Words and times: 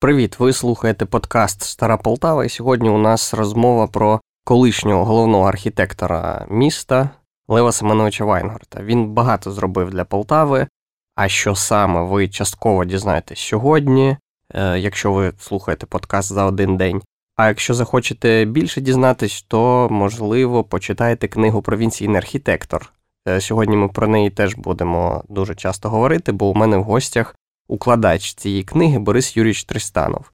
Привіт! 0.00 0.40
Ви 0.40 0.52
слухаєте 0.52 1.06
подкаст 1.06 1.62
Стара 1.62 1.96
Полтава, 1.96 2.44
і 2.44 2.48
сьогодні 2.48 2.88
у 2.88 2.98
нас 2.98 3.34
розмова 3.34 3.86
про 3.86 4.20
колишнього 4.44 5.04
головного 5.04 5.44
архітектора 5.44 6.46
міста 6.50 7.10
Лева 7.48 7.72
Семеновича 7.72 8.24
Вайнгорта. 8.24 8.82
Він 8.82 9.08
багато 9.08 9.52
зробив 9.52 9.90
для 9.90 10.04
Полтави. 10.04 10.66
А 11.14 11.28
що 11.28 11.54
саме 11.54 12.02
ви 12.02 12.28
частково 12.28 12.84
дізнаєтесь 12.84 13.40
сьогодні, 13.40 14.16
е, 14.54 14.78
якщо 14.78 15.12
ви 15.12 15.32
слухаєте 15.38 15.86
подкаст 15.86 16.32
за 16.32 16.44
один 16.44 16.76
день. 16.76 17.02
А 17.36 17.48
якщо 17.48 17.74
захочете 17.74 18.44
більше 18.44 18.80
дізнатись, 18.80 19.42
то 19.48 19.88
можливо 19.90 20.64
почитайте 20.64 21.28
книгу 21.28 21.62
Провінційний 21.62 22.16
архітектор. 22.16 22.92
Е, 23.28 23.40
сьогодні 23.40 23.76
ми 23.76 23.88
про 23.88 24.08
неї 24.08 24.30
теж 24.30 24.54
будемо 24.54 25.24
дуже 25.28 25.54
часто 25.54 25.90
говорити, 25.90 26.32
бо 26.32 26.48
у 26.48 26.54
мене 26.54 26.76
в 26.76 26.82
гостях 26.82 27.34
укладач 27.68 28.34
цієї 28.34 28.62
книги 28.62 28.98
Борис 28.98 29.36
Юрійович 29.36 29.64
Тристанов. 29.64 30.30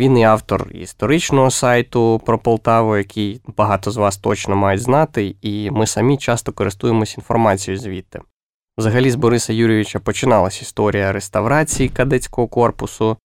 Він 0.00 0.18
і 0.18 0.24
автор 0.24 0.70
історичного 0.74 1.50
сайту 1.50 2.20
про 2.26 2.38
Полтаву, 2.38 2.96
який 2.96 3.40
багато 3.56 3.90
з 3.90 3.96
вас 3.96 4.16
точно 4.16 4.56
мають 4.56 4.82
знати, 4.82 5.36
і 5.42 5.70
ми 5.70 5.86
самі 5.86 6.18
часто 6.18 6.52
користуємось 6.52 7.16
інформацією 7.18 7.80
звідти. 7.80 8.20
Взагалі, 8.78 9.10
з 9.10 9.14
Бориса 9.14 9.52
Юрійовича 9.52 9.98
починалась 9.98 10.62
історія 10.62 11.12
реставрації 11.12 11.88
кадетського 11.88 12.48
корпусу. 12.48 13.16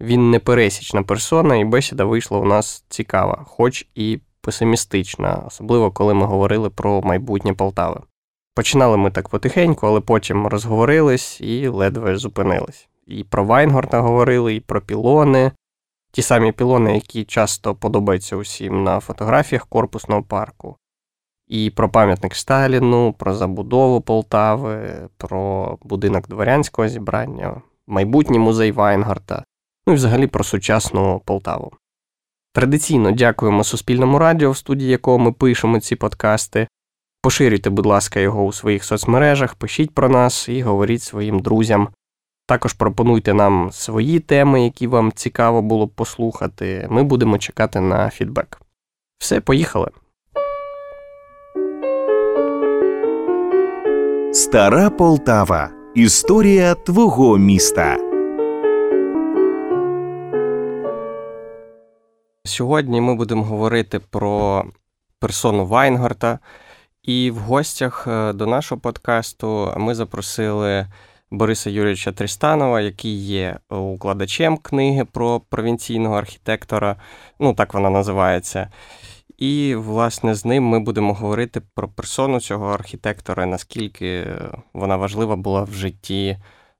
Він 0.00 0.30
непересічна 0.30 1.02
персона, 1.02 1.56
і 1.56 1.64
бесіда 1.64 2.04
вийшла 2.04 2.38
у 2.38 2.44
нас 2.44 2.84
цікава, 2.88 3.44
хоч 3.46 3.86
і 3.94 4.18
песимістична, 4.40 5.42
особливо 5.46 5.90
коли 5.90 6.14
ми 6.14 6.26
говорили 6.26 6.70
про 6.70 7.02
майбутнє 7.02 7.52
Полтави. 7.52 8.00
Починали 8.54 8.96
ми 8.96 9.10
так 9.10 9.28
потихеньку, 9.28 9.86
але 9.86 10.00
потім 10.00 10.46
розговорились 10.46 11.40
і 11.40 11.68
ледве 11.68 12.16
зупинились. 12.16 12.88
І 13.10 13.24
про 13.24 13.44
Вайнгорта 13.44 14.00
говорили, 14.00 14.54
і 14.54 14.60
про 14.60 14.80
пілони, 14.80 15.52
ті 16.12 16.22
самі 16.22 16.52
пілони, 16.52 16.94
які 16.94 17.24
часто 17.24 17.74
подобаються 17.74 18.36
усім 18.36 18.84
на 18.84 19.00
фотографіях 19.00 19.66
корпусного 19.66 20.22
парку, 20.22 20.76
і 21.48 21.70
про 21.70 21.88
пам'ятник 21.88 22.34
Сталіну, 22.34 23.12
про 23.12 23.34
забудову 23.34 24.00
Полтави, 24.00 25.08
про 25.16 25.78
будинок 25.82 26.28
дворянського 26.28 26.88
зібрання, 26.88 27.62
майбутній 27.86 28.38
музей 28.38 28.72
Вайнгарта, 28.72 29.44
ну 29.86 29.92
і 29.92 29.96
взагалі 29.96 30.26
про 30.26 30.44
сучасну 30.44 31.22
Полтаву. 31.24 31.72
Традиційно 32.52 33.10
дякуємо 33.10 33.64
Суспільному 33.64 34.18
радіо, 34.18 34.50
в 34.50 34.56
студії 34.56 34.90
якого 34.90 35.18
ми 35.18 35.32
пишемо 35.32 35.80
ці 35.80 35.96
подкасти. 35.96 36.68
Поширюйте, 37.22 37.70
будь 37.70 37.86
ласка, 37.86 38.20
його 38.20 38.44
у 38.44 38.52
своїх 38.52 38.84
соцмережах, 38.84 39.54
пишіть 39.54 39.94
про 39.94 40.08
нас 40.08 40.48
і 40.48 40.62
говоріть 40.62 41.02
своїм 41.02 41.40
друзям. 41.40 41.88
Також 42.50 42.72
пропонуйте 42.72 43.34
нам 43.34 43.72
свої 43.72 44.20
теми, 44.20 44.64
які 44.64 44.86
вам 44.86 45.12
цікаво 45.12 45.62
було 45.62 45.86
б 45.86 45.90
послухати. 45.90 46.86
Ми 46.90 47.02
будемо 47.02 47.38
чекати 47.38 47.80
на 47.80 48.10
фідбек. 48.10 48.60
Все, 49.18 49.40
поїхали. 49.40 49.90
Стара 54.32 54.90
Полтава. 54.90 55.70
Історія 55.94 56.74
твого 56.74 57.38
міста. 57.38 57.96
Сьогодні 62.44 63.00
ми 63.00 63.14
будемо 63.14 63.42
говорити 63.42 63.98
про 63.98 64.64
персону 65.18 65.66
Вайнгарта. 65.66 66.38
І 67.02 67.30
в 67.30 67.36
гостях 67.36 68.06
е, 68.06 68.32
до 68.32 68.46
нашого 68.46 68.80
подкасту 68.80 69.74
ми 69.76 69.94
запросили 69.94 70.86
Бориса 71.30 71.70
Юрійовича 71.70 72.12
Трістанова, 72.12 72.80
який 72.80 73.16
є 73.26 73.58
укладачем 73.70 74.56
книги 74.56 75.04
про 75.04 75.40
провінційного 75.40 76.14
архітектора, 76.14 76.96
ну 77.38 77.54
так 77.54 77.74
вона 77.74 77.90
називається. 77.90 78.70
І, 79.38 79.74
власне, 79.74 80.34
з 80.34 80.44
ним 80.44 80.64
ми 80.64 80.80
будемо 80.80 81.14
говорити 81.14 81.62
про 81.74 81.88
персону 81.88 82.40
цього 82.40 82.66
архітектора, 82.66 83.46
наскільки 83.46 84.26
вона 84.72 84.96
важлива 84.96 85.36
була 85.36 85.62
в 85.62 85.72
житті 85.72 86.36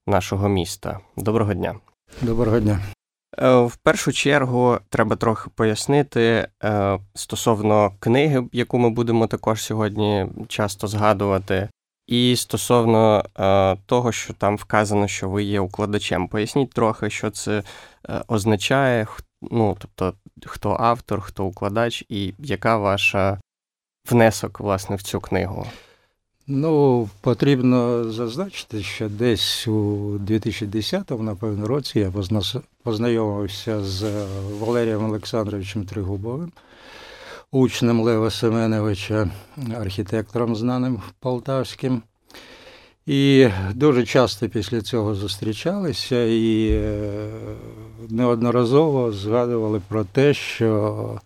нашого 0.07 0.49
міста. 0.49 1.01
Доброго 1.17 1.55
дня. 1.55 1.75
Доброго 2.23 2.61
дня. 2.61 2.81
Е, 3.39 3.61
в 3.61 3.77
першу 3.77 4.13
чергу 4.13 4.79
треба 4.89 5.17
трохи 5.17 5.51
пояснити 5.55 6.49
е, 6.65 6.99
стосовно 7.15 7.93
книги, 7.99 8.43
яку 8.53 8.79
ми 8.79 8.91
будемо 8.91 9.27
також 9.27 9.63
сьогодні 9.63 10.27
часто 10.49 10.87
згадувати, 10.87 11.69
і 12.11 12.37
стосовно 12.37 13.25
е, 13.39 13.77
того, 13.87 14.13
що 14.13 14.33
там 14.33 14.57
вказано, 14.57 15.09
що 15.09 15.29
ви 15.29 15.45
є 15.45 15.61
укладачем. 15.61 16.29
Поясніть 16.29 16.71
трохи, 16.71 17.11
що 17.11 17.31
це 17.31 17.63
означає, 18.29 19.07
ну 19.51 19.77
тобто, 19.81 20.15
хто 20.47 20.77
автор, 20.81 21.21
хто 21.21 21.45
укладач, 21.45 22.05
і 22.09 22.35
яка 22.39 22.77
ваша 22.77 23.41
внесок 24.11 24.61
власне 24.61 24.97
в 24.97 25.03
цю 25.03 25.21
книгу. 25.21 25.67
Ну, 26.47 27.09
потрібно 27.21 28.05
зазначити, 28.11 28.83
що 28.83 29.09
десь 29.09 29.69
у 29.69 30.17
2010 30.19 31.11
напевно, 31.11 31.67
році 31.67 31.99
я 31.99 32.13
познайомився 32.83 33.85
з 33.85 34.27
Валерієм 34.61 35.05
Олександровичем 35.05 35.85
Тригубовим, 35.85 36.53
учнем 37.53 38.01
Лева 38.01 38.31
Семеновича, 38.31 39.29
архітектором 39.77 40.57
знаним 40.57 41.03
полтавським. 41.21 42.03
І 43.07 43.49
дуже 43.75 44.05
часто 44.07 44.49
після 44.49 44.81
цього 44.81 45.15
зустрічалися 45.15 46.25
і 46.25 46.71
е, 46.73 47.29
неодноразово 48.09 49.13
згадували 49.13 49.81
про 49.89 50.05
те, 50.05 50.35
що 50.35 51.21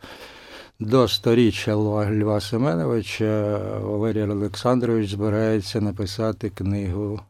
до 0.80 1.08
сторіччя 1.08 1.76
Льва 1.76 2.40
Семеновича 2.40 3.58
Валерій 3.82 4.22
Олександрович 4.22 5.10
збирається 5.10 5.80
написати 5.80 6.50
книгу 6.50 7.20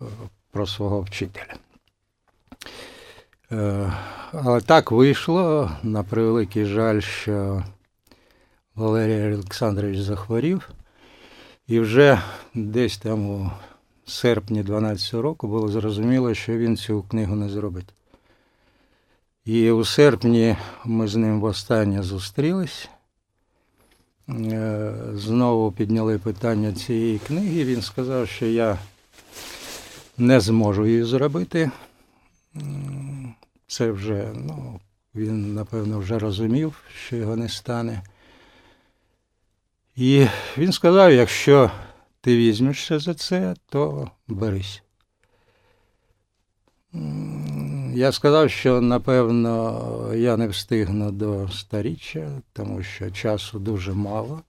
е, 0.00 0.04
про 0.50 0.66
свого 0.66 1.00
вчителя. 1.00 1.54
Е, 3.52 3.92
але 4.32 4.60
так 4.60 4.92
вийшло, 4.92 5.70
на 5.82 6.02
превеликий 6.02 6.64
жаль, 6.64 7.00
що 7.00 7.62
Валерій 8.74 9.34
Олександрович 9.34 9.98
захворів, 9.98 10.70
і 11.66 11.80
вже 11.80 12.22
десь 12.54 12.98
там 12.98 13.30
у 13.30 13.50
серпні 14.06 14.62
12 14.62 15.14
року 15.14 15.48
було 15.48 15.68
зрозуміло, 15.68 16.34
що 16.34 16.58
він 16.58 16.76
цю 16.76 17.02
книгу 17.02 17.34
не 17.34 17.48
зробить. 17.48 17.94
І 19.44 19.70
у 19.70 19.84
серпні 19.84 20.56
ми 20.84 21.08
з 21.08 21.16
ним 21.16 21.40
востаннє 21.40 22.02
зустрілись. 22.02 22.88
Е, 24.28 24.94
знову 25.14 25.72
підняли 25.72 26.18
питання 26.18 26.72
цієї 26.72 27.18
книги. 27.18 27.64
Він 27.64 27.82
сказав, 27.82 28.28
що 28.28 28.46
я 28.46 28.78
не 30.18 30.40
зможу 30.40 30.86
її 30.86 31.04
зробити. 31.04 31.70
Це 33.66 33.90
вже, 33.90 34.28
ну, 34.34 34.80
він, 35.14 35.54
напевно, 35.54 35.98
вже 35.98 36.18
розумів, 36.18 36.74
що 37.06 37.16
його 37.16 37.36
не 37.36 37.48
стане. 37.48 38.02
І 39.96 40.26
він 40.58 40.72
сказав: 40.72 41.12
якщо 41.12 41.70
ти 42.20 42.36
візьмешся 42.36 42.98
за 42.98 43.14
це, 43.14 43.54
то 43.68 44.10
берись. 44.28 44.82
Я 47.94 48.12
сказав, 48.12 48.50
що 48.50 48.80
напевно 48.80 50.10
я 50.14 50.36
не 50.36 50.48
встигну 50.48 51.10
до 51.10 51.48
старіччя, 51.48 52.30
тому 52.52 52.82
що 52.82 53.10
часу 53.10 53.58
дуже 53.58 53.92
мало. 53.92 54.42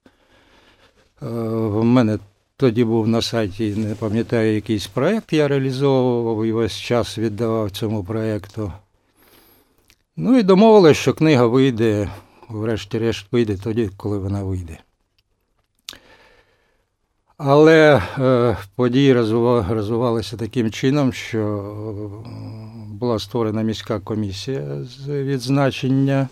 Е, 1.22 1.26
в 1.68 1.84
мене 1.84 2.18
тоді 2.56 2.84
був 2.84 3.08
на 3.08 3.22
сайті, 3.22 3.74
не 3.76 3.94
пам'ятаю, 3.94 4.54
якийсь 4.54 4.86
проєкт 4.86 5.32
я 5.32 5.48
реалізовував 5.48 6.44
і 6.44 6.52
весь 6.52 6.76
час 6.76 7.18
віддавав 7.18 7.70
цьому 7.70 8.04
проєкту. 8.04 8.72
Ну 10.16 10.38
і 10.38 10.42
домовилися, 10.42 11.00
що 11.00 11.14
книга 11.14 11.46
вийде, 11.46 12.10
врешті-решт 12.48 13.32
вийде 13.32 13.56
тоді, 13.56 13.90
коли 13.96 14.18
вона 14.18 14.42
вийде. 14.42 14.78
Але 17.36 18.02
е, 18.18 18.56
події 18.76 19.12
розвивалися 19.12 20.36
таким 20.36 20.70
чином, 20.70 21.12
що 21.12 21.38
е, 21.40 22.30
була 22.94 23.18
створена 23.18 23.62
міська 23.62 24.00
комісія 24.00 24.84
з 24.84 25.08
відзначення 25.08 26.28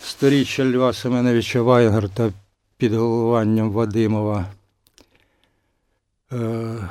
сторіччя 0.00 0.64
Льва 0.64 0.92
Семеновича 0.92 1.62
Вайнгарта 1.62 2.32
під 2.76 2.94
головуванням 2.94 3.70
Вадимова. 3.70 4.46
Е, 6.32 6.88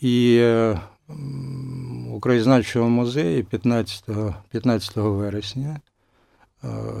і 0.00 0.44
у 2.10 2.20
краєзнавчому 2.20 2.88
музеї 2.88 3.42
15 3.42 4.04
15 4.50 4.96
вересня 4.96 5.80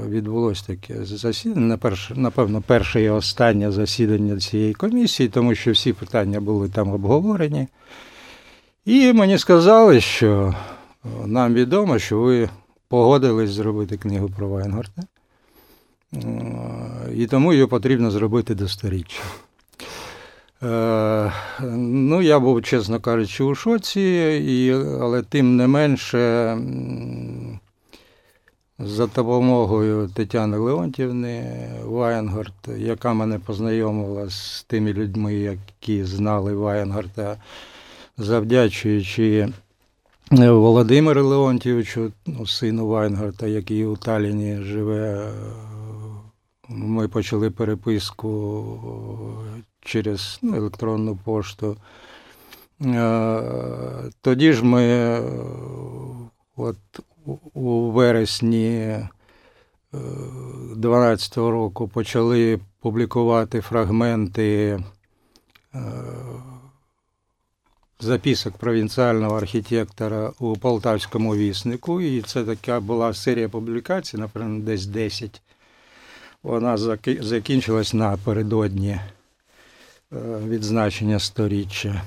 відбулось 0.08 0.62
таке 0.62 1.04
засідання, 1.04 1.78
напевно, 2.14 2.62
перше 2.66 3.02
і 3.02 3.08
останнє 3.08 3.72
засідання 3.72 4.40
цієї 4.40 4.74
комісії, 4.74 5.28
тому 5.28 5.54
що 5.54 5.72
всі 5.72 5.92
питання 5.92 6.40
були 6.40 6.68
там 6.68 6.92
обговорені. 6.92 7.68
І 8.84 9.12
мені 9.12 9.38
сказали, 9.38 10.00
що 10.00 10.54
Нам 11.24 11.54
відомо, 11.54 11.98
що 11.98 12.20
ви 12.20 12.48
погодились 12.88 13.50
зробити 13.50 13.96
книгу 13.96 14.30
про 14.36 14.48
Вайнгорта, 14.48 15.02
Е, 16.14 17.12
і 17.14 17.26
тому 17.26 17.52
її 17.52 17.66
потрібно 17.66 18.10
зробити 18.10 18.54
до 18.54 18.68
сторіччя. 18.68 19.22
Е, 20.62 21.32
Ну, 21.80 22.22
я 22.22 22.38
був, 22.38 22.62
чесно 22.62 23.00
кажучи, 23.00 23.44
у 23.44 23.54
шоці, 23.54 24.00
і, 24.46 24.72
але 25.00 25.22
тим 25.22 25.56
не 25.56 25.66
менше, 25.66 26.58
за 28.78 29.06
допомогою 29.06 30.08
Тетяни 30.08 30.56
Леонтівни 30.56 31.68
Вайнгорт, 31.84 32.54
яка 32.76 33.14
мене 33.14 33.38
познайомила 33.38 34.30
з 34.30 34.64
тими 34.68 34.92
людьми, 34.92 35.34
які 35.34 36.04
знали 36.04 36.54
Вайнгорта, 36.54 37.36
завдячуючи 38.18 39.48
е, 40.32 40.50
Володимиру 40.50 41.26
Леонтьовичу, 41.26 42.12
ну, 42.26 42.46
сину 42.46 42.86
Вайнгарта, 42.86 43.46
який 43.46 43.86
у 43.86 43.96
Талліні 43.96 44.56
живе. 44.62 45.32
Ми 46.68 47.08
почали 47.08 47.50
переписку 47.50 48.64
через 49.80 50.38
ну, 50.42 50.56
електронну 50.56 51.16
пошту. 51.16 51.76
Е, 52.84 54.10
Тоді 54.20 54.52
ж 54.52 54.64
ми 54.64 54.82
е, 54.82 55.22
от, 56.56 56.76
у- 57.54 57.90
вересні 57.90 58.96
2012 59.92 61.36
року 61.50 61.88
почали 61.88 62.60
публікувати 62.80 63.60
фрагменти 63.60 64.80
е, 65.74 65.80
записок 68.00 68.56
провінціального 68.56 69.36
архітектора 69.36 70.32
у 70.38 70.56
Полтавському 70.56 71.36
віснику. 71.36 72.00
І 72.00 72.22
це 72.22 72.44
така 72.44 72.80
була 72.80 73.14
серія 73.14 73.48
публікацій, 73.48 74.16
напевно, 74.16 74.60
десь 74.60 74.86
10. 74.86 75.42
Вона 76.42 76.76
закінчилась 77.20 77.94
напередодні 77.94 78.90
е, 78.90 79.00
відзначення 80.48 81.18
сторіччя. 81.18 82.02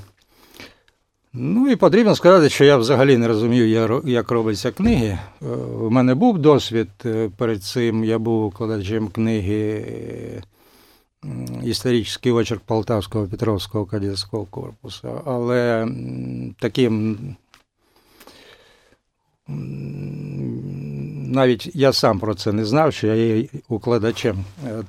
Ну 1.34 1.70
і 1.70 1.76
потрібно 1.76 2.16
сказати, 2.16 2.50
що 2.50 2.66
я 2.66 2.78
взагалі 2.78 3.18
не 3.18 3.28
розумію, 3.28 4.02
як 4.06 4.31
робляться 4.31 4.72
книги. 4.72 5.20
Е, 5.42 5.46
У 5.56 5.90
мене 5.90 6.16
був 6.16 6.40
досвід 6.40 6.90
е, 7.06 7.30
перед 7.38 7.64
цим. 7.64 8.04
Я 8.04 8.20
був 8.20 8.46
укладачем 8.46 9.08
книги 9.08 9.86
е, 9.88 10.42
Історичний 11.64 12.34
очерк 12.34 12.62
Полтавського 12.62 13.28
Петровського 13.28 13.86
кадетського 13.86 14.46
корпусу. 14.46 15.22
Але 15.26 15.88
таким 16.60 17.18
навіть 21.28 21.76
я 21.76 21.94
сам 21.94 22.20
про 22.20 22.36
це 22.36 22.54
не 22.54 22.66
знав, 22.66 22.94
що 22.94 23.08
я 23.08 23.16
є 23.16 23.48
укладачем, 23.70 24.38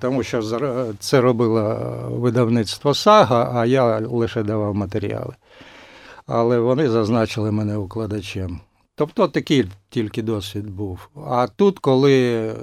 тому 0.00 0.22
що 0.22 0.42
це 0.98 1.20
робило 1.20 1.76
видавництво 2.10 2.94
Сага, 2.94 3.52
а 3.54 3.66
я 3.66 3.98
лише 3.98 4.42
давав 4.42 4.74
матеріали. 4.74 5.34
Але 6.32 6.58
вони 6.58 6.90
зазначили 6.90 7.50
мене 7.50 7.76
укладачем. 7.76 8.60
Тобто 8.94 9.28
такий 9.28 9.64
тільки 9.88 10.22
досвід 10.22 10.70
був. 10.70 11.08
А 11.26 11.46
тут, 11.46 11.78
коли 11.78 12.54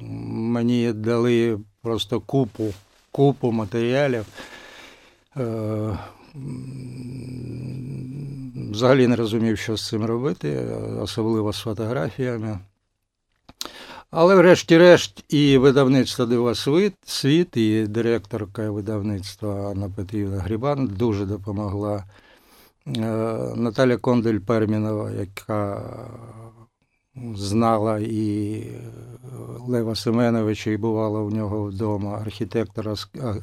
мені 0.00 0.92
дали 0.92 1.58
просто 1.82 2.20
купу, 2.20 2.74
купу 3.10 3.52
матеріалів, 3.52 4.26
е, 5.36 5.98
взагалі 8.70 9.06
не 9.06 9.16
розумів, 9.16 9.58
що 9.58 9.76
з 9.76 9.88
цим 9.88 10.04
робити, 10.04 10.66
особливо 11.00 11.52
з 11.52 11.58
фотографіями. 11.58 12.58
Але 14.10 14.34
врешті-решт 14.34 15.24
і 15.28 15.58
видавництво 15.58 16.26
Дива 16.26 16.54
Світ, 17.04 17.56
і 17.56 17.86
директорка 17.86 18.70
видавництва 18.70 19.70
Анна 19.70 19.90
Петрівна 19.96 20.38
Грибан 20.38 20.86
дуже 20.86 21.24
допомогла. 21.24 22.04
Е, 22.86 22.90
Наталя 23.56 23.96
Кондель 23.96 24.38
Пермінова, 24.38 25.10
яка 25.10 25.82
знала 27.34 27.98
і 27.98 28.62
Лева 29.68 29.94
Семеновича, 29.94 30.70
і 30.70 30.76
бувала 30.76 31.20
у 31.20 31.30
нього 31.30 31.64
вдома, 31.64 32.18
архітектора, 32.18 32.94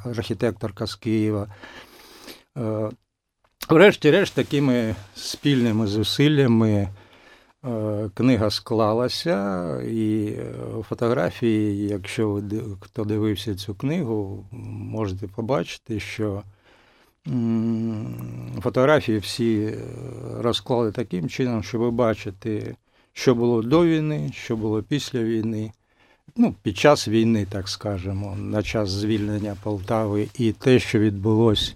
архітекторка 0.06 0.88
з 0.88 0.96
Києва. 0.96 1.48
Е, 2.58 2.90
Врешті-решт, 3.70 4.36
такими 4.36 4.96
спільними 5.16 5.88
зусиллями 5.88 6.90
е, 7.66 8.10
книга 8.14 8.50
склалася, 8.50 9.82
і 9.82 10.26
е, 10.26 10.54
фотографії, 10.90 11.88
якщо 11.88 12.42
хто 12.80 13.04
дивився 13.04 13.56
цю 13.56 13.76
книгу, 13.76 14.46
можете 14.92 15.28
побачити, 15.28 16.00
що 16.00 16.44
фотографії 18.62 19.18
всі 19.18 19.56
е, 19.56 19.78
розклали 20.38 20.92
таким 20.92 21.30
чином, 21.30 21.64
що 21.64 21.80
ви 21.80 21.92
бачите, 21.92 22.76
що 23.14 23.36
було 23.36 23.62
до 23.62 23.86
війни, 23.86 24.32
що 24.34 24.56
було 24.56 24.84
після 24.84 25.24
війни. 25.24 25.72
Ну, 26.36 26.56
під 26.62 26.78
час 26.78 27.08
війни, 27.08 27.48
так 27.50 27.70
скажемо, 27.70 28.36
на 28.36 28.64
час 28.64 28.90
звільнення 28.90 29.58
Полтави 29.64 30.28
і 30.40 30.52
те, 30.52 30.80
що 30.80 31.00
відбулось 31.00 31.76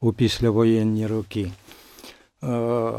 у 0.00 0.12
післявоєнні 0.12 1.06
роки. 1.06 1.50
Е, 2.42 2.92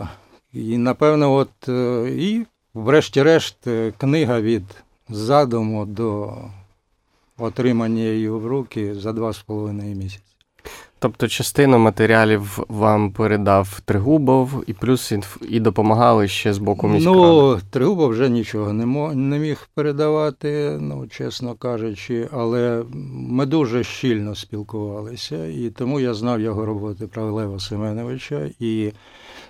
І, 0.53 0.77
напевно, 0.77 1.33
от 1.33 1.69
е, 1.69 2.09
і, 2.09 2.45
врешті-решт, 2.73 3.57
книга 3.97 4.41
від 4.41 4.63
задуму 5.09 5.85
до 5.85 6.37
отримання 7.37 8.03
її 8.03 8.29
в 8.29 8.47
руки 8.47 8.95
за 8.95 9.13
два 9.13 9.33
з 9.33 9.39
половиною 9.39 9.95
місяці. 9.95 10.32
Тобто 11.03 11.27
частину 11.27 11.79
матеріалів 11.79 12.59
вам 12.69 13.11
передав 13.11 13.79
Тригубов, 13.85 14.63
і 14.67 14.73
плюс 14.73 15.13
і 15.49 15.59
допомагали 15.59 16.27
ще 16.27 16.53
з 16.53 16.57
боку 16.57 16.87
міськради. 16.87 17.17
Ну, 17.19 17.59
Тригубов 17.69 18.09
вже 18.09 18.29
нічого 18.29 18.73
не, 18.73 18.85
мо- 18.85 19.13
не 19.13 19.39
міг 19.39 19.67
передавати, 19.75 20.77
ну, 20.81 21.07
чесно 21.07 21.55
кажучи, 21.55 22.27
але 22.31 22.83
ми 23.13 23.45
дуже 23.45 23.83
щільно 23.83 24.35
спілкувалися, 24.35 25.45
і 25.45 25.69
тому 25.69 25.99
я 25.99 26.13
знав 26.13 26.41
його 26.41 26.65
роботи 26.65 27.07
про 27.07 27.31
Лева 27.31 27.59
Семеновича, 27.59 28.49
і 28.59 28.91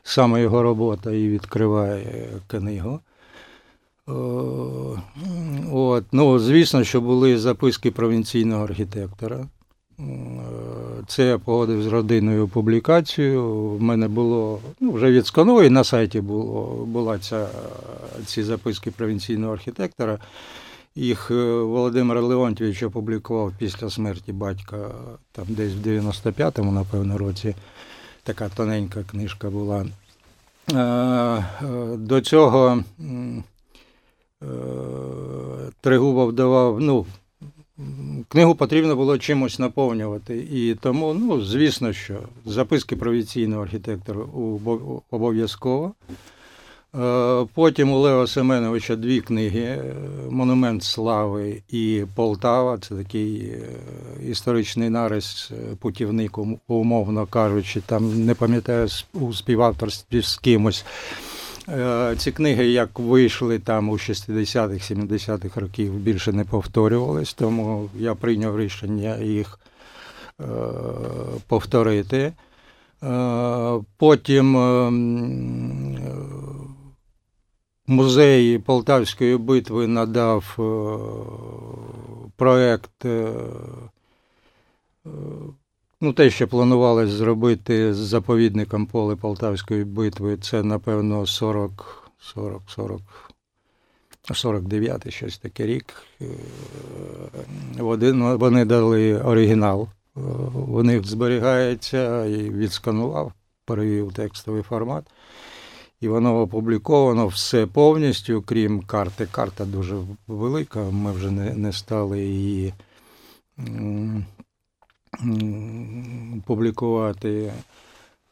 саме 0.03 0.41
його 0.41 0.63
робота 0.63 1.11
і 1.11 1.27
відкриває 1.27 2.27
книгу. 2.47 2.99
Е, 4.09 4.11
От, 5.73 6.03
ну, 6.11 6.39
звісно, 6.39 6.83
що 6.83 7.01
були 7.01 7.37
записки 7.37 7.91
провінційного 7.91 8.63
архітектора. 8.63 9.45
Е, 9.99 10.03
Це 11.07 11.25
я 11.25 11.37
погодив 11.37 11.83
з 11.83 11.87
родиною 11.87 12.47
публікацію. 12.47 13.69
В 13.69 13.81
мене 13.81 14.07
було 14.07 14.59
ну, 14.79 14.91
вже 14.91 15.11
від 15.11 15.25
Сконової 15.27 15.69
на 15.69 15.83
сайті 15.83 16.21
було, 16.21 16.85
була 16.85 17.19
ця, 17.19 17.47
ці 18.25 18.43
записки 18.43 18.91
провінційного 18.91 19.53
архітектора. 19.53 20.19
Їх 20.95 21.31
е, 21.31 21.33
Володимир 21.61 22.21
Леонтьович 22.21 22.83
опублікував 22.83 23.53
після 23.57 23.89
смерті 23.89 24.31
батька, 24.33 24.91
там 25.31 25.45
десь 25.49 25.73
в 25.73 25.87
95-му, 25.87 26.71
напевно, 26.71 27.17
році. 27.17 27.55
Така 28.23 28.49
тоненька 28.49 29.03
книжка 29.03 29.49
була. 29.49 29.85
Е, 30.73 31.45
До 31.97 32.21
цього 32.21 32.83
м, 32.99 33.43
Тригубов 35.81 36.33
давав, 36.33 36.79
ну, 36.81 37.05
книгу 38.27 38.55
потрібно 38.55 38.95
було 38.95 39.17
чимось 39.17 39.59
наповнювати. 39.59 40.37
І 40.51 40.75
тому, 40.75 41.13
ну, 41.13 41.41
звісно, 41.41 41.93
що 41.93 42.19
записки 42.45 42.95
провінційного 42.95 43.63
архітектора 43.63 44.21
обов'язково. 45.11 45.93
Е, 46.95 47.45
Потім 47.53 47.91
у 47.91 47.99
Лео 47.99 48.27
Семеновича 48.27 48.95
дві 48.95 49.21
книги: 49.21 49.61
е, 49.61 49.93
Монумент 50.29 50.83
слави 50.83 51.61
і 51.69 52.03
Полтава. 52.15 52.77
Це 52.77 52.95
такий 52.95 53.37
е, 53.37 53.59
історичний 54.29 54.89
нарис, 54.89 55.51
путівник, 55.79 56.37
умовно 56.67 57.25
кажучи, 57.25 57.81
там 57.85 58.25
не 58.25 58.33
пам'ятаю 58.33 58.87
у 59.13 59.33
співавторстві 59.33 60.21
з 60.21 60.37
кимось. 60.37 60.85
Е, 61.69 62.15
Ці 62.17 62.31
книги, 62.31 62.65
як 62.65 62.99
вийшли 62.99 63.59
там 63.59 63.89
у 63.89 63.93
60-х, 63.93 64.91
70-х 64.93 65.61
років, 65.61 65.93
більше 65.93 66.31
не 66.31 66.43
повторювались, 66.43 67.33
тому 67.33 67.89
я 67.97 68.15
прийняв 68.15 68.59
рішення 68.59 69.17
їх 69.17 69.59
е, 70.41 70.45
повторити. 71.47 72.33
Е, 73.03 73.79
Потім 73.97 74.57
е, 74.57 74.59
е, 74.59 74.91
музей 77.87 78.59
Полтавської 78.59 79.37
битви 79.37 79.87
надав 79.87 80.57
проект. 82.35 83.05
Ну, 86.03 86.13
те, 86.13 86.29
що 86.29 86.47
планувалось 86.47 87.09
зробити 87.09 87.93
з 87.93 87.97
заповідником 87.97 88.85
поле 88.85 89.15
Полтавської 89.15 89.83
битви, 89.83 90.37
це, 90.37 90.63
напевно, 90.63 91.25
40, 91.25 92.11
40, 92.19 92.61
40, 92.67 93.01
49 94.33 95.13
щось 95.13 95.37
таке 95.37 95.65
рік. 95.65 95.85
Е, 96.21 96.25
Вони, 97.77 98.35
вони 98.35 98.65
дали 98.65 99.17
оригінал. 99.21 99.87
Е, 100.17 100.19
У 100.69 100.83
них 100.83 101.05
зберігається 101.05 102.25
і 102.25 102.49
відсканував, 102.49 103.33
перевів 103.65 104.13
текстовий 104.13 104.61
формат. 104.61 105.05
І 106.01 106.07
воно 106.07 106.41
опубліковано 106.41 107.27
все 107.27 107.67
повністю, 107.67 108.41
крім 108.41 108.81
карти. 108.81 109.27
Карта 109.31 109.65
дуже 109.65 109.95
велика, 110.27 110.79
ми 110.79 111.11
вже 111.11 111.31
не, 111.31 111.53
не 111.53 111.73
стали 111.73 112.21
її 112.21 112.73
публікувати. 116.45 117.53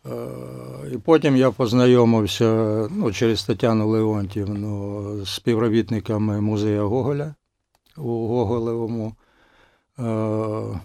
Е, 0.06 0.12
І 0.94 0.98
потім 0.98 1.36
я 1.38 1.52
познайомився 1.52 2.46
ну, 2.92 3.12
через 3.14 3.44
Тетяну 3.44 3.88
Леонтівну 3.90 5.26
з 5.26 5.30
співробітниками 5.30 6.42
музею 6.42 6.90
Гоголя 6.90 7.36
у 7.98 8.28
Гоголевому. 8.28 9.16
Е, 10.00 10.80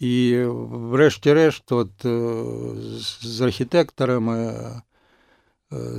І 0.00 0.44
врешті-решт, 0.70 1.72
от, 1.72 2.04
е, 2.04 2.44
з- 3.22 3.40
архітекторами, 3.40 4.54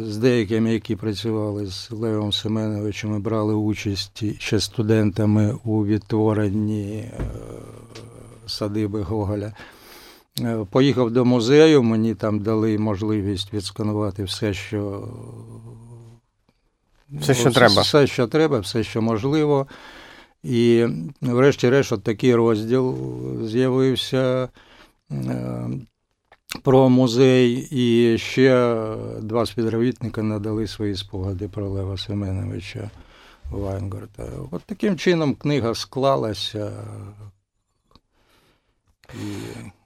з 0.02 0.18
деякими, 0.18 0.74
які 0.74 0.96
працювали 0.96 1.66
з 1.68 1.92
Левом 1.92 2.34
Семеновичем, 2.34 3.16
і 3.16 3.20
брали 3.20 3.54
участь 3.54 4.42
ще 4.42 4.60
студентами 4.60 5.58
у 5.64 5.86
відтворенні 5.86 6.98
е, 6.98 7.12
садиби 8.48 9.02
Гоголя. 9.02 9.54
Е, 10.42 10.66
Поїхав 10.72 11.12
до 11.12 11.26
музею, 11.26 11.84
мені 11.84 12.16
там 12.16 12.40
дали 12.40 12.78
можливість 12.78 13.54
відсканувати 13.54 14.24
все, 14.24 14.54
що 14.54 15.08
Все, 17.12 17.34
що 17.34 17.52
треба. 17.52 17.82
Все, 17.82 18.08
що 18.08 18.28
треба, 18.28 18.60
все, 18.60 18.84
що 18.84 19.02
можливо. 19.02 19.68
І 20.44 20.86
врешті-решт, 21.22 21.92
от 21.92 22.04
такий 22.04 22.36
розділ 22.36 22.98
з'явився 23.46 24.50
е, 25.12 25.70
про 26.64 26.90
музей, 26.90 27.68
і 27.72 28.18
ще 28.18 28.76
два 29.22 29.46
співробітника 29.46 30.24
надали 30.24 30.68
свої 30.68 30.96
спогади 30.96 31.48
про 31.48 31.70
Лева 31.70 31.98
Семеновича 31.98 32.90
Вайнгарта. 33.52 34.24
От 34.52 34.62
таким 34.64 34.98
чином 34.98 35.36
книга 35.36 35.76
склалася. 35.76 36.72
І... 39.14 39.28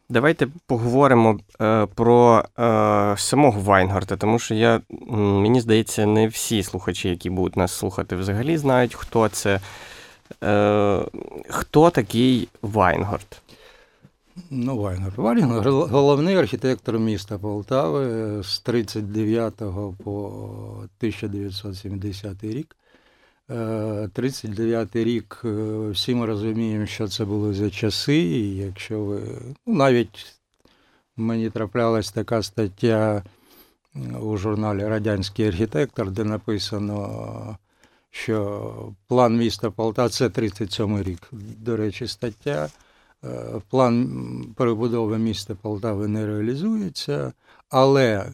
Давайте 0.09 0.47
поговоримо 0.67 1.39
е, 1.61 1.85
про 1.85 2.45
е, 2.59 3.15
самого 3.17 3.61
Вайнгорта, 3.61 4.17
тому 4.17 4.39
що 4.39 4.55
я, 4.55 4.81
мені 5.17 5.61
здається, 5.61 6.05
не 6.05 6.27
всі 6.27 6.63
слухачі, 6.63 7.09
які 7.09 7.29
будуть 7.29 7.57
нас 7.57 7.71
слухати, 7.71 8.15
взагалі 8.15 8.57
знають, 8.57 8.95
хто 8.95 9.29
це. 9.29 9.59
Е, 10.43 11.05
хто 11.49 11.89
такий 11.89 12.47
Вайнгорт? 12.61 13.41
Ну, 14.49 14.77
Вайнгорт. 14.77 15.13
Вайнгорт 15.17 15.69
головний 15.71 16.35
архітектор 16.35 16.99
міста 16.99 17.37
Полтави 17.37 18.43
з 18.43 18.59
39 18.59 19.57
по 20.03 20.29
1970 20.99 22.43
рік. 22.43 22.75
Е, 23.49 24.09
39 24.13 24.95
рік, 24.95 25.41
е, 25.45 25.89
всі 25.89 26.15
ми 26.15 26.25
розуміємо, 26.25 26.85
що 26.85 27.07
це 27.07 27.25
було 27.25 27.53
за 27.53 27.69
часи, 27.69 28.17
і 28.17 28.55
якщо 28.55 28.99
ви. 28.99 29.21
Ну, 29.65 29.73
навіть 29.73 30.35
мені 31.17 31.49
траплялась 31.49 32.11
така 32.11 32.43
стаття 32.43 33.23
у 34.21 34.37
журналі 34.37 34.85
Радянський 34.85 35.47
архітектор, 35.47 36.11
де 36.11 36.23
написано, 36.23 37.57
що 38.11 38.93
план 39.07 39.37
міста 39.37 39.71
Полтава 39.71 40.09
це 40.09 40.29
37 40.29 41.03
рік. 41.03 41.29
До 41.57 41.77
речі, 41.77 42.07
стаття. 42.07 42.69
Е, 43.23 43.61
План 43.69 44.53
перебудови 44.57 45.17
міста 45.17 45.55
Полтави 45.55 46.07
не 46.07 46.25
реалізується, 46.25 47.33
але 47.69 48.31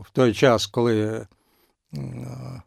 в 0.00 0.10
той 0.12 0.34
час, 0.34 0.66
коли 0.66 1.26
м, 1.94 2.62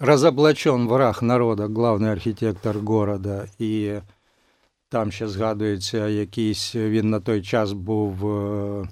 разоблачен 0.00 0.88
враг 0.88 1.22
народа, 1.22 1.66
главний 1.66 2.10
архітектор 2.10 2.78
города, 2.78 3.46
і 3.58 3.94
там 4.88 5.12
ще 5.12 5.28
згадується 5.28 6.08
якийсь, 6.08 6.74
він 6.74 7.10
на 7.10 7.20
той 7.20 7.42
час 7.42 7.72
був 7.72 8.30
е, 8.30 8.88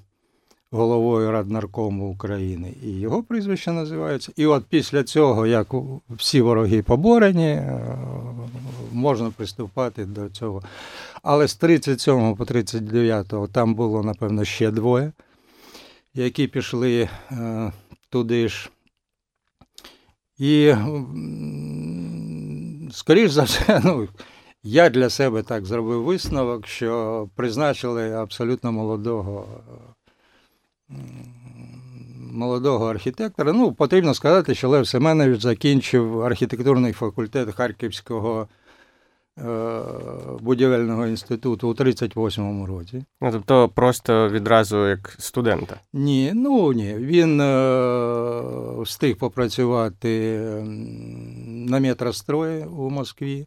головою 0.70 1.30
Раднаркому 1.30 2.12
України, 2.12 2.72
і 2.82 2.90
його 2.90 3.22
прізвище 3.22 3.72
називається. 3.72 4.32
І 4.36 4.46
от 4.46 4.64
після 4.64 5.04
цього, 5.04 5.46
як 5.46 5.68
всі 6.10 6.40
вороги 6.40 6.82
поборені, 6.82 7.48
е, 7.48 7.98
можна 8.92 9.30
приступати 9.30 10.04
до 10.04 10.28
цього. 10.28 10.62
Але 11.22 11.48
з 11.48 11.56
37 11.56 12.34
по 12.36 12.44
39 12.44 13.34
там 13.52 13.74
було, 13.74 14.02
напевно, 14.02 14.44
ще 14.44 14.70
двоє, 14.70 15.12
які 16.14 16.46
пішли 16.46 17.08
е, 17.32 17.72
туди 18.10 18.48
ж. 18.48 18.70
І, 20.38 20.74
скоріш 22.90 23.30
за 23.30 23.42
все, 23.42 23.80
ну, 23.84 24.08
я 24.62 24.90
для 24.90 25.10
себе 25.10 25.42
так 25.42 25.66
зробив 25.66 26.04
висновок, 26.04 26.66
що 26.66 27.28
призначили 27.36 28.12
абсолютно 28.12 28.72
молодого 28.72 29.46
м, 29.68 29.94
молодого 32.32 32.86
архітектора. 32.90 33.52
Ну, 33.52 33.72
потрібно 33.72 34.14
сказати, 34.14 34.54
що 34.54 34.68
Лев 34.68 34.86
Семенович 34.86 35.40
закінчив 35.40 36.22
архітектурний 36.22 36.92
факультет 36.92 37.54
Харківського 37.54 38.48
е, 39.38 39.80
будівельного 40.40 41.06
інституту 41.06 41.68
у 41.68 41.72
38-му 41.72 42.66
році. 42.66 43.04
Ну, 43.20 43.32
тобто 43.32 43.68
просто 43.68 44.28
відразу 44.28 44.86
як 44.86 45.16
студента. 45.18 45.80
Ні, 45.92 46.32
ну 46.34 46.72
ні. 46.72 46.94
Він 46.94 47.40
е, 47.40 48.82
встиг 48.82 49.16
попрацювати 49.16 50.38
на 51.46 51.80
метрострої 51.80 52.64
у 52.64 52.90
Москві. 52.90 53.46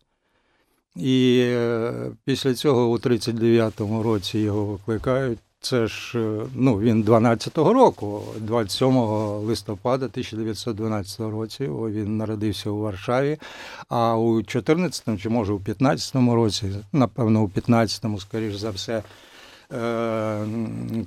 І 0.95 1.43
е, 1.45 2.11
після 2.25 2.53
цього 2.53 2.91
у 2.91 2.97
39-му 2.97 4.03
році 4.03 4.39
його 4.39 4.65
викликають. 4.65 5.39
Це 5.63 5.87
ж 5.87 6.19
е, 6.19 6.45
ну, 6.55 6.79
він 6.79 7.03
12-го 7.03 7.73
року, 7.73 8.23
27 8.37 8.97
листопада 9.45 10.05
1912 10.05 11.19
році. 11.19 11.63
Він 11.67 12.17
народився 12.17 12.69
у 12.69 12.79
Варшаві. 12.79 13.37
А 13.89 14.15
у 14.15 14.37
14-му, 14.37 15.17
чи 15.17 15.29
може 15.29 15.53
у 15.53 15.59
15-му 15.59 16.35
році, 16.35 16.71
напевно, 16.91 17.41
у 17.41 17.47
15-му, 17.47 18.19
скоріш 18.19 18.55
за 18.55 18.69
все, 18.69 19.03
е, 19.73 20.45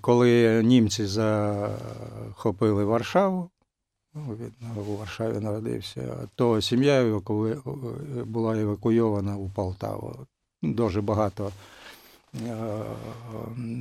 коли 0.00 0.62
німці 0.64 1.06
захопили 1.06 2.84
Варшаву, 2.84 3.50
ну, 4.14 4.36
він 4.40 4.52
у 4.76 4.96
Варшаві 4.96 5.40
народився, 5.40 6.28
то 6.34 6.60
сім'я 6.60 7.00
еваку... 7.00 7.48
була 8.24 8.58
евакуйована 8.58 9.36
у 9.36 9.48
Полтаву. 9.48 10.26
Дуже 10.62 11.00
багато 11.00 11.46
е, 11.46 11.73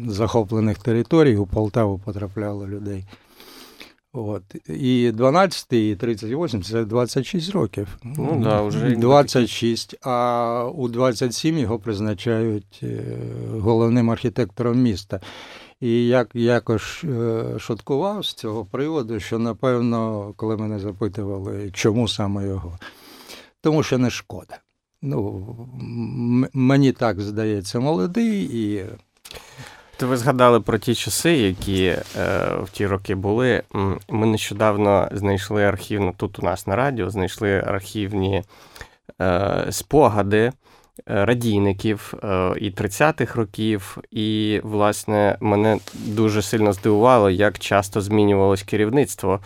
захоплених 0.07 0.77
територій 0.77 1.37
у 1.37 1.45
Полтаву 1.45 1.99
потрапляло 2.05 2.67
людей. 2.67 3.05
От. 4.13 4.43
І 4.69 5.11
12 5.11 5.73
і 5.73 5.95
38 5.95 6.63
це 6.63 6.85
26 6.85 7.51
років. 7.51 7.97
Ну 8.03 8.41
да, 8.43 8.61
вже 8.61 8.95
26, 8.95 9.95
а 10.01 10.69
у 10.75 10.87
27 10.87 11.57
його 11.57 11.79
призначають 11.79 12.79
е, 12.83 13.03
головним 13.59 14.09
архітектором 14.09 14.81
міста. 14.81 15.19
І 15.81 16.07
як 16.07 16.29
якось 16.33 17.03
е, 17.03 17.43
шуткував 17.59 18.25
з 18.25 18.33
цього 18.33 18.65
приводу, 18.65 19.19
що 19.19 19.39
напевно, 19.39 20.33
коли 20.35 20.57
мене 20.57 20.79
запитували, 20.79 21.71
чому 21.73 22.07
саме 22.07 22.47
його, 22.47 22.79
тому 23.61 23.83
що 23.83 23.97
не 23.97 24.09
шкода. 24.09 24.59
Ну, 25.05 25.55
мені 26.53 26.91
так 26.91 27.21
здається, 27.21 27.79
молодий 27.79 28.43
і 28.43 28.85
То 29.97 30.07
ви 30.07 30.17
згадали 30.17 30.59
про 30.59 30.77
ті 30.77 30.95
часи, 30.95 31.31
які 31.31 31.85
е, 31.85 32.03
в 32.63 32.69
ті 32.71 32.87
роки 32.87 33.15
були. 33.15 33.63
Ми 34.09 34.25
нещодавно 34.25 35.09
знайшли 35.11 35.63
архівно 35.63 36.13
тут 36.17 36.39
у 36.39 36.41
нас 36.41 36.67
на 36.67 36.75
радіо, 36.75 37.09
знайшли 37.09 37.63
архівні 37.67 38.43
е, 39.21 39.67
спогади 39.69 40.39
е, 40.39 40.51
радійників 41.05 42.13
е, 42.23 42.27
і 42.57 42.71
30-х 42.71 43.35
років. 43.35 43.97
І, 44.11 44.61
власне, 44.63 45.37
мене 45.41 45.79
дуже 45.93 46.41
сильно 46.41 46.73
здивувало, 46.73 47.29
як 47.29 47.59
часто 47.59 48.01
змінювалось 48.01 48.63
керівництво. 48.63 49.39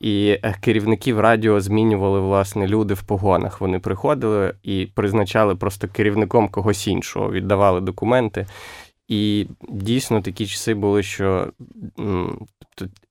І 0.00 0.38
е, 0.42 0.54
керівників 0.60 1.20
радіо 1.20 1.60
змінювали 1.60 2.20
власне 2.20 2.66
люди 2.66 2.94
в 2.94 3.02
погонах. 3.02 3.60
Вони 3.60 3.78
приходили 3.78 4.54
і 4.62 4.88
призначали 4.94 5.54
просто 5.54 5.88
керівником 5.88 6.48
когось 6.48 6.86
іншого, 6.86 7.32
віддавали 7.32 7.80
документи. 7.80 8.46
І 9.08 9.46
дійсно 9.68 10.20
такі 10.20 10.46
часи 10.46 10.74
були, 10.74 11.02
що 11.02 11.52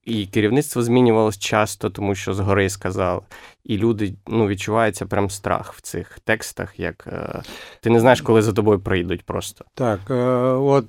і 0.06 0.26
керівництво 0.26 0.82
змінювалось 0.82 1.40
часто, 1.40 1.90
тому 1.90 2.16
що 2.16 2.34
згори 2.34 2.70
сказали. 2.70 3.22
І 3.64 3.78
люди 3.78 4.14
ну, 4.28 4.48
відчувається 4.48 5.06
прям 5.06 5.30
страх 5.30 5.74
в 5.74 5.82
цих 5.82 6.20
текстах, 6.20 6.80
як 6.80 7.08
е, 7.08 7.42
ти 7.82 7.90
не 7.90 8.00
знаєш, 8.00 8.22
коли 8.22 8.42
за 8.42 8.54
тобою 8.54 8.80
прийдуть 8.80 9.26
просто. 9.26 9.66
Так, 9.74 10.00
е, 10.10 10.14
от, 10.52 10.88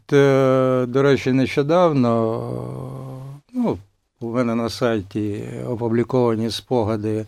до 0.91 1.03
речі, 1.03 1.33
нещодавно 1.33 2.12
ну, 3.53 3.79
у 4.20 4.30
мене 4.30 4.54
на 4.54 4.68
сайті 4.68 5.44
опубліковані 5.66 6.50
спогади 6.50 7.26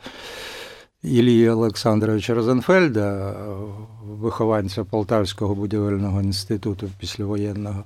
Ілії 1.03 1.51
Олександровича 1.51 2.35
Розенфельда, 2.35 3.35
вихованця 4.03 4.85
Полтавського 4.85 5.55
будівельного 5.55 6.23
інституту 6.23 6.91
післявоєнного. 6.99 7.85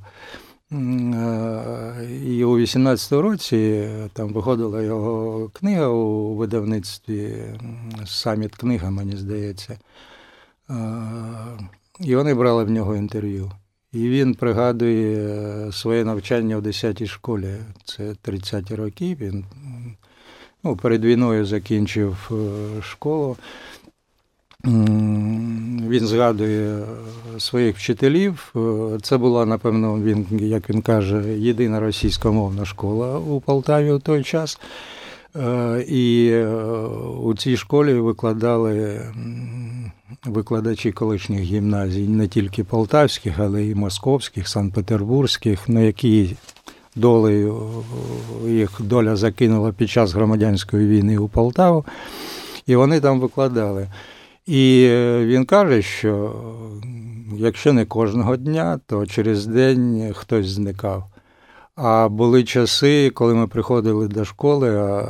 І 2.27 2.45
у 2.45 2.59
18-му 2.59 3.23
році 3.23 3.89
там 4.13 4.33
виходила 4.33 4.83
його 4.83 5.49
книга 5.49 5.89
у 5.89 6.35
видавництві 6.35 7.45
Саміт 8.07 8.57
книга, 8.57 8.91
мені 8.91 9.17
здається. 9.17 9.79
І 12.01 12.17
вони 12.17 12.35
брали 12.35 12.65
в 12.65 12.71
нього 12.71 12.97
інтерв'ю. 12.97 13.53
І 13.93 14.09
він 14.09 14.35
пригадує 14.35 15.73
своє 15.73 16.05
навчання 16.05 16.57
в 16.57 16.61
10-й 16.61 17.07
школі. 17.07 17.55
Це 17.85 18.03
30-ті 18.25 18.75
роки. 18.75 19.17
Він 19.21 19.45
ну, 20.65 20.77
перед 20.77 21.05
війною 21.05 21.45
закінчив 21.47 22.31
е, 22.31 22.83
школу. 22.83 23.37
Він 24.65 26.07
згадує 26.07 26.85
своїх 27.39 27.77
вчителів. 27.77 28.55
Це 29.03 29.19
була, 29.19 29.47
напевно, 29.47 30.01
він, 30.01 30.27
як 30.31 30.71
він 30.71 30.83
каже, 30.83 31.39
єдина 31.39 31.81
російськомовна 31.81 32.65
школа 32.65 33.19
у 33.19 33.41
Полтаві 33.41 33.91
у 33.91 33.99
той 33.99 34.23
час. 34.23 34.61
Е, 35.37 35.85
і 35.89 36.31
е, 36.33 36.47
у 37.23 37.35
цій 37.35 37.57
школі 37.57 37.95
викладали 37.95 39.01
викладачі 40.25 40.93
колишніх 40.93 41.41
гімназій, 41.41 42.09
не 42.09 42.29
тільки 42.29 42.65
полтавських, 42.65 43.39
але 43.39 43.63
й 43.63 43.75
московських, 43.75 44.49
Санкт-Петербурзьких, 44.49 45.69
на 45.69 45.81
які 45.81 46.37
долею 46.97 47.71
їх 48.47 48.81
доля 48.81 49.17
закинула 49.17 49.73
під 49.73 49.91
час 49.91 50.13
громадянської 50.13 50.89
війни 50.89 51.19
у 51.19 51.29
Полтаву. 51.29 51.85
І 52.67 52.77
вони 52.77 53.01
там 53.01 53.21
викладали. 53.21 53.89
І 54.47 54.89
е, 54.91 55.27
він 55.27 55.45
каже, 55.45 55.83
що 55.83 56.37
якщо 57.37 57.73
не 57.73 57.85
кожного 57.85 58.37
дня, 58.37 58.81
то 58.87 59.07
через 59.07 59.47
день 59.47 60.13
хтось 60.15 60.47
зникав. 60.47 61.12
А 61.75 62.09
були 62.09 62.45
часи, 62.45 63.11
коли 63.11 63.35
ми 63.35 63.47
приходили 63.47 64.09
до 64.09 64.25
школи, 64.25 64.77
а 64.77 65.07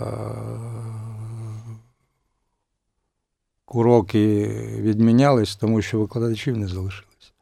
уроки 3.69 4.47
відмінялись, 4.78 5.57
тому 5.57 5.83
що 5.83 5.99
викладачів 5.99 6.57
не 6.57 6.69
залишилось. 6.69 7.33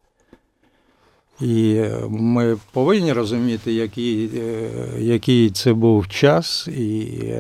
І 1.40 1.84
ми 2.08 2.56
повинні 2.72 3.12
розуміти, 3.12 3.72
який 3.72 4.30
е, 4.38 4.70
який 4.98 5.50
це 5.50 5.72
був 5.72 6.08
час, 6.08 6.68
і 6.68 7.34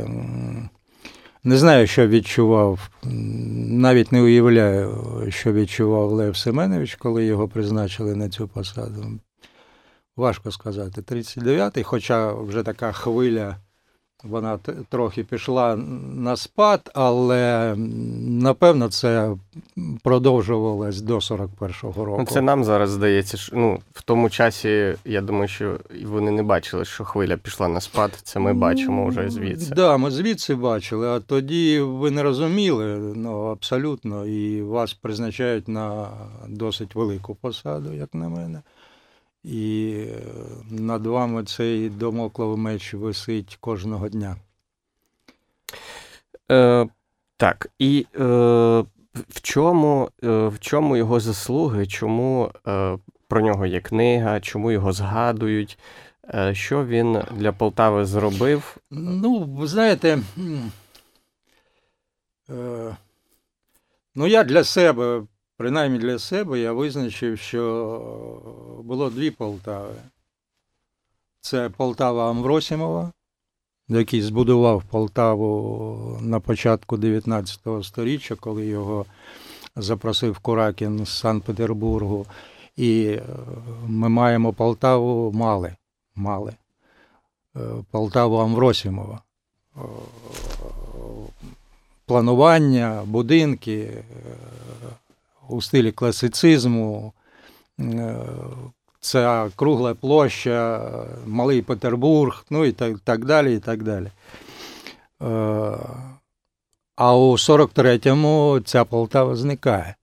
не 1.44 1.56
знаю, 1.56 1.86
що 1.86 2.08
відчував, 2.08 2.90
навіть 3.02 4.12
не 4.12 4.22
уявляю, 4.22 4.98
що 5.28 5.52
відчував 5.52 6.12
Лев 6.12 6.36
Семенович, 6.36 6.94
коли 6.94 7.24
його 7.24 7.48
призначили 7.48 8.14
на 8.14 8.28
цю 8.28 8.48
посаду. 8.48 9.20
Важко 10.20 10.50
сказати. 10.50 11.00
39-й, 11.00 11.82
хоча 11.82 12.32
вже 12.32 12.62
така 12.62 12.92
хвиля, 12.92 13.56
вона 14.24 14.58
трохи 14.88 15.24
пішла 15.24 15.76
на 16.14 16.36
спад, 16.36 16.90
але 16.94 17.74
напевно 18.26 18.88
це 18.88 19.36
продовжувалось 20.02 21.00
до 21.00 21.16
41-го 21.16 22.04
року. 22.04 22.18
Ну, 22.20 22.26
Це 22.26 22.40
нам 22.40 22.64
зараз 22.64 22.90
здається, 22.90 23.36
що 23.36 23.56
ну, 23.56 23.80
в 23.92 24.02
тому 24.02 24.30
часі, 24.30 24.94
я 25.04 25.20
думаю, 25.20 25.48
що 25.48 25.78
вони 26.04 26.30
не 26.30 26.42
бачили, 26.42 26.84
що 26.84 27.04
хвиля 27.04 27.36
пішла 27.36 27.68
на 27.68 27.80
спад. 27.80 28.10
Це 28.22 28.40
ми 28.40 28.54
бачимо 28.54 29.06
вже 29.06 29.30
звідси. 29.30 29.66
Так, 29.66 29.76
да, 29.76 29.96
ми 29.96 30.10
звідси 30.10 30.54
бачили, 30.54 31.08
а 31.08 31.20
тоді 31.20 31.80
ви 31.80 32.10
не 32.10 32.22
розуміли 32.22 32.84
ну, 33.16 33.44
абсолютно, 33.44 34.26
і 34.26 34.62
вас 34.62 34.94
призначають 34.94 35.68
на 35.68 36.08
досить 36.48 36.94
велику 36.94 37.34
посаду, 37.34 37.92
як 37.92 38.14
на 38.14 38.28
мене. 38.28 38.62
І 39.44 39.94
е, 40.08 40.22
над 40.70 41.06
вами 41.06 41.44
цей 41.44 41.88
домокловий 41.88 42.56
меч 42.58 42.94
висить 42.94 43.56
кожного 43.60 44.08
дня. 44.08 44.36
Е, 46.50 46.86
Так. 47.36 47.70
І 47.78 48.06
е, 48.14 48.24
в 49.28 49.40
чому 49.42 50.10
е, 50.24 50.46
в 50.48 50.58
чому 50.60 50.96
його 50.96 51.20
заслуги? 51.20 51.86
Чому 51.86 52.50
е, 52.66 52.98
про 53.28 53.40
нього 53.40 53.66
є 53.66 53.80
книга, 53.80 54.40
чому 54.40 54.70
його 54.70 54.92
згадують? 54.92 55.78
Е, 56.34 56.54
що 56.54 56.86
він 56.86 57.22
для 57.36 57.52
Полтави 57.52 58.04
зробив? 58.04 58.76
Ну, 58.90 59.44
ви 59.44 59.66
знаєте, 59.66 60.18
е, 62.50 62.96
ну 64.14 64.26
я 64.26 64.44
для 64.44 64.64
себе 64.64 65.22
принаймні 65.60 65.98
для 65.98 66.18
себе 66.18 66.60
я 66.60 66.72
визначив, 66.72 67.38
що 67.38 68.82
було 68.84 69.10
дві 69.10 69.30
Полтави. 69.30 69.94
Це 71.40 71.68
Полтава 71.68 72.30
Амвросімова, 72.30 73.12
який 73.88 74.22
збудував 74.22 74.82
Полтаву 74.82 76.18
на 76.22 76.40
початку 76.40 76.96
19 76.96 77.60
століття, 77.82 78.34
коли 78.40 78.66
його 78.66 79.06
запросив 79.76 80.38
Куракін 80.38 81.06
з 81.06 81.08
Санкт-Петербургу. 81.08 82.26
І 82.76 83.02
е, 83.04 83.22
ми 83.86 84.08
маємо 84.08 84.52
Полтаву 84.52 85.32
мали. 85.32 85.76
мали. 86.14 86.52
Е, 87.56 87.60
Полтаву 87.90 88.36
Амвросімова. 88.36 89.22
Е, 89.76 89.80
планування, 92.06 93.02
будинки, 93.06 94.04
у 95.50 95.62
стилі 95.62 95.92
класицизму. 95.92 97.12
Це 99.00 99.50
кругла 99.56 99.94
площа, 99.94 100.90
Малий 101.26 101.62
Петербург, 101.62 102.44
ну 102.50 102.64
і 102.64 102.72
так 102.72 102.98
так 102.98 103.24
далі. 103.24 103.56
і 103.56 103.58
так 103.58 103.82
далі. 103.82 104.06
Е, 105.22 105.78
а 106.96 107.16
у 107.16 107.32
43-му 107.32 108.60
ця 108.64 108.84
Полтава 108.84 109.36
зникає. 109.36 109.94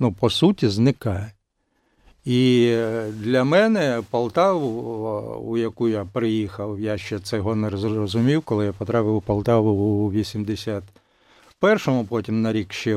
Ну, 0.00 0.12
по 0.12 0.30
суті, 0.30 0.68
зникає. 0.68 1.32
І 2.24 2.68
е, 2.72 3.10
для 3.10 3.44
мене 3.44 4.02
Полтаву, 4.10 4.68
у 5.44 5.56
яку 5.56 5.88
я 5.88 6.04
приїхав, 6.04 6.80
я 6.80 6.98
ще 6.98 7.18
цього 7.18 7.54
не 7.54 7.70
зрозумів, 7.70 8.42
коли 8.42 8.64
я 8.64 8.72
потрапив 8.72 9.16
у 9.16 9.20
Полтаву 9.20 9.70
у 9.70 10.12
80-му. 10.12 10.82
Першому 11.60 12.04
потім 12.04 12.42
на 12.42 12.52
рік 12.52 12.72
ще 12.72 12.96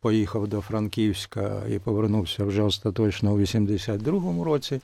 поїхав 0.00 0.48
до 0.48 0.60
Франківська 0.60 1.62
і 1.70 1.78
повернувся 1.78 2.44
вже 2.44 2.62
остаточно 2.62 3.32
у 3.32 3.40
82-му 3.40 4.44
році. 4.44 4.80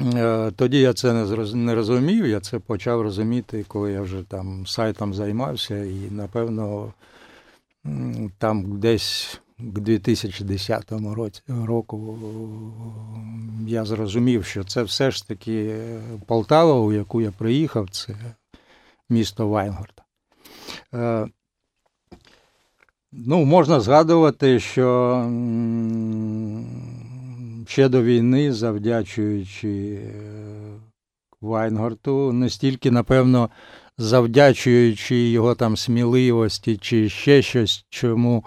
Е, 0.00 0.50
тоді 0.56 0.80
я 0.80 0.92
це 0.92 1.12
не 1.54 1.74
розумів, 1.74 2.26
я 2.26 2.40
це 2.40 2.58
почав 2.58 3.02
розуміти, 3.02 3.64
коли 3.68 3.92
я 3.92 4.00
вже 4.00 4.22
там 4.22 4.66
сайтом 4.66 5.14
займався, 5.14 5.84
і, 5.84 6.10
напевно, 6.10 6.92
там 8.38 8.80
десь 8.80 9.40
к 9.58 9.80
2010 9.80 10.92
році, 10.92 11.42
року 11.48 12.18
я 13.66 13.84
зрозумів, 13.84 14.44
що 14.44 14.64
це 14.64 14.82
все 14.82 15.10
ж 15.10 15.28
таки 15.28 15.66
е, 15.66 16.00
Полтава, 16.26 16.80
у 16.80 16.92
яку 16.92 17.20
я 17.20 17.30
приїхав, 17.30 17.90
це 17.90 18.14
місто 19.08 19.48
Вайнгорд. 19.48 20.02
Е, 20.94 21.28
Ну, 23.16 23.44
можна 23.44 23.80
згадувати, 23.80 24.60
що 24.60 25.16
ще 27.66 27.88
до 27.88 28.02
війни, 28.02 28.52
завдячуючи 28.52 29.98
е, 30.04 30.10
Вайнгорту, 31.40 32.32
не 32.32 32.50
стільки, 32.50 32.90
напевно, 32.90 33.50
завдячуючи 33.98 35.16
його 35.16 35.54
там 35.54 35.76
сміливості 35.76 36.76
чи 36.76 37.08
ще 37.08 37.42
щось 37.42 37.84
чому, 37.90 38.44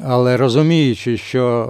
але 0.00 0.36
розуміючи, 0.36 1.16
що 1.16 1.68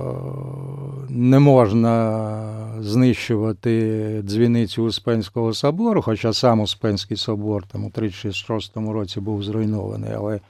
не 1.08 1.38
можна 1.38 2.44
знищувати 2.80 4.22
дзвіницю 4.24 4.84
Успенського 4.84 5.54
собору, 5.54 6.02
хоча 6.02 6.32
сам 6.32 6.60
Успенський 6.60 7.16
собор 7.16 7.64
там 7.66 7.84
у 7.84 7.90
36 7.90 8.76
році 8.76 9.20
був 9.20 9.42
зруйнований, 9.42 10.10
але 10.16 10.40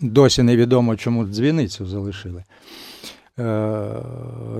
досі 0.00 0.42
невідомо, 0.42 0.96
чому 0.96 1.24
дзвіницю 1.24 1.86
залишили. 1.86 2.44
Е, 3.38 3.88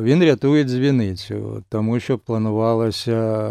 він 0.00 0.24
рятує 0.24 0.64
дзвіницю, 0.64 1.62
тому 1.68 2.00
що 2.00 2.18
планувалося 2.18 3.50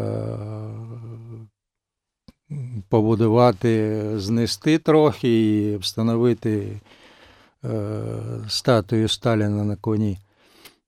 побудувати, 2.90 4.02
знести 4.16 4.78
трохи 4.78 5.52
і 5.52 5.78
встановити 5.78 6.68
статую 8.48 9.08
Сталіна 9.08 9.64
на 9.64 9.76
коні, 9.76 10.18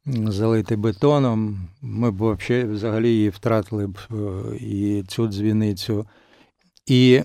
залити 0.05 0.75
бетоном. 0.75 1.67
Ми 1.81 2.11
б 2.11 2.37
взагалі 2.49 3.09
її 3.09 3.29
втратили 3.29 3.87
б 3.87 3.97
е, 4.11 4.55
і 4.55 5.03
цю 5.07 5.27
дзвіницю. 5.27 6.05
І 6.85 7.21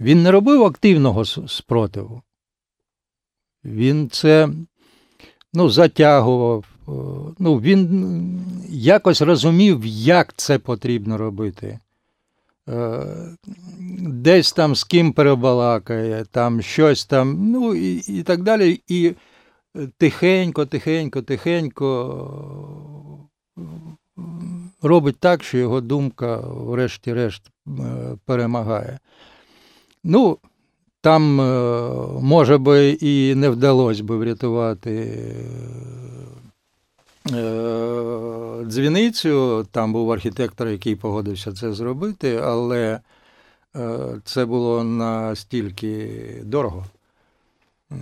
він 0.00 0.22
не 0.22 0.30
робив 0.30 0.64
активного 0.64 1.24
спротиву. 1.24 2.22
Він 3.64 4.10
це 4.10 4.48
ну, 5.52 5.70
затягував. 5.70 6.64
е, 6.88 6.92
Ну, 7.38 7.60
він 7.60 8.44
якось 8.68 9.22
розумів, 9.22 9.80
як 9.86 10.34
це 10.36 10.58
потрібно 10.58 11.18
робити. 11.18 11.78
Е, 12.68 13.06
Десь 14.00 14.52
там 14.52 14.74
з 14.74 14.84
ким 14.84 15.12
перебалакає, 15.12 16.24
там 16.30 16.62
щось 16.62 17.04
там, 17.04 17.50
ну 17.50 17.74
і, 17.74 18.18
і 18.18 18.22
так 18.22 18.42
далі. 18.42 18.80
І 18.88 19.14
тихенько, 19.98 20.66
тихенько, 20.66 21.22
тихенько 21.22 21.88
е, 23.58 23.62
робить 24.82 25.16
так, 25.20 25.42
що 25.44 25.58
його 25.58 25.80
думка, 25.80 26.36
врешті-решт, 26.46 27.50
е, 27.68 27.72
перемагає. 28.26 28.98
Ну, 30.04 30.38
там, 31.00 31.40
е, 31.40 31.90
може 32.20 32.58
би, 32.58 32.90
і 32.90 33.34
не 33.34 33.48
вдалося 33.48 34.04
би 34.04 34.16
врятувати 34.16 34.90
е, 34.96 35.34
дзвіницю. 38.66 39.66
Там 39.70 39.92
був 39.92 40.12
архітектор, 40.12 40.68
який 40.68 40.96
погодився 40.96 41.52
це 41.52 41.72
зробити, 41.72 42.36
але 42.36 43.00
е, 43.76 43.98
це 44.24 44.44
було 44.44 44.84
настільки 44.84 46.20
дорого. 46.42 46.84
Е, 47.92 47.96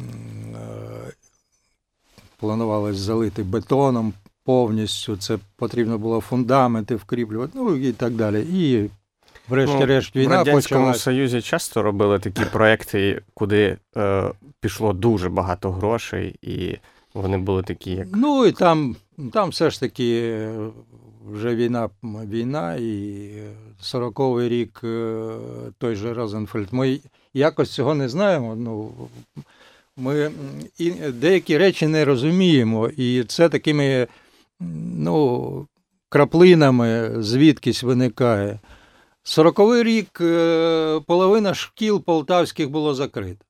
Планувалось 2.36 2.96
залити 2.96 3.42
бетоном 3.42 4.12
повністю, 4.44 5.16
це 5.16 5.38
потрібно 5.56 5.98
було 5.98 6.20
фундаменти 6.20 6.96
вкріплювати, 6.96 7.52
ну 7.54 7.76
і 7.76 7.92
так 7.92 8.12
далі. 8.12 8.46
І 8.52 8.90
врешті-решт 9.48 10.16
В 10.16 10.18
війна 10.18 10.36
Радянському 10.36 10.80
почалась. 10.80 11.02
Союзі 11.02 11.40
часто 11.40 11.82
робили 11.82 12.18
такі 12.18 12.44
проекти, 12.44 13.22
куди 13.34 13.76
е, 13.96 14.30
пішло 14.60 14.92
дуже 14.92 15.28
багато 15.28 15.72
грошей, 15.72 16.36
і 16.42 16.76
вони 17.14 17.38
були 17.38 17.62
такі, 17.62 17.90
як 17.90 18.06
Ну 18.14 18.46
і 18.46 18.52
там, 18.52 18.96
там 19.32 19.48
все 19.48 19.70
ж 19.70 19.80
таки 19.80 20.20
е, 20.22 20.70
вже 21.30 21.54
війна, 21.54 21.90
війна 22.02 22.74
і 22.74 23.30
40-й 23.82 24.48
рік 24.48 24.80
е, 24.84 25.28
той 25.78 25.94
же 25.94 26.14
Розенфельд. 26.14 26.68
Ми 26.72 27.00
якось 27.34 27.70
цього 27.70 27.94
не 27.94 28.08
знаємо. 28.08 28.56
Ну, 28.56 28.92
ми 29.96 30.30
і 30.78 30.90
деякі 30.90 31.58
речі 31.58 31.86
не 31.86 32.04
розуміємо, 32.04 32.88
і 32.88 33.24
це 33.24 33.48
такими 33.48 34.06
ну, 34.96 35.66
краплинами 36.08 37.14
звідкись 37.22 37.82
виникає. 37.82 38.58
40-й 39.24 39.82
рік 39.82 40.20
е, 40.20 41.00
половина 41.06 41.54
шкіл 41.54 42.04
полтавських 42.04 42.70
було 42.70 42.94
закрито. 42.94 43.44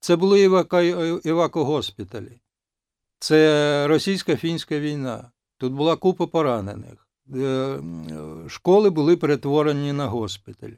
Це 0.00 0.16
були 0.16 0.48
еваку- 0.48 1.28
евакогоспіталі. 1.28 2.41
Це 3.22 3.86
російсько-фінська 3.86 4.80
війна. 4.80 5.24
Тут 5.58 5.72
була 5.72 5.96
купа 5.96 6.26
поранених. 6.26 7.08
Е, 7.36 7.78
Школи 8.48 8.90
були 8.90 9.16
перетворені 9.16 9.92
на 9.92 10.06
госпіталь. 10.06 10.70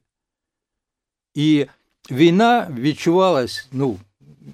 І 1.34 1.66
війна 2.10 2.68
відчувалась, 2.78 3.68
ну, 3.72 3.96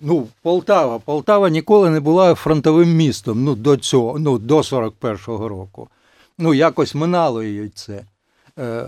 ну, 0.01 0.29
Полтава. 0.43 0.99
Полтава 0.99 1.51
ніколи 1.51 1.91
не 1.91 2.01
була 2.01 2.35
фронтовим 2.35 2.97
містом 2.97 3.45
ну, 3.45 3.55
до 3.55 3.77
цього, 3.77 4.19
ну, 4.19 4.39
до 4.39 4.59
41-го 4.59 5.49
року. 5.49 5.89
Ну, 6.39 6.55
якось 6.55 6.95
минало 6.95 7.43
її 7.43 7.69
це. 7.69 8.05
Е, 8.59 8.87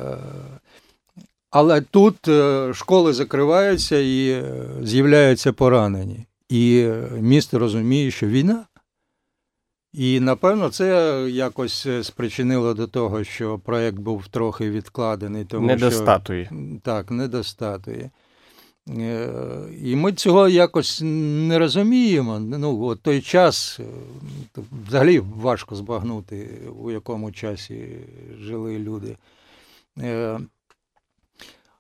Але 1.51 1.81
тут 1.81 2.29
е, 2.29 2.71
школи 2.75 3.13
закриваються 3.13 3.99
і 3.99 4.45
з'являються 4.83 5.53
поранені. 5.53 6.27
І 6.49 6.87
місто 7.21 7.59
розуміє, 7.59 8.11
що 8.11 8.27
війна. 8.27 8.65
І 9.93 10.21
напевно 10.21 10.69
це 10.69 11.27
якось 11.31 11.87
е, 11.87 12.05
спричинило 12.05 12.75
до 12.75 12.87
того, 12.87 13.25
що 13.25 13.59
проєкт 13.59 13.99
був 13.99 14.29
трохи 14.29 14.71
відкладений, 14.71 15.45
тому 15.45 15.67
не 15.67 15.77
до 15.77 15.91
що 15.91 15.99
статуї. 15.99 16.49
так, 16.83 17.11
не 17.11 17.29
до 17.29 17.45
статуї. 17.45 18.11
Е, 18.89 19.29
І 19.83 19.97
ми 19.97 20.13
цього 20.13 20.49
якось 20.49 21.01
не 21.05 21.59
розуміємо. 21.59 22.39
Ну, 22.39 22.85
от 22.85 23.03
той 23.03 23.21
час 23.21 23.81
е, 23.81 23.85
взагалі 24.87 25.19
важко 25.19 25.77
збагнути, 25.77 26.61
у 26.79 26.91
якому 26.91 27.33
часі 27.33 27.89
жили 28.41 28.79
люди. 28.79 29.17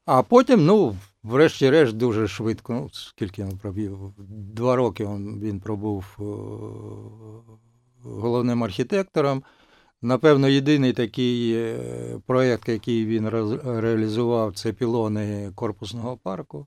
А 0.06 0.22
потім, 0.22 0.66
ну, 0.66 0.96
врешті-решт, 1.22 1.96
дуже 1.96 2.28
швидко, 2.28 2.72
ну, 2.72 2.90
скільки 2.92 3.44
він 3.44 3.58
пробів, 3.58 3.98
два 4.54 4.76
роки 4.76 5.04
він, 5.04 5.40
він 5.40 5.60
пробув 5.60 6.04
головним 8.04 8.64
архітектором. 8.64 9.42
Напевно, 10.02 10.48
єдиний 10.48 10.92
такий 10.92 11.54
е, 11.54 11.78
проєкт, 12.26 12.68
який 12.68 13.06
він 13.06 13.28
реалізував, 13.64 14.54
це 14.54 14.72
пілони 14.72 15.52
корпусного 15.54 16.16
парку. 16.16 16.66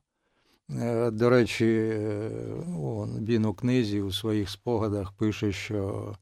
Е, 0.69 1.11
До 1.11 1.29
речі, 1.29 1.65
е, 1.65 2.29
він 3.27 3.45
у 3.45 3.53
книзі 3.53 4.01
у 4.01 4.11
своїх 4.11 4.49
спогадах 4.49 5.11
пише, 5.11 5.51
що 5.51 6.13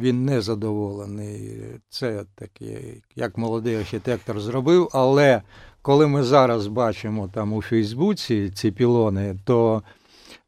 він 0.00 0.24
не 0.24 0.40
задоволений. 0.40 1.62
Це 1.88 2.24
такий, 2.34 3.02
як 3.16 3.38
молодий 3.38 3.76
архітектор 3.76 4.40
зробив, 4.40 4.88
але 4.92 5.42
коли 5.82 6.06
ми 6.06 6.22
зараз 6.22 6.66
бачимо 6.66 7.30
там 7.34 7.52
у 7.52 7.62
Фейсбуці 7.62 8.50
ці 8.50 8.70
пілони, 8.70 9.38
то 9.44 9.82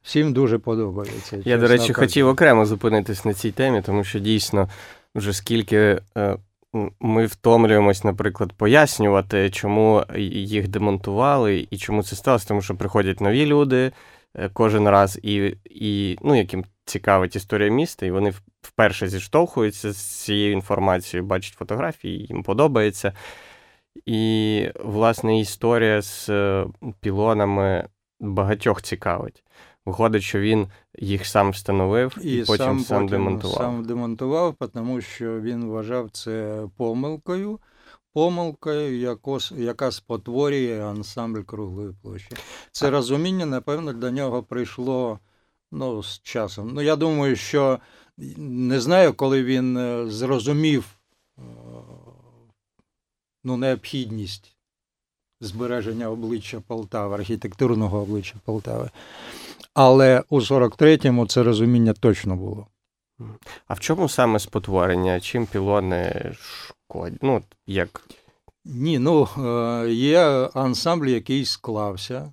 всім 0.03 0.33
дуже 0.33 0.59
подобається. 0.59 1.37
Я, 1.37 1.43
чесно 1.43 1.59
до 1.59 1.69
речі, 1.69 1.79
кажучи. 1.79 1.95
хотів 1.95 2.29
окремо 2.29 2.67
зупинитись 2.67 3.25
на 3.25 3.35
цій 3.35 3.51
темі, 3.51 3.83
тому 3.83 4.05
що 4.05 4.19
дійсно 4.19 4.69
вже 5.15 5.33
скільки 5.33 6.01
е, 6.17 6.37
ми 7.01 7.27
втомлюємось, 7.27 8.05
наприклад, 8.05 8.53
пояснювати, 8.53 9.51
чому 9.51 10.05
їх 10.33 10.69
демонтували 10.69 11.67
і 11.71 11.79
чому 11.79 12.03
це 12.03 12.17
сталося, 12.17 12.49
тому 12.49 12.63
що 12.63 12.75
приходять 12.75 13.21
нові 13.21 13.47
люди 13.47 13.93
е, 14.35 14.51
кожен 14.53 14.89
раз, 14.89 15.21
і, 15.23 15.57
і 15.65 16.19
ну, 16.23 16.35
яким 16.35 16.65
цікавить 16.85 17.37
історія 17.37 17.71
міста, 17.71 18.07
і 18.07 18.11
вони 18.11 18.33
вперше 18.63 19.09
зіштовхуються 19.09 19.93
з 19.93 19.97
цією 19.97 20.53
інформацією, 20.53 21.27
бачать 21.27 21.55
фотографії, 21.55 22.27
їм 22.27 22.43
подобається. 22.43 23.13
І, 24.07 24.69
власне, 24.85 25.41
історія 25.41 26.03
з 26.03 26.29
е, 26.29 26.67
пілонами 27.01 27.89
багатьох 28.21 28.83
цікавить. 28.83 29.43
Виходить, 29.89 30.23
що 30.23 30.41
він 30.41 30.67
їх 30.99 31.27
сам 31.27 31.51
встановив 31.51 32.19
і, 32.23 32.37
І 32.37 32.45
потім 32.45 32.67
сам, 32.67 32.81
сам, 32.81 32.97
потім 32.97 33.09
демонтував. 33.09 33.57
Сам 33.57 33.85
демонтував, 33.85 34.55
тому 34.75 35.01
що 35.01 35.41
він 35.41 35.65
вважав 35.65 36.11
це 36.11 36.67
помилкою, 36.77 37.61
помилкою, 38.13 39.17
яка 39.57 39.91
спотворює 39.91 40.85
ансамбль 40.85 41.41
круглої 41.41 41.93
площі. 42.03 42.29
Це 42.73 42.91
розуміння, 42.91 43.47
напевно, 43.47 43.93
до 43.93 44.11
нього 44.11 44.43
прийшло 44.43 45.19
ну, 45.73 46.03
з 46.03 46.21
часом. 46.23 46.71
Ну, 46.75 46.83
я 46.83 46.97
думаю, 46.97 47.37
що 47.37 47.79
не 48.37 48.81
знаю, 48.81 49.15
коли 49.15 49.45
він 49.45 49.77
е, 49.77 50.11
зрозумів 50.11 50.85
е, 51.39 51.43
ну, 53.45 53.57
необхідність 53.57 54.57
збереження 55.41 56.11
обличчя 56.11 56.61
Полтави, 56.61 57.15
архітектурного 57.15 58.03
обличчя 58.03 58.35
Полтави. 58.45 58.91
Але 59.81 60.23
у 60.29 60.41
43-му 60.41 61.27
це 61.27 61.43
розуміння 61.43 61.93
точно 61.93 62.37
було. 62.37 62.67
А 63.69 63.75
в 63.75 63.81
чому 63.81 64.09
саме 64.09 64.39
спотворення? 64.39 65.21
Чим 65.21 65.47
пілони 65.47 66.33
шкодять? 66.41 67.23
Ну, 67.23 67.43
як 67.67 68.03
Ні, 68.65 68.99
ну 68.99 69.29
е, 69.39 69.91
є 69.91 70.21
ансамбль, 70.55 71.07
який 71.07 71.45
склався. 71.45 72.33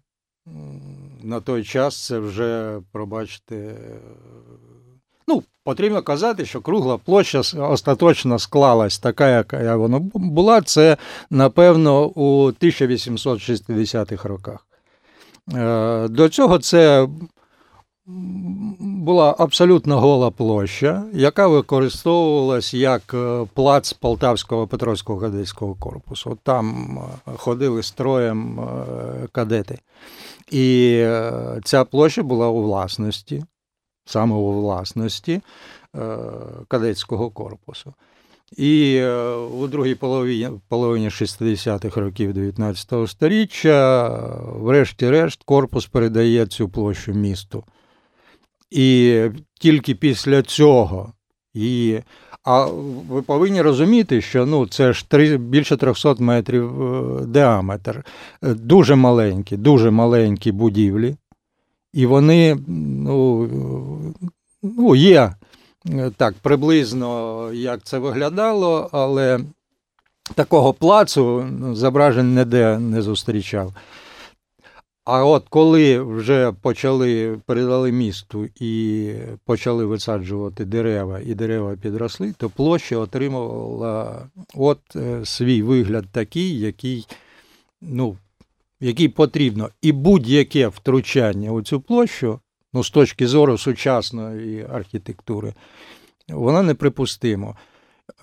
На 1.23 1.39
той 1.39 1.63
час 1.63 2.05
це 2.05 2.19
вже, 2.19 2.81
пробачте, 2.91 3.55
е, 3.55 3.77
ну, 5.27 5.43
потрібно 5.63 6.01
казати, 6.01 6.45
що 6.45 6.61
кругла 6.61 6.97
площа 6.97 7.39
остаточно 7.59 8.39
склалась 8.39 8.99
така, 8.99 9.29
яка 9.29 9.75
вона 9.75 9.99
була. 10.13 10.61
Це, 10.61 10.97
напевно, 11.29 12.05
у 12.07 12.51
1860-х 12.51 14.29
роках. 14.29 14.67
Е, 15.53 16.07
До 16.07 16.29
цього 16.29 16.59
це 16.59 17.07
була 18.07 19.35
абсолютно 19.39 19.99
гола 19.99 20.31
площа, 20.31 21.03
яка 21.13 21.47
використовувалась 21.47 22.73
як 22.73 23.13
е, 23.13 23.45
плац 23.53 23.93
Полтавського 23.93 24.67
Петровського 24.67 25.19
кадетського 25.19 25.75
корпусу. 25.75 26.31
От 26.31 26.39
Там 26.43 26.97
е, 27.27 27.31
ходили 27.35 27.83
строєм 27.83 28.59
е, 28.59 29.27
кадети. 29.31 29.79
І 30.51 30.97
ця 31.63 31.85
площа 31.85 32.23
була 32.23 32.47
у 32.47 32.63
власності, 32.63 33.43
саме 34.05 34.35
у 34.35 34.61
власності 34.61 35.41
кадетського 36.67 37.29
корпусу. 37.29 37.93
І 38.57 39.03
у 39.59 39.67
другій 39.67 39.95
половині 39.95 40.49
половині 40.67 41.09
60-х 41.09 42.01
років 42.01 42.33
19 42.33 43.09
століття, 43.09 44.09
врешті-решт, 44.55 45.43
корпус 45.43 45.85
передає 45.85 46.45
цю 46.45 46.69
площу 46.69 47.13
місту. 47.13 47.63
І 48.71 49.21
тільки 49.59 49.95
після 49.95 50.41
цього 50.41 51.13
її. 51.53 52.03
А 52.43 52.65
ви 53.09 53.21
повинні 53.21 53.61
розуміти, 53.61 54.21
що 54.21 54.45
ну, 54.45 54.67
це 54.67 54.93
ж 54.93 55.09
три, 55.09 55.37
більше 55.37 55.77
300 55.77 56.15
метрів 56.19 56.83
е, 56.83 57.25
діаметр. 57.25 58.05
Е, 58.43 58.53
дуже 58.53 58.95
маленькі, 58.95 59.57
дуже 59.57 59.91
маленькі 59.91 60.51
будівлі. 60.51 61.15
І 61.93 62.05
вони 62.05 62.57
ну, 62.67 63.49
ну, 64.63 64.95
є 64.95 65.33
е, 65.89 66.11
так 66.17 66.33
приблизно, 66.41 67.49
як 67.53 67.83
це 67.83 67.97
виглядало, 67.97 68.89
але 68.91 69.39
такого 70.35 70.73
плацу 70.73 71.45
ну, 71.59 71.75
зображень 71.75 72.35
ніде 72.35 72.79
не 72.79 73.01
зустрічав. 73.01 73.73
А 75.05 75.25
от 75.25 75.49
коли 75.49 75.99
вже 75.99 76.51
почали 76.51 77.39
передали 77.45 77.91
місту 77.91 78.49
і 78.55 79.13
почали 79.45 79.85
висаджувати 79.85 80.65
дерева, 80.65 81.19
і 81.19 81.33
дерева 81.33 81.75
підросли, 81.75 82.33
то 82.37 82.49
площа 82.49 82.97
отримувала 82.97 84.27
от 84.55 84.79
е, 84.95 85.25
свій 85.25 85.61
вигляд 85.61 86.05
такий, 86.11 86.59
який 86.59 87.07
ну, 87.81 88.17
який 88.79 89.09
потрібно. 89.09 89.69
І 89.81 89.91
будь-яке 89.91 90.67
втручання 90.67 91.51
у 91.51 91.61
цю 91.61 91.81
площу, 91.81 92.39
ну, 92.73 92.83
з 92.83 92.89
точки 92.89 93.27
зору 93.27 93.57
сучасної 93.57 94.67
архітектури, 94.71 95.53
воно 96.29 96.63
неприпустимо. 96.63 97.55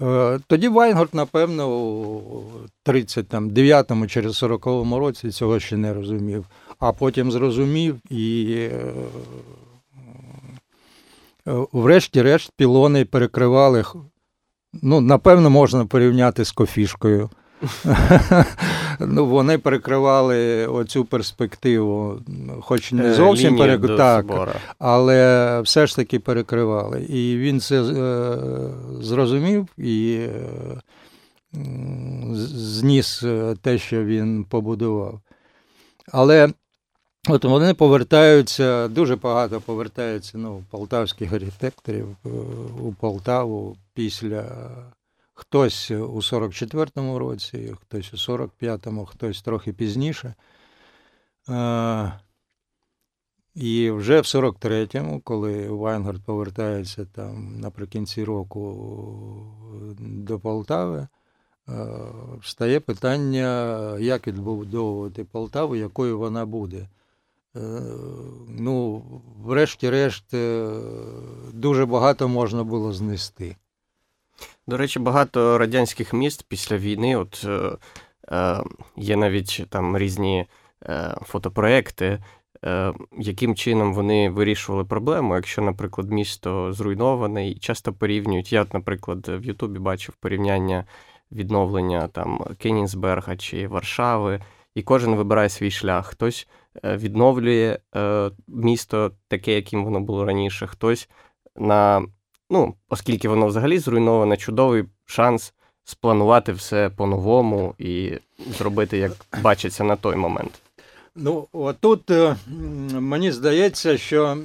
Е, 0.01 0.41
тоді 0.47 0.69
Вайнгорд, 0.69 1.15
напевно, 1.15 1.69
у 1.69 2.43
39-му 2.85 4.07
чи 4.07 4.21
40-му 4.21 4.99
році 4.99 5.31
цього 5.31 5.61
ще 5.61 5.77
не 5.77 5.95
розумів 5.95 6.47
а 6.83 6.93
потім 6.93 7.33
зрозумів 7.33 8.01
і, 8.11 8.55
е, 8.59 8.95
е, 11.49 11.67
врешті-решт, 11.73 12.53
пілони 12.57 13.05
перекривали. 13.05 13.85
Ну, 14.83 15.01
напевно, 15.01 15.51
можна 15.51 15.87
порівняти 15.87 16.45
з 16.45 16.53
кофішкою. 16.53 17.31
ну, 19.01 19.27
Вони 19.27 19.59
перекривали 19.59 20.67
оцю 20.67 21.05
перспективу, 21.05 22.21
хоч 22.61 22.93
не 22.93 23.07
е, 23.07 23.15
зовсім 23.15 23.57
перекривали, 23.57 23.99
так, 23.99 24.57
але 24.79 25.61
все 25.61 25.87
ж 25.87 25.97
таки 25.97 26.19
перекривали. 26.19 27.03
І 27.03 27.37
він 27.37 27.61
це 27.61 27.83
е, 27.83 28.37
зрозумів 29.01 29.69
і 29.79 30.19
е, 30.21 30.81
зніс 32.33 33.25
те, 33.63 33.79
що 33.79 34.05
він 34.05 34.45
побудував. 34.45 35.21
Але 36.13 36.49
От 37.29 37.45
вони 37.45 37.75
повертаються, 37.75 38.89
дуже 38.89 39.17
багато 39.17 39.61
повертаються 39.61 40.39
ну, 40.39 40.65
полтавських 40.71 41.33
архітекторів 41.33 42.17
е, 42.27 42.29
у 42.81 42.93
Полтаву 42.93 43.77
після 43.95 44.71
хтось 45.35 45.91
у 45.91 46.17
44-му 46.17 47.19
році, 47.19 47.75
хтось 47.81 48.29
у 48.29 48.33
45-му, 48.33 49.07
хтось 49.07 49.43
трохи 49.43 49.73
пізніше. 49.73 50.35
І 53.55 53.91
вже 53.91 54.21
в 54.21 54.25
43-му, 54.25 55.21
коли 55.21 55.69
Вайнгорт 55.69 56.25
повертається 56.25 57.05
там 57.05 57.61
наприкінці 57.61 58.25
року 58.25 58.77
до 60.01 60.39
Полтави, 60.39 61.09
встає 62.41 62.81
питання, 62.81 63.99
як 63.99 64.27
відбудовувати 64.27 65.25
Полтаву, 65.25 65.77
якою 65.77 66.19
вона 66.19 66.47
буде. 66.47 66.89
Е, 67.57 67.61
ну, 68.49 69.03
врешті-решт, 69.45 70.35
е, 70.35 70.69
дуже 71.53 71.87
багато 71.87 72.29
можна 72.29 72.65
було 72.65 72.93
знести. 72.93 73.57
До 74.67 74.77
речі, 74.77 74.99
багато 74.99 75.59
радянських 75.59 76.13
міст 76.13 76.45
після 76.49 76.77
війни, 76.77 77.17
от 77.17 77.45
е, 77.49 77.77
е, 78.33 78.63
є 78.97 79.17
навіть 79.17 79.67
там 79.69 79.99
різні 79.99 80.47
е, 80.87 81.17
фотопроекти, 81.23 82.23
е, 82.65 82.93
яким 83.19 83.55
чином 83.55 83.95
вони 83.95 84.31
вирішували 84.31 84.85
проблему. 84.85 85.35
Якщо, 85.35 85.63
наприклад, 85.63 86.11
місто 86.11 86.73
зруйноване 86.73 87.49
і 87.49 87.55
часто 87.55 87.93
порівнюють. 87.93 88.53
Я, 88.53 88.67
наприклад, 88.73 89.29
в 89.29 89.45
Ютубі 89.45 89.79
бачив 89.79 90.15
порівняння 90.15 90.85
відновлення 91.33 92.09
там 92.09 92.45
Кенінсберга 92.59 93.37
чи 93.37 93.69
Варшави, 93.69 94.41
і 94.75 94.83
кожен 94.83 95.15
вибирає 95.15 95.49
свій 95.49 95.71
шлях. 95.71 96.07
Хтось 96.07 96.49
Е, 96.85 96.97
відновлює 96.97 97.79
е, 97.97 98.31
місто 98.49 99.13
таке, 99.29 99.55
яким 99.55 99.85
воно 99.85 100.01
було 100.01 100.25
раніше. 100.25 100.67
Хтось 100.67 101.09
на, 101.57 102.07
ну, 102.51 102.75
оскільки 102.89 103.29
воно 103.29 103.47
взагалі 103.47 103.79
зруйноване, 103.79 104.37
чудовий 104.37 104.85
шанс 105.05 105.55
спланувати 105.85 106.53
все 106.53 106.91
по-новому 106.91 107.75
і 107.79 108.13
зробити, 108.59 108.99
як 108.99 109.13
бачиться 109.43 109.85
на 109.85 109.97
той 109.97 110.17
момент. 110.17 110.63
Ну, 111.17 111.49
тут 111.81 112.11
е, 112.11 112.37
мені 112.93 113.33
здається, 113.33 113.99
що 113.99 114.39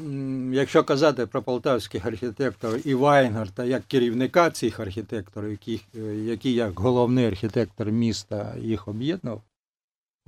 якщо 0.54 0.84
казати 0.84 1.26
про 1.26 1.42
полтавських 1.42 2.06
архітекторів 2.06 2.88
і 2.88 2.96
Вайнгарта 2.96 3.64
як 3.64 3.84
керівника 3.88 4.50
цих 4.50 4.80
архітекторів, 4.80 5.52
які, 5.52 5.82
які 6.24 6.54
як 6.54 6.80
головний 6.80 7.26
архітектор 7.26 7.92
міста 7.92 8.56
їх 8.62 8.88
об'єднав, 8.88 9.42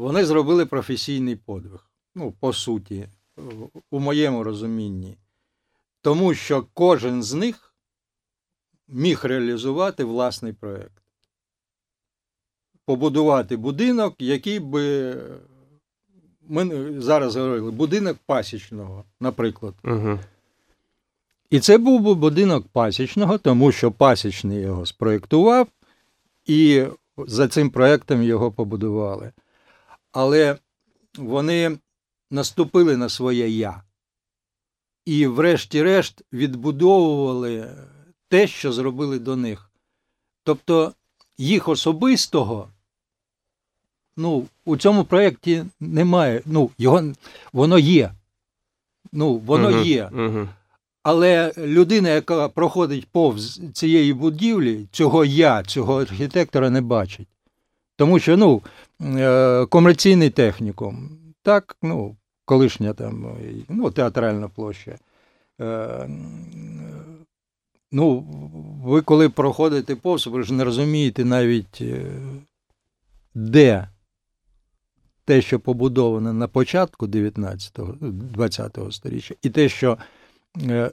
вони 0.04 0.26
зробили 0.26 0.66
професійний 0.66 1.36
подвиг 1.36 1.90
ну, 2.16 2.32
по 2.40 2.54
суті, 2.54 3.08
у 3.92 4.00
моєму 4.00 4.44
розумінні, 4.44 5.18
тому 6.02 6.34
що 6.34 6.66
кожен 6.74 7.24
з 7.24 7.34
них 7.34 7.74
міг 8.88 9.20
реалізувати 9.24 10.04
власний 10.04 10.54
проєкт. 10.54 11.04
Побудувати 12.86 13.58
будинок, 13.58 14.16
який 14.20 14.60
би. 14.60 15.16
Ми 16.48 16.94
зараз 17.02 17.36
говорили 17.36 17.72
будинок 17.72 18.18
пасічного, 18.26 19.04
наприклад. 19.20 19.74
Угу. 19.84 20.20
І 21.50 21.60
це 21.60 21.78
був 21.78 22.02
би 22.02 22.14
будинок 22.14 22.68
пасічного, 22.68 23.38
тому 23.38 23.72
що 23.72 23.92
пасічний 23.92 24.60
його 24.60 24.86
спроєктував, 24.86 25.68
і 26.46 26.86
за 27.18 27.48
цим 27.48 27.70
проєктом 27.70 28.24
його 28.24 28.52
побудували. 28.52 29.32
Але 30.12 30.58
вони 31.17 31.78
наступили 32.32 32.98
на 32.98 33.10
своє 33.10 33.50
я. 33.50 33.84
І, 35.06 35.28
врешті-решт, 35.28 36.22
відбудовували 36.34 37.72
те, 38.28 38.48
що 38.48 38.72
зробили 38.72 39.19
до 39.19 39.36
них. 39.36 39.72
Тобто 40.43 40.93
їх 41.38 41.67
особистого, 41.67 42.69
ну, 44.17 44.48
у 44.65 44.78
цьому 44.78 45.04
проєкті 45.04 45.65
немає. 45.80 46.41
Ну, 46.45 46.69
його, 46.78 47.13
воно 47.54 47.80
є. 47.80 48.12
Ну, 49.12 49.36
воно 49.38 49.69
угу, 49.69 49.80
є. 49.80 50.10
Угу. 50.13 50.48
Але 51.04 51.54
людина, 51.58 52.10
яка 52.10 52.50
проходить 52.50 53.08
повз 53.08 53.62
цієї 53.74 54.13
будівлі, 54.13 54.88
цього 54.91 55.26
я, 55.26 55.63
цього 55.63 56.02
архітектора 56.02 56.69
не 56.69 56.82
бачить. 56.82 57.28
Тому 58.00 58.20
що 58.20 58.38
ну, 58.38 58.62
е, 59.02 59.66
комерційний 59.66 60.30
технікум, 60.30 61.10
так, 61.42 61.78
ну, 61.82 62.16
колишня 62.46 62.94
там 62.94 63.38
ну, 63.70 63.92
театральна 63.92 64.48
площа. 64.48 64.96
Е, 65.62 66.10
Ну, 67.92 68.26
ви 68.84 69.02
коли 69.02 69.30
проходите 69.30 69.96
повз, 69.96 70.28
ви 70.28 70.44
ж 70.44 70.54
не 70.54 70.64
розумієте 70.64 71.26
навіть, 71.26 71.82
е, 71.82 72.06
де 73.34 73.88
те, 75.26 75.42
що 75.42 75.60
побудоване 75.60 76.34
на 76.34 76.48
початку 76.48 77.08
19-го, 77.08 77.94
20-го 78.38 78.92
сторіччя, 78.92 79.36
і 79.42 79.50
те, 79.50 79.70
що 79.70 79.98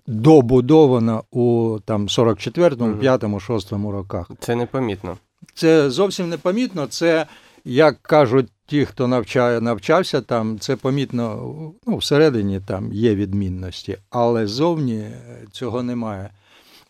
добудовано 0.06 1.24
у 1.30 1.78
там 1.84 2.06
44-му, 2.06 2.94
5-му, 2.94 3.38
6-му 3.38 3.92
роках. 3.92 4.30
Це 4.40 4.56
непомітно. 4.56 5.16
Це 5.54 5.90
зовсім 5.90 6.28
непомітно. 6.28 6.86
Це, 6.86 7.26
як 7.64 8.02
кажуть 8.02 8.48
ті, 8.66 8.84
хто 8.84 9.08
навчає, 9.08 9.60
навчався 9.60 10.20
там, 10.20 10.58
це 10.58 10.76
помітно 10.76 11.52
ну, 11.86 11.96
всередині 11.96 12.60
там 12.60 12.92
є 12.92 13.14
відмінності, 13.14 13.98
але 14.10 14.46
зовні 14.46 15.06
цього 15.52 15.82
немає. 15.82 16.30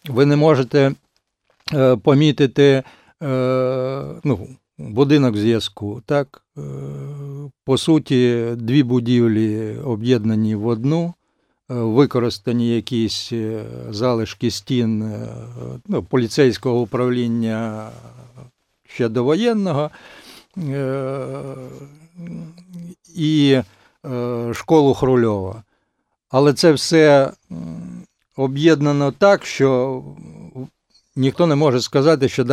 Ви 0.09 0.27
не 0.27 0.37
можете 0.37 0.93
е, 1.75 1.97
помітити 1.97 2.83
е, 3.23 4.05
ну, 4.25 4.49
будинок 4.79 5.37
зв'язку. 5.37 6.03
Так? 6.07 6.43
Е, 6.59 6.61
по 7.65 7.79
суті, 7.79 8.47
дві 8.57 8.83
будівлі 8.83 9.77
об'єднані 9.85 10.55
в 10.55 10.67
одну. 10.67 11.15
Е, 11.71 11.75
використані 11.75 12.77
якісь 12.77 13.33
е, 13.33 13.65
залишки 13.91 14.51
стін 14.51 15.03
е, 15.03 15.29
ну, 15.89 16.03
поліцейського 16.03 16.81
управління 16.81 17.89
ще 18.97 19.09
довоєнного 19.09 19.91
і 23.17 23.61
школу 24.53 24.95
Хрульова. 24.95 25.63
Але 26.29 26.53
це 26.53 26.73
все 26.73 27.31
об'єднано 28.37 29.13
так, 29.13 29.47
що 29.47 30.03
ніхто 31.17 31.47
не 31.47 31.55
може 31.55 31.81
сказати, 31.81 32.29
що 32.29 32.45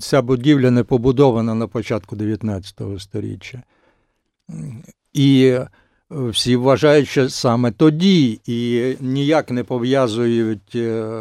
ця 0.00 0.22
будівля 0.22 0.70
не 0.70 0.84
побудована 0.84 1.54
на 1.54 1.66
початку 1.66 2.16
19 2.16 2.80
століття. 2.98 3.62
І 5.12 5.58
всі 6.10 6.56
вважають, 6.56 7.08
що 7.08 7.28
саме 7.28 7.70
тоді 7.70 8.40
і 8.46 8.96
ніяк 9.00 9.50
не 9.50 9.64
пов'язують 9.64 10.74
е, 10.74 11.14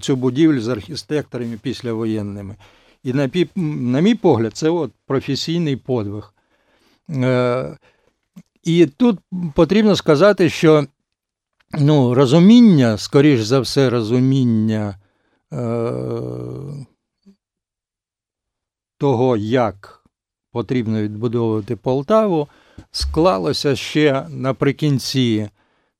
цю 0.00 0.16
будівлю 0.16 0.60
з 0.60 0.68
архітекторами 0.68 1.58
післявоєнними. 1.62 2.56
І 3.02 3.12
на 3.12 3.30
на 3.56 4.00
мій 4.00 4.14
погляд, 4.14 4.56
це 4.56 4.70
от 4.70 4.92
професійний 5.06 5.76
подвиг. 5.76 6.34
Е, 7.10 7.76
і 8.62 8.86
тут 8.86 9.18
потрібно 9.54 9.96
сказати, 9.96 10.48
що 10.50 10.86
ну, 11.78 12.14
розуміння, 12.14 12.98
скоріш 12.98 13.40
за 13.40 13.60
все, 13.60 13.90
розуміння 13.90 14.98
е, 15.52 15.92
того, 18.98 19.36
як 19.36 20.04
потрібно 20.52 21.02
відбудовувати 21.02 21.76
Полтаву 21.76 22.48
склалося 22.90 23.76
ще 23.76 24.26
наприкінці 24.30 25.50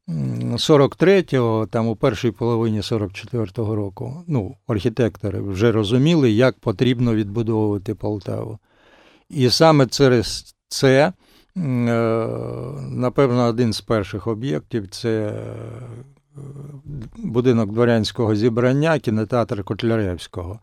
43-го, 0.08 1.66
там 1.66 1.88
у 1.88 1.96
першій 1.96 2.30
половині 2.30 2.80
44-го 2.80 3.74
року. 3.74 4.24
Ну, 4.26 4.56
архітектори 4.66 5.40
вже 5.40 5.72
розуміли, 5.72 6.30
як 6.30 6.58
потрібно 6.58 7.14
відбудовувати 7.14 7.94
Полтаву. 7.94 8.58
І 9.28 9.50
саме 9.50 9.86
через 9.86 10.54
це, 10.68 11.06
е, 11.08 11.12
напевно, 12.90 13.46
один 13.46 13.72
з 13.72 13.80
перших 13.80 14.26
об'єктів 14.26 14.88
це 14.88 15.26
е, 15.26 16.40
будинок 17.16 17.72
дворянського 17.72 18.34
зібрання, 18.34 18.98
кінотеатр 18.98 19.64
Котляревського. 19.64 20.58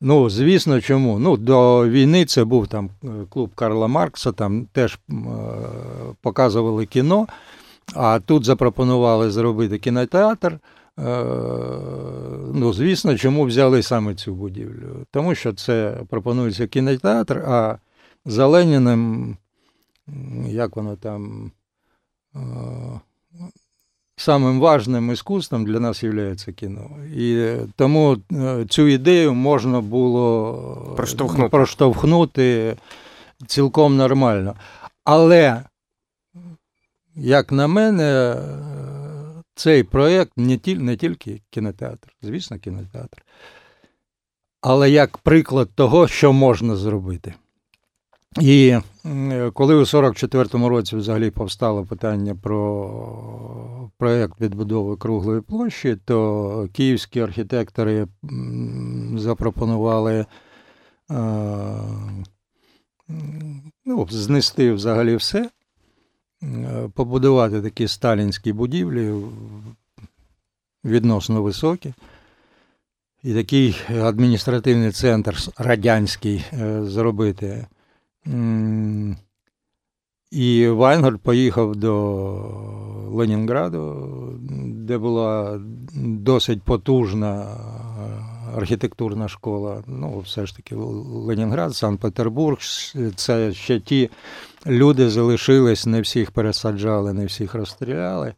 Ну, 0.00 0.30
звісно, 0.30 0.80
чому? 0.80 1.18
Ну, 1.18 1.36
До 1.36 1.88
війни 1.88 2.24
це 2.24 2.44
був 2.44 2.68
там 2.68 2.90
е, 3.04 3.08
клуб 3.30 3.50
Карла 3.54 3.86
Маркса, 3.86 4.32
там 4.32 4.66
теж 4.72 4.98
показували 6.22 6.86
кіно, 6.86 7.26
а 7.94 8.20
тут 8.20 8.44
запропонували 8.44 9.30
зробити 9.30 9.78
кінотеатр. 9.78 10.52
Е, 10.52 11.24
ну, 12.54 12.72
Звісно, 12.72 13.18
чому 13.18 13.44
взяли 13.44 13.82
саме 13.82 14.14
цю 14.14 14.34
будівлю? 14.34 15.06
Тому 15.10 15.34
що 15.34 15.52
це 15.52 15.96
пропонується 16.08 16.66
кінотеатр, 16.66 17.38
а 17.38 17.78
за 18.24 18.46
Леніним, 18.46 19.36
як 20.46 20.76
воно 20.76 20.96
там 20.96 21.50
самим 24.20 24.60
важним 24.60 25.12
іскусством 25.12 25.64
для 25.64 25.80
нас 25.80 26.02
є 26.02 26.34
кіно. 26.56 26.90
І 27.16 27.52
тому 27.76 28.16
е, 28.32 28.64
цю 28.68 28.88
ідею 28.88 29.34
можна 29.34 29.80
було 29.80 30.94
проштовхнути, 30.96 31.50
проштовхнути 31.50 32.76
цілком 33.46 33.96
нормально. 33.96 34.54
Але, 35.04 35.62
як 37.14 37.52
на 37.52 37.66
мене, 37.66 38.36
цей 39.54 39.82
проєкт 39.82 40.32
не, 40.36 40.56
тіль, 40.56 40.76
не 40.76 40.96
тільки 40.96 41.42
кінотеатр, 41.50 42.08
звісно, 42.22 42.58
кінотеатр, 42.58 43.24
але 44.60 44.90
як 44.90 45.18
приклад 45.18 45.68
того, 45.74 46.08
що 46.08 46.32
можна 46.32 46.76
зробити. 46.76 47.34
І 48.40 48.76
коли 49.52 49.74
у 49.74 49.80
44-му 49.80 50.68
році 50.68 50.96
взагалі 50.96 51.30
повстало 51.30 51.84
питання 51.84 52.34
про 52.34 53.90
проєкт 53.98 54.40
відбудови 54.40 54.96
круглої 54.96 55.40
площі, 55.40 55.96
то 56.04 56.68
київські 56.72 57.20
архітектори 57.20 58.06
запропонували 59.16 60.26
ну, 63.84 64.06
знести 64.10 64.72
взагалі 64.72 65.16
все, 65.16 65.50
побудувати 66.94 67.62
такі 67.62 67.88
сталінські 67.88 68.52
будівлі 68.52 69.14
відносно 70.84 71.42
високі. 71.42 71.94
І 73.22 73.34
такий 73.34 73.76
адміністративний 74.02 74.90
центр 74.90 75.36
радянський 75.58 76.44
е, 76.52 76.84
зробити. 76.84 77.66
І 80.30 80.68
Вайнгольд 80.68 81.20
поїхав 81.20 81.76
до 81.76 82.34
Ленінграду, 83.12 84.08
де 84.66 84.98
була 84.98 85.60
досить 85.94 86.62
потужна 86.62 87.46
архітектурна 88.56 89.28
школа. 89.28 89.82
Ну, 89.86 90.18
все 90.18 90.46
ж 90.46 90.56
таки, 90.56 90.74
Ленінград, 90.74 91.74
Санкт-Петербург. 91.74 92.58
Це 93.16 93.52
ще 93.52 93.80
ті 93.80 94.10
люди 94.66 95.10
залишились, 95.10 95.86
не 95.86 96.00
всіх 96.00 96.30
пересаджали, 96.30 97.12
не 97.12 97.26
всіх 97.26 97.54
розстріляли. 97.54 98.34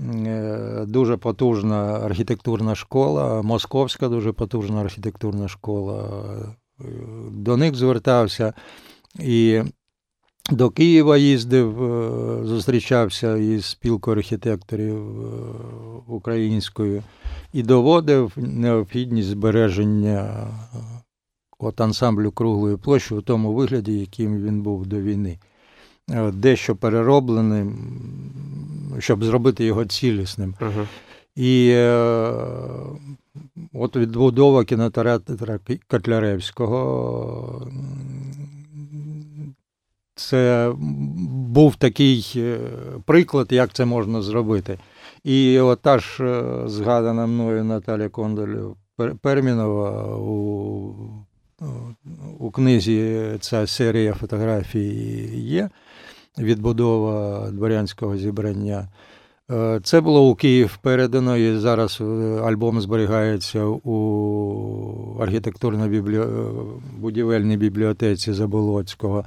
Е, 0.00 0.84
дуже 0.86 1.16
потужна 1.16 2.00
архітектурна 2.04 2.74
школа, 2.74 3.42
московська 3.42 4.08
дуже 4.08 4.32
потужна 4.32 4.80
архітектурна 4.80 5.48
школа. 5.48 6.04
Е, 6.80 6.84
до 7.30 7.56
них 7.56 7.74
звертався. 7.74 8.52
І 9.20 9.62
до 10.50 10.70
Києва 10.70 11.16
їздив, 11.16 11.82
е, 11.82 12.46
зустрічався 12.46 13.36
із 13.36 13.64
спілкою 13.64 14.16
архітекторів 14.16 14.96
е, 14.96 15.28
українською 16.06 17.02
і 17.52 17.62
доводив 17.62 18.32
необхідність 18.36 19.28
збереження 19.28 20.20
е, 20.20 20.78
от 21.58 21.80
ансамблю 21.80 22.30
круглої 22.30 22.76
площі 22.76 23.14
в 23.14 23.22
тому 23.22 23.52
вигляді, 23.52 23.98
яким 23.98 24.42
він 24.42 24.62
був 24.62 24.86
до 24.86 25.00
війни. 25.00 25.38
Дещо 26.32 26.76
переробленим, 26.76 27.74
щоб 28.98 29.24
зробити 29.24 29.64
його 29.64 29.84
цілісним. 29.84 30.54
Uh-huh. 30.60 30.86
І 31.36 31.68
е, 31.70 31.90
от 33.72 33.96
відбудова 33.96 34.64
кінотеатра 34.64 35.58
Котляревського 35.88 37.66
це 40.16 40.72
був 41.28 41.76
такий 41.76 42.32
е, 42.36 42.58
приклад, 43.04 43.46
як 43.50 43.72
це 43.72 43.84
можна 43.84 44.22
зробити. 44.22 44.78
І 45.24 45.60
от 45.60 45.80
та 45.80 45.98
ж 45.98 46.24
е, 46.24 46.68
згадана 46.68 47.26
мною 47.26 47.64
Наталя 47.64 48.08
Кондоль 48.08 48.56
Пермінова 49.20 50.16
у 50.16 50.94
у 52.38 52.50
книзі 52.50 53.30
ця 53.40 53.66
серія 53.66 54.14
фотографій 54.14 55.30
є, 55.34 55.70
відбудова 56.38 57.46
дворянського 57.50 58.16
зібрання. 58.16 58.88
Е, 59.50 59.80
це 59.82 60.00
було 60.00 60.30
у 60.30 60.34
Київ 60.34 60.78
передано, 60.82 61.36
і 61.36 61.58
зараз 61.58 62.00
альбом 62.44 62.80
зберігається 62.80 63.64
у 63.64 65.16
архітектурно-будівельній 65.20 67.56
бібліотеці 67.56 68.32
Заболоцького. 68.32 69.24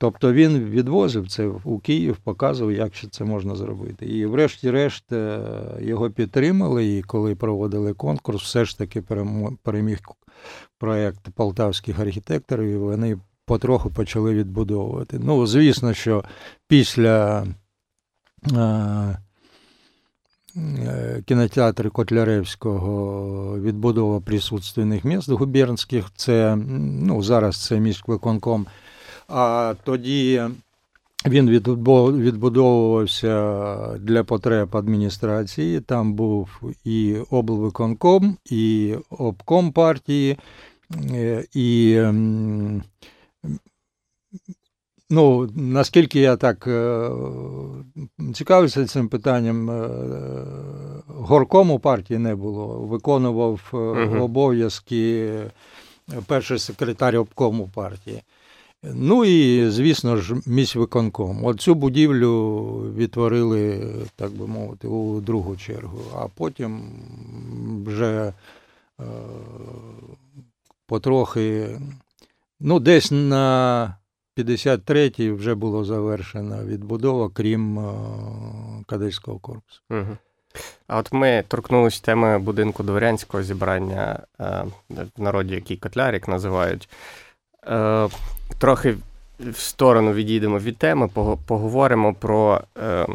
Тобто 0.00 0.32
він 0.32 0.58
відвозив 0.58 1.28
це 1.28 1.46
у 1.64 1.78
Київ, 1.78 2.16
показував, 2.16 2.72
як 2.72 2.94
ще 2.94 3.08
це 3.08 3.24
можна 3.24 3.56
зробити. 3.56 4.06
І, 4.06 4.26
врешті-решт, 4.26 5.12
е, 5.12 5.40
його 5.80 6.10
підтримали. 6.10 6.86
І 6.86 7.02
коли 7.02 7.34
проводили 7.34 7.94
конкурс, 7.94 8.42
все 8.42 8.64
ж 8.64 8.78
таки 8.78 9.02
переміг 9.62 9.98
проєкт 10.78 11.30
полтавських 11.34 11.98
архітекторів, 11.98 12.68
і 12.68 12.76
вони 12.76 13.18
потроху 13.44 13.90
почали 13.90 14.34
відбудовувати. 14.34 15.18
Ну, 15.22 15.46
звісно, 15.46 15.94
що 15.94 16.24
після 16.68 17.46
е, 18.52 19.18
е, 20.56 21.22
кінотеатру 21.26 21.90
Котляревського 21.90 23.60
відбудова 23.60 24.20
присутственних 24.20 25.04
міст 25.04 25.30
губернських, 25.30 26.06
це 26.16 26.56
ну, 26.78 27.22
зараз 27.22 27.66
це 27.66 27.80
міськвиконком 27.80 28.66
А 29.30 29.74
тоді 29.84 30.42
він 31.26 31.50
відбудовувався 31.50 33.98
для 33.98 34.24
потреб 34.24 34.76
адміністрації. 34.76 35.80
Там 35.80 36.14
був 36.14 36.48
і 36.84 37.16
облвиконком, 37.30 38.36
і 38.44 38.94
обком 39.10 39.72
партії, 39.72 40.38
і 41.54 42.00
ну, 45.10 45.50
наскільки 45.54 46.20
я 46.20 46.36
так 46.36 46.66
е, 46.66 47.10
цікавився 48.34 48.86
цим 48.86 49.08
питанням, 49.08 49.70
е, 49.70 49.88
горкому 51.06 51.78
партії 51.78 52.18
не 52.18 52.34
було. 52.34 52.66
Виконував 52.66 53.60
угу. 53.72 54.24
обов'язки 54.24 55.32
перший 56.26 56.58
секретар 56.58 57.16
обкому 57.16 57.70
партії. 57.74 58.22
Ну 58.82 59.24
і, 59.24 59.70
звісно 59.70 60.16
ж, 60.16 60.34
міськвиконком. 60.46 61.44
От 61.44 61.60
цю 61.60 61.74
будівлю 61.74 62.66
відтворили, 62.96 63.92
так 64.16 64.30
би 64.30 64.46
мовити, 64.46 64.88
у 64.88 65.20
другу 65.20 65.56
чергу, 65.56 66.00
а 66.16 66.26
потім 66.28 66.82
вже 67.86 68.32
е, 69.00 69.04
потрохи, 70.86 71.78
ну, 72.60 72.80
десь 72.80 73.10
на 73.10 73.96
53-й 74.36 75.30
вже 75.30 75.54
було 75.54 75.84
завершена 75.84 76.64
відбудова, 76.64 77.30
крім 77.34 77.78
е, 77.78 77.92
кадетського 78.86 79.38
корпусу. 79.38 79.80
Угу. 79.90 80.16
А 80.86 80.98
от 80.98 81.12
ми 81.12 81.44
торкнулися 81.48 82.02
теми 82.02 82.38
будинку 82.38 82.82
дворянського 82.82 83.42
зібрання 83.42 84.20
е, 84.40 84.64
в 85.16 85.22
народі, 85.22 85.54
який 85.54 85.76
котлярик 85.76 86.28
називають. 86.28 86.88
Е, 87.66 88.08
трохи 88.58 88.96
в 89.40 89.56
сторону 89.56 90.12
відійдемо 90.12 90.58
від 90.58 90.76
теми, 90.76 91.08
поговоримо 91.46 92.14
про 92.14 92.60
е, 92.82 93.06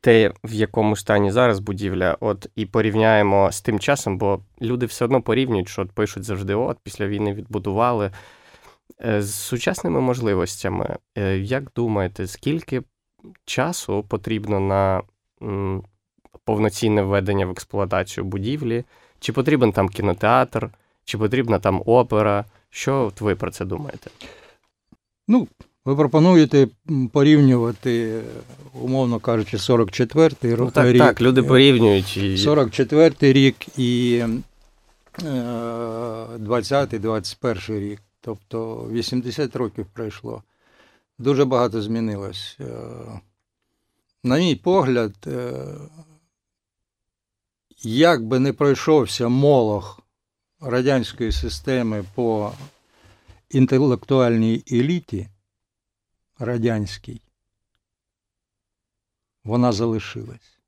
те, 0.00 0.32
в 0.44 0.52
якому 0.52 0.96
стані 0.96 1.30
зараз 1.30 1.58
будівля, 1.58 2.16
от 2.20 2.46
і 2.56 2.66
порівняємо 2.66 3.52
з 3.52 3.60
тим 3.60 3.78
часом, 3.78 4.18
бо 4.18 4.40
люди 4.62 4.86
все 4.86 5.04
одно 5.04 5.22
порівнюють, 5.22 5.68
що 5.68 5.82
от 5.82 5.92
пишуть 5.92 6.24
завжди: 6.24 6.54
от 6.54 6.78
після 6.82 7.06
війни 7.06 7.32
відбудували. 7.34 8.10
Е, 9.04 9.22
з 9.22 9.34
сучасними 9.34 10.00
можливостями, 10.00 10.96
е, 11.18 11.38
як 11.38 11.72
думаєте, 11.76 12.26
скільки 12.26 12.82
часу 13.44 14.04
потрібно 14.08 14.60
на 14.60 15.02
повноцінне 16.44 17.02
введення 17.02 17.46
в 17.46 17.50
експлуатацію 17.50 18.24
будівлі? 18.24 18.84
Чи 19.20 19.32
потрібен 19.32 19.72
там 19.72 19.88
кінотеатр, 19.88 20.70
чи 21.04 21.18
потрібна 21.18 21.58
там 21.58 21.82
опера? 21.86 22.44
Що 22.70 23.12
ви 23.20 23.34
про 23.34 23.50
це 23.50 23.64
думаєте? 23.64 24.10
Ну, 25.28 25.48
ви 25.84 25.96
пропонуєте 25.96 26.68
порівнювати, 27.12 28.22
умовно 28.72 29.20
кажучи, 29.20 29.56
44-й 29.56 30.56
ну, 30.58 30.70
так, 30.70 30.86
рік. 30.86 30.98
Так, 30.98 31.20
люди 31.20 31.42
порівнюють. 31.42 32.16
І... 32.16 32.34
44-й 32.34 33.32
рік 33.32 33.78
і 33.78 34.22
20-21 35.18 37.72
е, 37.72 37.80
рік. 37.80 38.00
Тобто 38.20 38.88
80 38.92 39.56
років 39.56 39.86
пройшло. 39.92 40.42
Дуже 41.18 41.44
багато 41.44 41.82
змінилось. 41.82 42.56
Е, 42.60 42.64
на 44.24 44.38
мій 44.38 44.56
погляд, 44.56 45.14
е, 45.26 45.52
як 47.82 48.26
би 48.26 48.38
не 48.38 48.52
пройшовся 48.52 49.28
молох 49.28 50.00
радянської 50.60 51.32
системи 51.32 52.04
по 52.14 52.52
інтелектуальній 53.50 54.64
еліті 54.72 55.28
радянській, 56.38 57.20
вона 59.44 59.72
залишилась. 59.72 60.58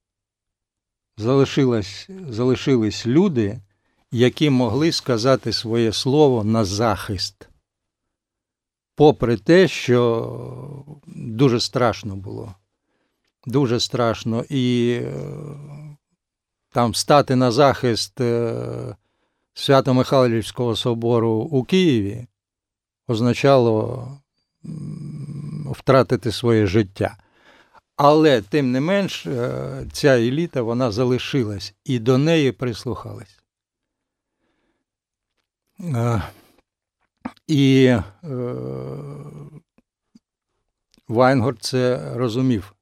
Залишилась, 1.16 2.09
Залишились 2.28 3.07
люди, 3.07 3.61
які 4.11 4.51
могли 4.51 4.93
сказати 4.93 5.53
своє 5.53 5.93
слово 5.93 6.45
на 6.45 6.64
захист. 6.64 7.49
Попри 8.95 9.36
те, 9.36 9.68
що 9.68 10.95
дуже 11.07 11.61
страшно 11.61 12.16
було. 12.16 12.55
Дуже 13.47 13.80
страшно. 13.80 14.45
І 14.49 14.93
е, 15.03 15.12
там 16.70 16.95
стати 16.95 17.36
на 17.36 17.51
захист 17.51 18.20
е, 18.20 18.97
Свято-Михайлівського 19.61 20.77
собору 20.77 21.31
у 21.31 21.65
Києві 21.65 22.27
означало 23.09 24.09
втратити 25.71 26.33
своє 26.33 26.67
життя. 26.67 27.17
Але, 27.97 28.43
тим 28.43 28.73
не 28.73 28.81
менш, 28.81 29.27
е, 29.27 29.87
ця 29.93 30.09
еліта 30.09 30.63
вона 30.63 30.91
залишилась 30.91 31.75
і 31.85 31.99
до 31.99 32.19
неї 32.19 32.53
прислухались. 32.53 33.43
Е, 35.81 36.23
і 37.47 37.85
е, 37.85 38.05
Вайнгорд 41.09 41.59
це 41.63 42.13
розумів. 42.15 42.75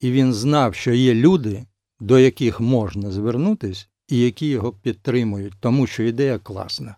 І 0.00 0.10
він 0.12 0.34
знав, 0.34 0.74
що 0.74 0.92
є 0.92 1.14
люди, 1.14 1.66
до 2.00 2.18
яких 2.18 2.60
можна 2.60 3.10
звернутися, 3.10 3.86
і 4.08 4.18
які 4.18 4.46
його 4.46 4.72
підтримують, 4.72 5.54
тому 5.60 5.86
що 5.86 6.02
ідея 6.02 6.38
класна. 6.38 6.96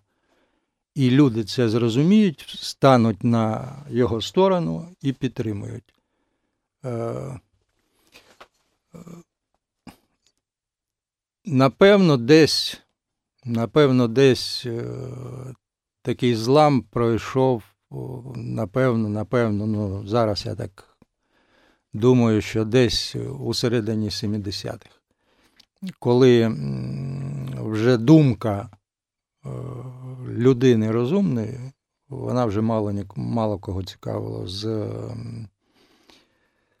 І 0.95 1.09
люди 1.09 1.43
це 1.43 1.69
зрозуміють, 1.69 2.55
стануть 2.59 3.23
на 3.23 3.75
його 3.89 4.21
сторону 4.21 4.95
і 5.01 5.13
підтримують. 5.13 5.93
Е, 6.85 7.39
напевно, 11.45 12.17
десь 12.17 12.81
напевно, 13.47 14.07
десь 14.07 14.65
е, 14.65 14.83
такий 16.01 16.35
злам 16.35 16.81
пройшов, 16.81 17.63
напевно, 18.35 19.09
напевно, 19.09 19.65
ну 19.65 20.07
зараз 20.07 20.45
я 20.45 20.55
так 20.55 20.97
думаю, 21.93 22.41
що 22.41 22.65
десь 22.65 23.15
у 23.39 23.53
середині 23.53 24.09
70-х, 24.09 24.96
коли 25.99 26.55
вже 27.57 27.97
думка 27.97 28.69
е, 29.45 29.49
людини 30.27 30.91
розумної, 30.91 31.59
вона 32.09 32.45
вже 32.45 32.61
мало 32.61 32.93
мало 33.15 33.57
кого 33.57 33.83
цікавила 33.83 34.47
з. 34.47 34.89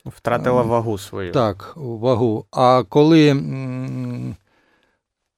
Втратила 0.05 0.61
вагу 0.61 0.97
свою. 0.97 1.31
Так, 1.31 1.73
вагу. 1.75 2.45
А 2.51 2.83
коли 2.89 3.33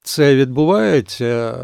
це 0.02 0.36
відбувається, 0.36 1.54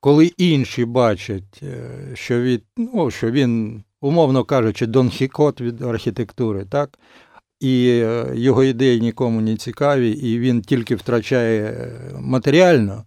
коли 0.00 0.26
інші 0.26 0.84
бачать, 0.84 1.60
е, 1.62 1.90
що 2.14 2.40
від, 2.40 2.64
ну, 2.76 3.10
що 3.10 3.30
він, 3.30 3.82
умовно 4.00 4.44
кажучи, 4.44 4.86
Дон 4.86 5.08
Хікот 5.08 5.60
від 5.60 5.82
архітектури, 5.82 6.64
так? 6.64 6.98
І 7.60 7.88
е, 7.88 8.32
його 8.34 8.64
ідеї 8.64 9.00
нікому 9.00 9.40
не 9.40 9.56
цікаві, 9.56 10.10
і 10.10 10.38
він 10.38 10.62
тільки 10.62 10.94
втрачає 10.94 11.90
матеріально, 12.20 13.04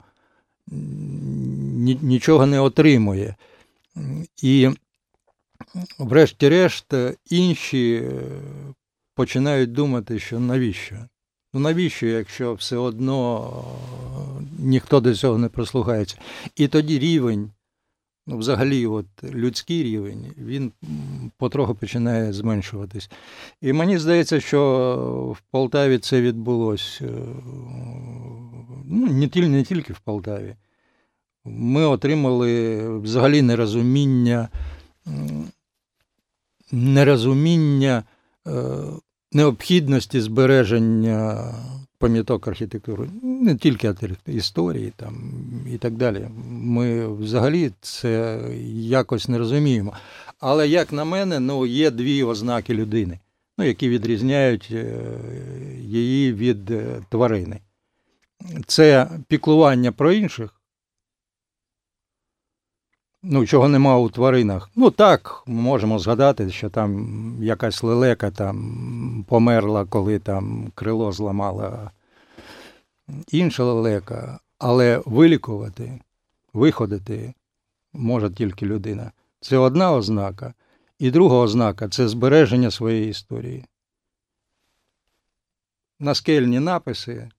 нічого 2.01 2.45
не 2.45 2.59
отримує. 2.59 3.35
І, 4.41 4.69
врешті-решт, 5.99 6.93
інші 7.29 7.93
е, 7.95 8.11
починають 9.15 9.71
думати, 9.71 10.19
що 10.19 10.39
навіщо? 10.39 10.95
Ну 11.53 11.59
навіщо, 11.59 12.05
якщо 12.05 12.53
все 12.53 12.77
одно 12.77 13.49
е, 14.39 14.43
ніхто 14.59 14.99
до 14.99 15.15
цього 15.15 15.37
не 15.37 15.49
прослухається? 15.49 16.17
І 16.55 16.67
тоді 16.67 16.99
рівень, 16.99 17.51
ну 18.29 18.37
взагалі, 18.37 18.87
от 18.87 19.05
людський 19.23 19.83
рівень, 19.83 20.25
він 20.37 20.71
потроху 21.37 21.75
починає 21.75 22.33
зменшуватись. 22.33 23.09
І 23.61 23.73
мені 23.73 23.97
здається, 23.97 24.39
що 24.39 25.35
в 25.37 25.51
Полтаві 25.51 25.97
це 25.97 26.21
відбулося 26.21 27.05
е, 27.05 27.09
ну, 28.85 29.07
не 29.07 29.63
тільки, 29.63 29.93
в 29.93 29.99
Полтаві. 29.99 30.55
Ми 31.45 31.85
отримали 31.85 32.79
взагалі 32.99 33.41
нерозуміння, 33.41 34.49
нерозуміння. 36.71 38.03
Е, 38.47 38.51
необхідності 39.31 40.21
збереження 40.21 41.53
пам'яток 41.99 42.47
архітектури, 42.47 43.09
не 43.23 43.55
тільки 43.55 43.95
історії 44.27 44.93
там 44.95 45.33
і 45.73 45.77
так 45.77 45.93
далі. 45.93 46.27
Ми 46.49 47.07
взагалі 47.07 47.71
це 47.81 48.41
якось 48.73 49.29
не 49.29 49.37
розуміємо. 49.37 49.93
Але, 50.39 50.67
як 50.67 50.91
на 50.93 51.05
мене, 51.05 51.39
ну, 51.39 51.65
є 51.65 51.91
дві 51.91 52.23
ознаки 52.23 52.73
людини, 52.73 53.19
ну, 53.57 53.65
які 53.65 53.89
відрізняють 53.89 54.69
е, 54.71 55.03
її 55.81 56.33
від 56.33 56.71
е, 56.71 57.01
тварини. 57.09 57.59
Це 58.67 59.09
піклування 59.27 59.91
про 59.91 60.11
інших 60.11 60.58
Ну, 63.23 63.45
чого 63.45 63.67
нема 63.67 63.97
у 63.97 64.09
тваринах. 64.09 64.69
Ну 64.75 64.91
так, 64.91 65.43
можемо 65.47 65.99
згадати, 65.99 66.49
що 66.49 66.69
там 66.69 67.37
якась 67.41 67.83
лелека 67.83 68.31
там 68.31 69.25
померла, 69.27 69.85
коли 69.85 70.19
там 70.19 70.71
крило 70.75 71.11
зламала 71.11 71.91
інша 73.31 73.63
лелека, 73.63 74.39
але 74.57 75.03
вилікувати, 75.05 76.01
виходити 76.53 77.33
може 77.93 78.29
тільки 78.29 78.65
людина. 78.65 79.11
Це 79.39 79.57
одна 79.57 79.93
ознака. 79.93 80.53
І 80.99 81.11
друга 81.11 81.35
ознака 81.35 81.89
це 81.89 82.07
збереження 82.07 82.71
своєї 82.71 83.09
історії. 83.09 83.65
Наскельні 85.99 86.59
написи. 86.59 87.29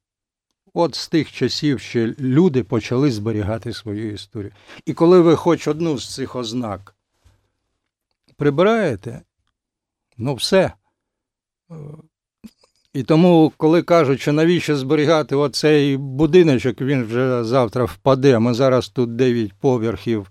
От 0.75 0.95
з 0.95 1.09
тих 1.09 1.33
часів 1.33 1.81
ще 1.81 2.15
люди 2.19 2.65
почали 2.65 3.11
зберігати 3.11 3.73
свою 3.73 4.13
історію. 4.13 4.53
І 4.87 4.95
коли 4.95 5.21
ви 5.21 5.37
хоч 5.37 5.69
одну 5.69 5.99
з 5.99 6.15
цих 6.15 6.37
ознак 6.37 6.95
прибираєте, 8.37 9.23
ну 10.19 10.35
все. 10.35 10.73
І 12.93 13.03
тому, 13.03 13.53
коли 13.57 13.83
кажуть, 13.83 14.21
що 14.21 14.33
навіщо 14.33 14.77
зберігати 14.77 15.37
оцей 15.37 15.97
будиночок, 15.97 16.81
він 16.81 17.05
вже 17.05 17.45
завтра 17.45 17.85
впаде. 17.85 18.39
Ми 18.39 18.55
зараз 18.55 18.89
тут 18.89 19.17
9 19.17 19.53
поверхів. 19.53 20.31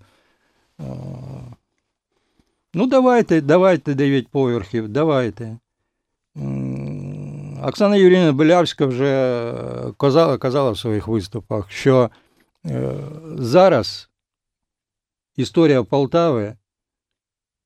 Ну, 2.74 2.86
давайте, 2.86 3.40
давайте 3.40 3.94
9 3.94 4.28
поверхів, 4.28 4.88
давайте. 4.88 5.58
Оксана 7.62 7.96
Юрійовна 7.96 8.32
Белявська 8.32 8.86
вже 8.86 9.54
казала, 9.98 10.38
казала 10.38 10.70
в 10.70 10.78
своїх 10.78 11.08
виступах, 11.08 11.70
що 11.70 12.10
е, 12.66 12.94
зараз 13.38 14.10
історія 15.36 15.82
Полтави 15.82 16.56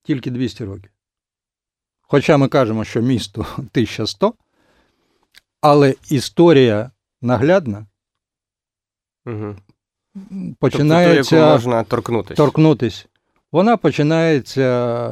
тільки 0.02 0.30
200 0.30 0.64
років. 0.64 0.90
Хоча 2.02 2.36
ми 2.36 2.48
кажемо, 2.48 2.84
що 2.84 3.00
місто 3.00 3.40
1100, 3.58 4.34
але 5.60 5.94
історія 6.10 6.90
наглядна 7.22 7.86
Угу. 9.26 9.56
починається 10.58 11.16
Тобто, 11.16 11.30
ту, 11.30 11.36
яку 11.36 11.52
можна 11.52 11.84
торкнутися. 11.84 12.34
торкнутись. 12.34 13.06
Вона 13.54 13.76
починається 13.76 15.08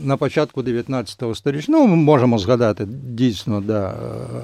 на 0.00 0.16
початку 0.16 0.62
19 0.62 1.22
століття. 1.36 1.66
Ну, 1.68 1.86
ми 1.86 1.96
можемо 1.96 2.38
згадати 2.38 2.84
дійсно, 2.88 3.60
да, 3.60 3.88
е, 3.90 4.42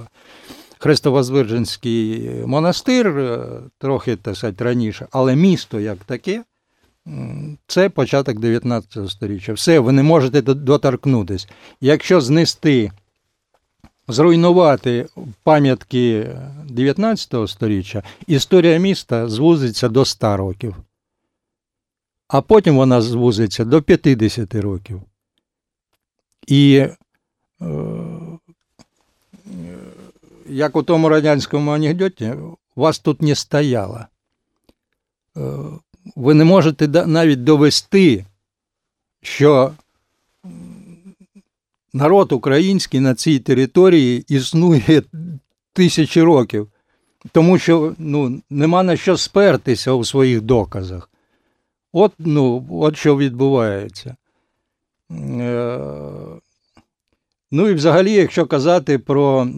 монастир, 2.47 3.07
е, 3.09 3.41
трохи 3.79 4.17
так 4.17 4.37
сказати, 4.37 4.65
раніше, 4.65 5.07
але 5.11 5.37
місто 5.37 5.81
як 5.81 5.99
таке, 5.99 6.45
це 7.67 7.89
початок 7.89 8.39
19 8.39 9.11
століття. 9.11 9.53
Все, 9.53 9.79
ви 9.79 9.93
не 9.93 10.03
можете 10.03 10.43
до- 10.43 10.55
доторкнутись. 10.55 11.49
Якщо 11.81 12.21
знести, 12.21 12.91
зруйнувати 14.09 15.07
пам'ятки 15.43 16.27
19 16.69 17.47
століття, 17.49 18.03
історія 18.27 18.79
міста 18.79 19.29
звузиться 19.29 19.89
до 19.89 20.05
100 20.05 20.37
років 20.37 20.77
а 22.29 22.41
потім 22.41 22.77
вона 22.77 23.01
звузиться 23.01 23.65
до 23.65 23.83
50 23.83 24.55
років. 24.55 25.03
І 26.47 26.77
е, 26.77 27.67
як 30.49 30.77
у 30.77 30.83
тому 30.83 31.09
радянському 31.09 31.71
анекдоті, 31.71 32.35
вас 32.77 32.99
тут 32.99 33.23
не 33.23 33.35
стояло. 33.35 34.01
Е, 35.37 35.41
ви 36.17 36.35
не 36.35 36.45
можете 36.45 36.89
навіть 37.07 37.45
довести, 37.45 38.27
що 39.23 39.73
народ 41.93 42.33
український 42.33 43.01
на 43.01 43.15
цій 43.15 43.39
території 43.39 44.25
існує 44.29 45.03
тисячі 45.73 46.23
років, 46.23 46.69
тому 47.33 47.59
що 47.59 47.95
ну, 47.99 48.43
нема 48.51 48.83
на 48.83 48.97
що 48.97 49.17
спертися 49.17 49.93
у 49.93 50.05
своїх 50.05 50.41
доказах. 50.41 51.11
От, 51.93 52.13
ну, 52.19 52.67
от 52.71 52.97
що 52.97 53.17
відбувається. 53.17 54.17
Е, 55.11 55.79
Ну 57.51 57.69
і 57.69 57.75
взагалі, 57.75 58.13
якщо 58.13 58.47
казати 58.47 58.99
про 58.99 59.49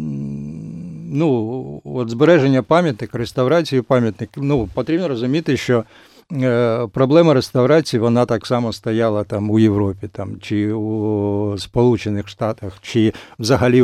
ну, 1.12 1.82
от 1.84 2.10
збереження 2.10 2.62
пам'яток, 2.62 3.14
реставрацію 3.14 3.84
пам'ятників, 3.84 4.42
ну, 4.42 4.68
потрібно 4.74 5.08
розуміти, 5.08 5.56
що 5.56 5.84
е, 6.32 6.86
проблема 6.92 7.34
реставрації 7.34 8.00
вона 8.00 8.26
так 8.26 8.46
само 8.46 8.72
стояла 8.72 9.24
там 9.24 9.50
у 9.50 9.58
Європі, 9.58 10.08
там, 10.12 10.40
чи 10.40 10.72
у 10.72 11.58
Сполучених 11.58 12.28
Штатах, 12.28 12.78
чи 12.82 13.12
взагалі 13.38 13.82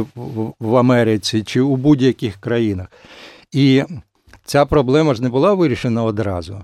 в 0.60 0.76
Америці, 0.76 1.42
чи 1.42 1.60
у 1.60 1.76
будь-яких 1.76 2.36
країнах. 2.36 2.86
І 3.52 3.82
ця 4.44 4.64
проблема 4.66 5.14
ж 5.14 5.22
не 5.22 5.28
була 5.28 5.54
вирішена 5.54 6.04
одразу. 6.04 6.62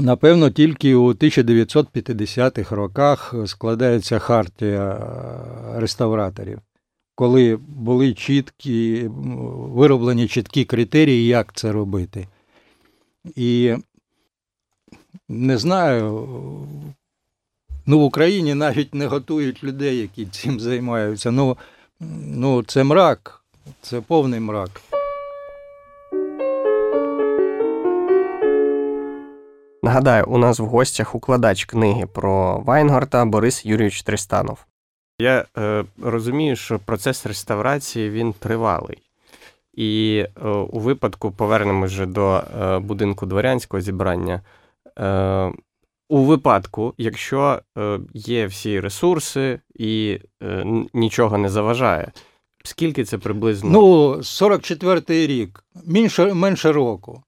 Напевно, 0.00 0.50
тільки 0.50 0.94
у 0.94 1.12
1950-х 1.12 2.76
роках 2.76 3.34
складається 3.46 4.18
хартія 4.18 4.90
е, 4.90 5.80
реставраторів, 5.80 6.58
коли 7.14 7.56
були 7.56 8.14
чіткі, 8.14 9.10
вироблені 9.54 10.28
чіткі 10.28 10.64
критерії, 10.64 11.26
як 11.26 11.52
це 11.52 11.72
робити. 11.72 12.28
І 13.36 13.74
не 15.28 15.58
знаю, 15.58 16.28
ну 17.86 17.98
в 17.98 18.02
Україні 18.02 18.54
навіть 18.54 18.94
не 18.94 19.06
готують 19.06 19.64
людей, 19.64 19.98
які 19.98 20.26
цим 20.26 20.60
займаються. 20.60 21.30
Ну, 21.30 21.56
ну 22.26 22.62
це 22.62 22.84
мрак, 22.84 23.44
це 23.82 24.00
повний 24.00 24.40
мрак. 24.40 24.70
Нагадаю, 29.88 30.26
у 30.28 30.36
нас 30.36 30.58
в 30.58 30.66
гостях 30.66 31.14
укладач 31.14 31.64
книги 31.64 32.06
про 32.06 32.60
Вайнгорта 32.60 33.24
Борис 33.24 33.64
Юрійович 33.64 34.02
Тристанов. 34.02 34.66
Я 35.18 35.44
е, 35.58 35.84
розумію, 36.02 36.56
що 36.56 36.78
процес 36.78 37.26
реставрації 37.26 38.10
він 38.10 38.32
тривалий. 38.32 38.98
І 39.74 40.24
е, 40.44 40.48
у 40.48 40.78
випадку 40.78 41.30
повернемось 41.30 41.92
вже 41.92 42.06
до 42.06 42.42
е, 42.60 42.78
будинку 42.78 43.26
дворянського 43.26 43.80
зібрання. 43.80 44.42
Е, 44.98 45.52
у 46.08 46.24
випадку, 46.24 46.94
якщо 46.98 47.62
е, 47.78 48.00
є 48.14 48.46
всі 48.46 48.80
ресурси 48.80 49.60
і 49.74 50.20
е, 50.42 50.64
нічого 50.92 51.38
не 51.38 51.48
заважає, 51.48 52.12
скільки 52.64 53.04
це 53.04 53.18
приблизно? 53.18 53.70
Ну, 53.70 54.14
44-й 54.14 55.26
рік, 55.26 55.64
менше, 55.86 56.34
менше 56.34 56.72
року. 56.72 57.22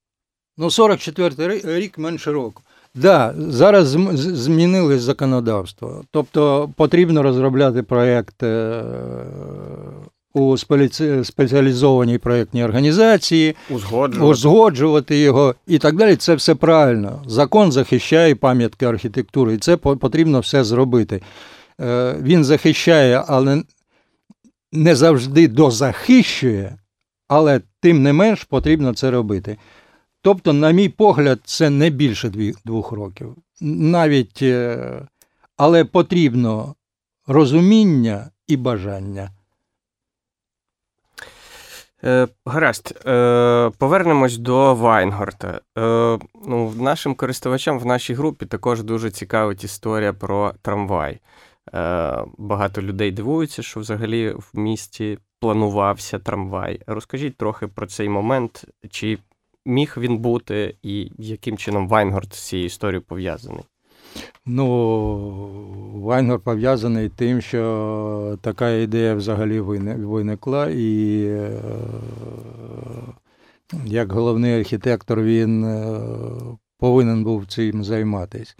Ну, 0.60 0.66
44-й 0.66 1.78
рік 1.80 1.98
менше 1.98 2.32
року. 2.32 2.62
Да, 2.94 3.34
зараз 3.38 3.96
зм- 3.96 4.16
з- 4.16 4.36
змінили 4.36 4.98
законодавство. 4.98 6.04
Тобто 6.10 6.70
потрібно 6.76 7.22
розробляти 7.22 7.82
проєкт 7.82 8.42
е, 8.42 8.82
у 10.34 10.56
спеціалізованій 11.24 12.18
проєктній 12.18 12.64
організації, 12.64 13.56
узгоджувати. 13.70 14.30
узгоджувати 14.32 15.18
його 15.18 15.54
і 15.66 15.78
так 15.78 15.96
далі. 15.96 16.16
Це 16.16 16.34
все 16.34 16.54
правильно. 16.54 17.22
Закон 17.26 17.72
захищає 17.72 18.34
пам'ятки 18.34 18.86
архітектури, 18.86 19.54
і 19.54 19.58
це 19.58 19.76
потрібно 19.76 20.40
все 20.40 20.64
зробити. 20.64 21.22
Е, 21.80 22.16
Він 22.22 22.44
захищає, 22.44 23.24
але 23.26 23.62
не 24.72 24.94
завжди 24.96 25.48
дозахищує, 25.48 26.76
але 27.28 27.60
тим 27.80 28.02
не 28.02 28.12
менш 28.12 28.44
потрібно 28.44 28.94
це 28.94 29.10
робити. 29.10 29.56
Тобто, 30.22 30.52
на 30.52 30.70
мій 30.70 30.88
погляд, 30.88 31.40
це 31.44 31.70
не 31.70 31.90
більше 31.90 32.28
двох 32.64 32.92
років. 32.92 33.36
Навіть, 33.60 34.42
е, 34.42 35.02
але 35.56 35.84
потрібно 35.84 36.74
розуміння 37.26 38.30
і 38.46 38.56
бажання. 38.56 39.30
Е, 42.04 42.28
гаразд, 42.46 43.06
е, 43.06 43.70
повернемось 43.78 44.38
до 44.38 44.74
Вайнгорта. 44.74 45.60
Е, 45.78 46.18
ну, 46.46 46.72
нашим 46.76 47.14
користувачам 47.14 47.78
в 47.78 47.86
нашій 47.86 48.14
групі 48.14 48.46
також 48.46 48.82
дуже 48.82 49.10
цікавить 49.10 49.64
історія 49.64 50.12
про 50.12 50.52
трамвай. 50.62 51.20
Е, 51.74 52.24
багато 52.38 52.82
людей 52.82 53.10
дивуються, 53.10 53.62
що 53.62 53.80
взагалі 53.80 54.30
в 54.30 54.50
місті 54.54 55.18
планувався 55.40 56.18
трамвай. 56.18 56.80
Розкажіть 56.86 57.36
трохи 57.36 57.66
про 57.66 57.86
цей 57.86 58.08
момент, 58.08 58.64
чи 58.90 59.18
міг 59.66 59.94
він 59.96 60.18
бути, 60.18 60.76
і 60.82 61.12
яким 61.18 61.56
чином 61.56 61.88
Вайнгорт 61.88 62.34
з 62.34 62.38
цією 62.38 62.66
історією 62.66 63.02
пов'язаний? 63.02 63.64
Ну, 64.46 64.66
Вайнгор 65.94 66.40
пов'язаний 66.40 67.08
тим, 67.08 67.40
що 67.40 68.38
така 68.40 68.70
ідея 68.70 69.14
взагалі 69.14 69.60
виникла, 69.60 70.68
і 70.68 71.22
е, 71.24 71.60
як 73.84 74.12
головний 74.12 74.58
архітектор 74.60 75.22
він 75.22 75.64
е, 75.64 76.00
повинен 76.78 77.24
був 77.24 77.46
цим 77.46 77.84
займатися. 77.84 78.54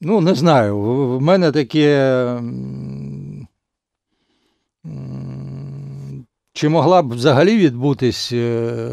Ну, 0.00 0.20
не 0.20 0.34
знаю, 0.34 0.78
в 0.80 1.20
мене 1.22 1.52
таке. 1.52 2.40
Чи 6.56 6.68
могла 6.68 7.02
б 7.02 7.12
взагалі 7.12 7.56
відбутись, 7.56 8.32
е, 8.32 8.92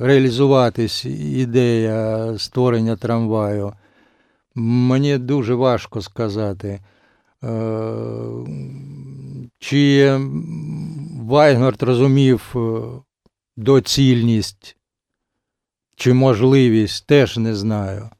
реалізуватись 0.00 1.04
ідея 1.04 2.34
створення 2.38 2.96
трамваю? 2.96 3.72
Мені 4.54 5.18
дуже 5.18 5.54
важко 5.54 6.02
сказати. 6.02 6.80
Е, 7.44 7.50
чи 9.58 10.16
Вайнгорт 11.20 11.82
розумів 11.82 12.54
е, 12.56 12.80
доцільність 13.56 14.76
чи 15.96 16.12
можливість, 16.12 17.06
теж 17.06 17.38
не 17.38 17.54
знаю. 17.54 18.10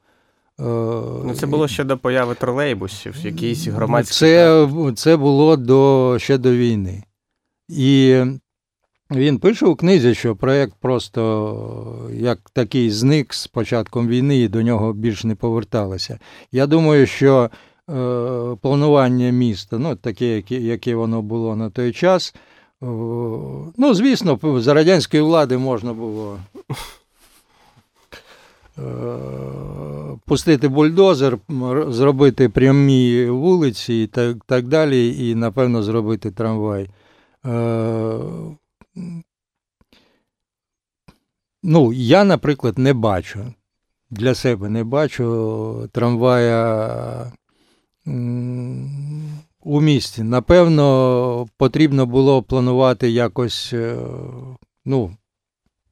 Ну, 0.59 1.33
Це 1.35 1.47
було 1.47 1.67
ще 1.67 1.83
до 1.83 1.97
появи 1.97 2.35
тролейбусів, 2.35 3.15
якісь 3.25 3.67
громадські. 3.67 4.15
Це 4.15 4.67
це 4.95 5.17
було 5.17 5.57
до, 5.57 6.17
ще 6.19 6.37
до 6.37 6.51
війни. 6.51 7.03
І 7.69 8.23
він 9.11 9.37
пише 9.37 9.65
у 9.65 9.75
книзі, 9.75 10.15
що 10.15 10.35
проєкт 10.35 10.73
просто 10.79 12.09
як 12.13 12.39
такий 12.53 12.91
зник 12.91 13.33
з 13.33 13.47
початком 13.47 14.07
війни 14.07 14.37
і 14.37 14.47
до 14.47 14.61
нього 14.61 14.93
більш 14.93 15.23
не 15.23 15.35
поверталося. 15.35 16.19
Я 16.51 16.67
думаю, 16.67 17.07
що 17.07 17.43
е, 17.43 17.49
планування 18.61 19.29
міста, 19.29 19.77
ну, 19.77 19.95
таке, 19.95 20.25
яке, 20.25 20.55
яке 20.55 20.95
воно 20.95 21.21
було 21.21 21.55
на 21.55 21.69
той 21.69 21.91
час, 21.91 22.35
е, 22.35 22.85
ну, 23.77 23.93
звісно, 23.93 24.39
за 24.43 24.73
радянської 24.73 25.23
влади 25.23 25.57
можна 25.57 25.93
було. 25.93 26.37
Е, 28.77 28.81
пустити 30.25 30.67
бульдозер, 30.67 31.37
зробити 31.87 32.49
прямі 32.49 33.25
вулиці 33.25 33.93
і 33.93 34.07
так 34.07 34.37
так 34.45 34.67
далі, 34.67 35.29
і, 35.29 35.35
напевно, 35.35 35.83
зробити 35.83 36.31
трамвай. 36.31 36.89
Е, 38.97 39.01
Ну, 41.63 41.93
я, 41.93 42.23
наприклад, 42.23 42.77
не 42.77 42.93
бачу. 42.93 43.53
Для 44.09 44.35
себе 44.35 44.69
не 44.69 44.83
бачу 44.83 45.89
трамвая 45.91 47.31
у 49.63 49.81
місті. 49.81 50.23
Напевно, 50.23 51.47
потрібно 51.57 52.05
було 52.05 52.43
планувати 52.43 53.09
якось, 53.09 53.73
е, 53.73 53.97
ну, 54.85 55.17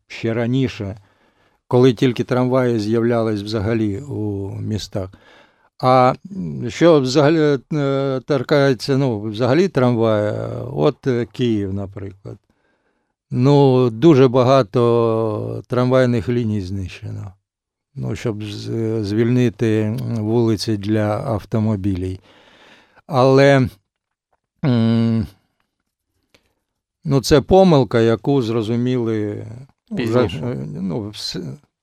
ще 0.07 0.33
раніше, 0.33 0.97
коли 1.67 1.93
тільки 1.93 2.23
трамваї 2.23 2.79
з'являлись 2.79 3.41
взагалі 3.41 3.99
у 4.01 4.51
містах. 4.61 5.09
А 5.79 6.13
що 6.67 6.99
взагалі 6.99 7.59
е, 7.73 8.21
торкається, 8.25 8.97
ну, 8.97 9.21
взагалі 9.21 9.67
трамвая, 9.67 10.61
от 10.73 11.07
Київ, 11.31 11.73
наприклад. 11.73 12.37
Ну, 13.31 13.89
дуже 13.89 14.27
багато 14.27 15.63
трамвайних 15.67 16.29
ліній 16.29 16.61
знищено. 16.61 17.33
Ну, 17.95 18.15
щоб 18.15 18.43
звільнити 19.01 19.97
вулиці 20.01 20.77
для 20.77 21.23
автомобілів. 21.25 22.17
Але 23.07 23.69
ну, 27.05 27.21
це 27.21 27.41
помилка, 27.41 27.99
яку 27.99 28.41
зрозуміли 28.41 29.47
Пізніше. 29.95 30.57
ну, 30.81 31.11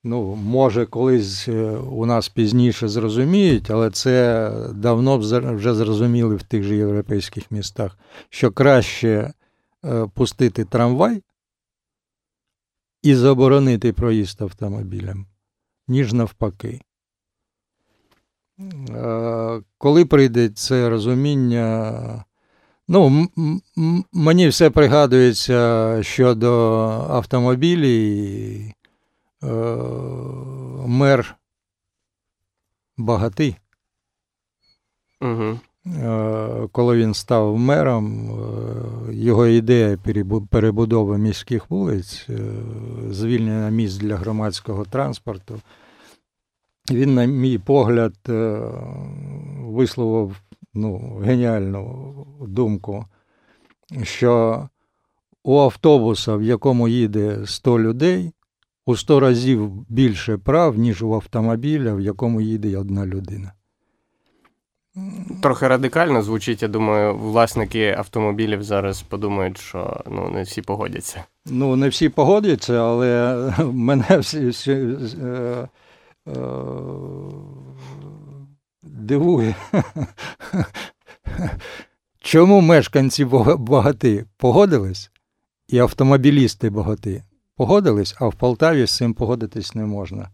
ну, 0.03 0.35
може, 0.35 0.85
колись 0.85 1.47
е, 1.47 1.71
у 1.71 2.05
нас 2.05 2.29
пізніше 2.29 2.87
зрозуміють, 2.87 3.71
але 3.71 3.89
це 3.89 4.51
давно 4.73 5.17
вже 5.55 5.73
зрозуміли 5.73 6.35
в 6.35 6.43
тих 6.43 6.63
же 6.63 6.75
європейських 6.75 7.51
містах, 7.51 7.97
що 8.29 8.51
краще 8.51 9.33
е, 9.85 10.07
пустити 10.13 10.65
трамвай 10.65 11.21
і 13.05 13.15
заборонити 13.15 13.93
проїзд 13.93 14.41
автомобілям, 14.41 15.25
ніж 15.87 16.13
навпаки. 16.13 16.81
Коли 19.77 20.05
прийде 20.05 20.49
це 20.49 20.89
розуміння, 20.89 22.25
ну, 22.87 23.27
мені 24.11 24.47
все 24.47 24.69
пригадується 24.69 25.99
щодо 26.03 26.51
автомобілів, 27.09 28.73
е, 29.43 29.47
мер 30.87 31.35
багатий. 32.97 33.55
Угу. 35.21 35.59
Е, 35.87 36.67
коли 36.71 36.97
він 36.97 37.13
став 37.13 37.57
мером, 37.57 38.29
е, 38.29 39.13
його 39.13 39.47
ідея 39.47 39.97
перебудови 40.49 41.17
міських 41.17 41.69
вулиць, 41.71 42.25
е, 42.29 42.39
звільнення 43.11 43.69
місць 43.69 43.97
для 43.97 44.15
громадського 44.15 44.85
транспорту, 44.85 45.61
він, 46.91 47.13
на 47.13 47.25
мій 47.25 47.57
погляд, 47.57 48.13
висловив 49.59 50.35
ну, 50.73 51.21
геніальну 51.23 52.13
думку, 52.47 53.05
що 54.03 54.63
у 55.43 55.57
автобуса, 55.57 56.35
в 56.35 56.43
якому 56.43 56.87
їде 56.87 57.39
100 57.45 57.79
людей, 57.79 58.31
у 58.85 58.95
100 58.95 59.19
разів 59.19 59.85
більше 59.89 60.37
прав, 60.37 60.77
ніж 60.77 61.03
у 61.03 61.13
автомобіля, 61.13 61.93
в 61.93 62.01
якому 62.01 62.41
їде 62.41 62.77
одна 62.77 63.05
людина. 63.05 63.53
Трохи 65.41 65.67
радикально 65.67 66.21
звучить, 66.21 66.61
я 66.61 66.67
думаю, 66.67 67.17
власники 67.17 67.95
автомобілів 67.97 68.63
зараз 68.63 69.01
подумають, 69.01 69.57
що 69.57 70.01
ну, 70.11 70.29
не 70.29 70.43
всі 70.43 70.61
погодяться. 70.61 71.23
Ну, 71.45 71.75
не 71.75 71.89
всі 71.89 72.09
погодяться, 72.09 72.73
але 72.73 73.35
мене 73.73 74.17
всі, 74.19 74.47
всі 74.47 74.71
е, 74.71 75.67
е, 76.27 76.37
дивує. 78.83 79.55
Чому 82.19 82.61
мешканці 82.61 83.25
багати 83.57 84.25
погодились, 84.37 85.11
і 85.67 85.79
автомобілісти 85.79 86.69
багаті 86.69 87.23
погодились, 87.55 88.15
а 88.19 88.27
в 88.27 88.33
Полтаві 88.33 88.85
з 88.85 88.95
цим 88.95 89.13
погодитись 89.13 89.75
не 89.75 89.85
можна. 89.85 90.29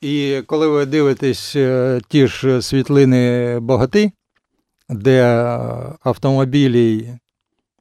І 0.00 0.42
коли 0.46 0.68
ви 0.68 0.86
дивитесь 0.86 1.56
е, 1.56 2.00
ті 2.08 2.26
ж 2.26 2.62
світлини 2.62 3.58
багати, 3.60 4.12
де 4.88 5.24
автомобілі 6.02 7.08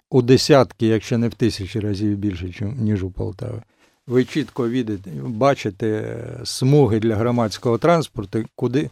у 0.09 0.21
десятки, 0.21 0.87
якщо 0.87 1.17
не 1.17 1.27
в 1.27 1.33
тисячі 1.33 1.79
разів 1.79 2.17
більше, 2.17 2.73
ніж 2.77 3.03
у 3.03 3.11
Полтаві, 3.11 3.61
ви 4.07 4.25
чітко 4.25 4.69
відите, 4.69 5.11
бачите 5.23 6.17
смуги 6.43 6.99
для 6.99 7.15
громадського 7.15 7.77
транспорту, 7.77 8.43
куди 8.55 8.89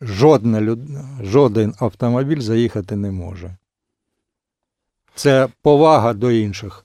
жодна 0.00 0.76
жоден 1.22 1.74
автомобіль 1.78 2.40
заїхати 2.40 2.96
не 2.96 3.10
може. 3.10 3.56
Це 5.14 5.48
повага 5.62 6.12
до 6.12 6.30
інших. 6.30 6.84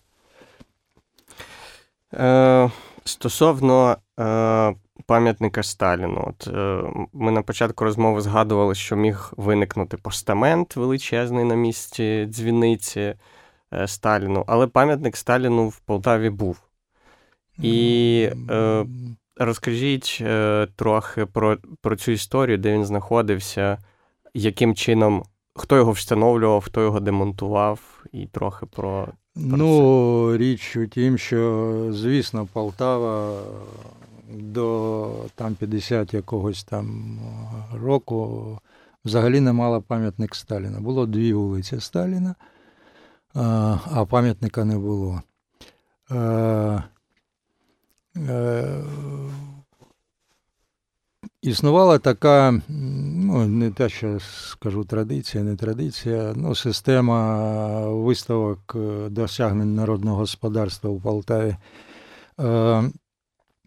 Е, 2.14 2.72
Стосовно 3.06 3.98
е, 4.20 4.76
пам'ятника 5.06 5.64
Сталіну. 5.64 6.24
От 6.28 6.48
е, 6.48 6.84
Ми 7.14 7.32
на 7.32 7.42
початку 7.42 7.84
розмови 7.84 8.22
згадували, 8.22 8.76
що 8.76 8.96
міг 8.96 9.34
виникнути 9.38 9.98
постамент 9.98 10.76
величезний 10.76 11.46
на 11.46 11.56
місці 11.56 12.26
дзвіниці 12.30 13.16
е, 13.74 13.88
Сталіну, 13.88 14.44
але 14.48 14.68
пам'ятник 14.68 15.18
Сталіну 15.18 15.68
в 15.68 15.80
Полтаві 15.80 16.30
був. 16.30 16.62
І 17.62 18.30
е, 18.50 18.86
розкажіть 19.38 20.18
е, 20.22 20.68
трохи 20.76 21.26
про, 21.26 21.58
про 21.82 21.96
цю 21.96 22.12
історію, 22.12 22.58
де 22.58 22.74
він 22.74 22.86
знаходився, 22.86 23.78
яким 24.34 24.76
чином. 24.76 25.24
Хто 25.56 25.78
його 25.78 25.92
встановлював, 25.92 26.64
хто 26.66 26.82
його 26.82 27.00
демонтував, 27.00 28.04
і 28.12 28.26
трохи 28.26 28.66
про. 28.66 29.08
про 29.34 29.58
ну, 29.58 30.32
це. 30.32 30.38
річ 30.38 30.76
у 30.76 30.88
тім, 30.88 31.18
що, 31.18 31.70
звісно, 31.92 32.48
Полтава 32.54 33.42
до 34.34 35.26
там 35.36 35.56
50 35.56 36.14
якогось 36.14 36.64
там 36.64 37.20
року 37.74 38.60
взагалі 39.06 39.40
не 39.40 39.54
мала 39.54 39.80
пам'ятник 39.80 40.36
Сталіна. 40.36 40.80
Було 40.80 41.06
дві 41.06 41.34
вулиці 41.34 41.80
Сталіна, 41.80 42.36
а 43.34 44.06
пам'ятника 44.10 44.66
не 44.66 44.78
було. 44.78 45.22
Е, 46.12 46.84
існувала 51.42 52.00
така, 52.00 52.62
ну, 52.70 53.48
не 53.48 53.72
те, 53.72 53.90
що 53.90 54.20
скажу 54.20 54.84
традиція, 54.84 55.44
не 55.44 55.56
традиція, 55.56 56.34
ну, 56.36 56.56
система 56.56 57.90
виставок 57.90 58.76
досягнень 59.10 59.76
народного 59.76 60.18
господарства 60.18 60.90
у 60.90 61.00
Полтаві. 61.00 61.56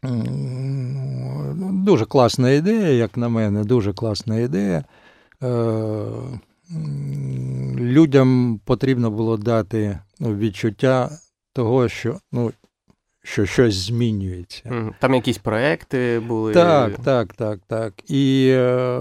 Е, 0.06 1.52
Дуже 1.72 2.04
класна 2.04 2.50
ідея, 2.50 2.88
як 2.88 3.16
на 3.16 3.28
мене, 3.28 3.64
дуже 3.64 3.92
класна 3.92 4.36
ідея. 4.36 4.84
Людям 7.78 8.60
потрібно 8.64 9.10
було 9.10 9.36
дати 9.36 9.98
ну, 10.20 10.36
відчуття 10.36 11.10
того, 11.52 11.88
що 11.88 12.18
ну, 12.32 12.52
що 13.22 13.46
щось 13.46 13.74
змінюється. 13.74 14.92
Там 15.00 15.14
якісь 15.14 15.38
проекти 15.38 16.22
були. 16.28 16.52
Так, 16.52 16.98
так, 16.98 17.34
так, 17.34 17.60
так. 17.66 18.10
І 18.10 18.48
е, 18.50 18.98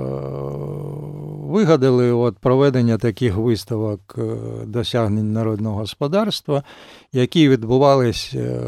вигадали 1.46 2.12
от 2.12 2.38
проведення 2.38 2.98
таких 2.98 3.36
виставок 3.36 4.16
е, 4.18 4.22
досягнень 4.66 5.34
народного 5.34 5.78
господарства, 5.78 6.64
які 7.14 7.50
відбувались, 7.50 8.34
е, 8.36 8.60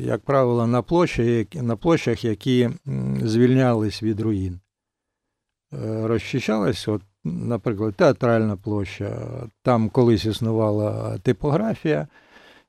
як 0.00 0.20
правило, 0.20 0.66
на 0.66 0.82
площі, 0.82 1.48
на 1.54 1.76
площах, 1.76 2.24
які 2.24 2.70
звільнялись 3.22 4.02
від 4.02 4.20
руїн. 4.20 4.60
Е, 5.72 6.06
розчищалась, 6.06 6.88
от, 6.88 7.02
наприклад, 7.24 7.94
театральна 7.94 8.56
площа, 8.56 9.28
там 9.62 9.88
колись 9.88 10.24
існувала 10.24 11.18
типографія 11.18 12.08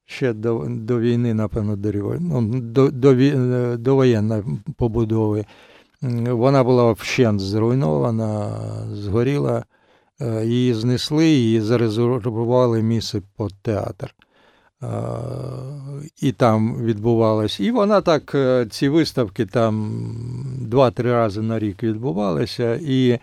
ще 0.05 0.33
до 0.33 0.65
до 0.69 0.99
війни, 0.99 1.33
напевно, 1.33 1.75
до 1.75 1.91
ну, 2.19 2.41
до, 2.61 2.91
до, 2.91 3.15
до 3.77 3.95
воєнної 3.95 4.43
побудови. 4.77 5.45
Вона 6.01 6.63
була 6.63 6.91
вщент 6.91 7.41
зруйнована, 7.41 8.57
згоріла, 8.93 9.65
е, 10.21 10.45
її 10.45 10.73
знесли 10.73 11.31
і 11.31 11.61
зарезервували 11.61 12.81
місце 12.81 13.21
під 13.37 13.61
театр. 13.61 14.15
Е, 14.83 14.87
і 16.21 16.31
там 16.31 16.83
відбувалось. 16.83 17.59
І 17.59 17.71
вона 17.71 18.01
так, 18.01 18.35
е, 18.35 18.67
ці 18.71 18.89
виставки 18.89 19.45
там 19.45 20.01
два-три 20.61 21.11
рази 21.11 21.41
на 21.41 21.59
рік 21.59 21.83
відбувалися. 21.83 22.79
І 22.81 23.19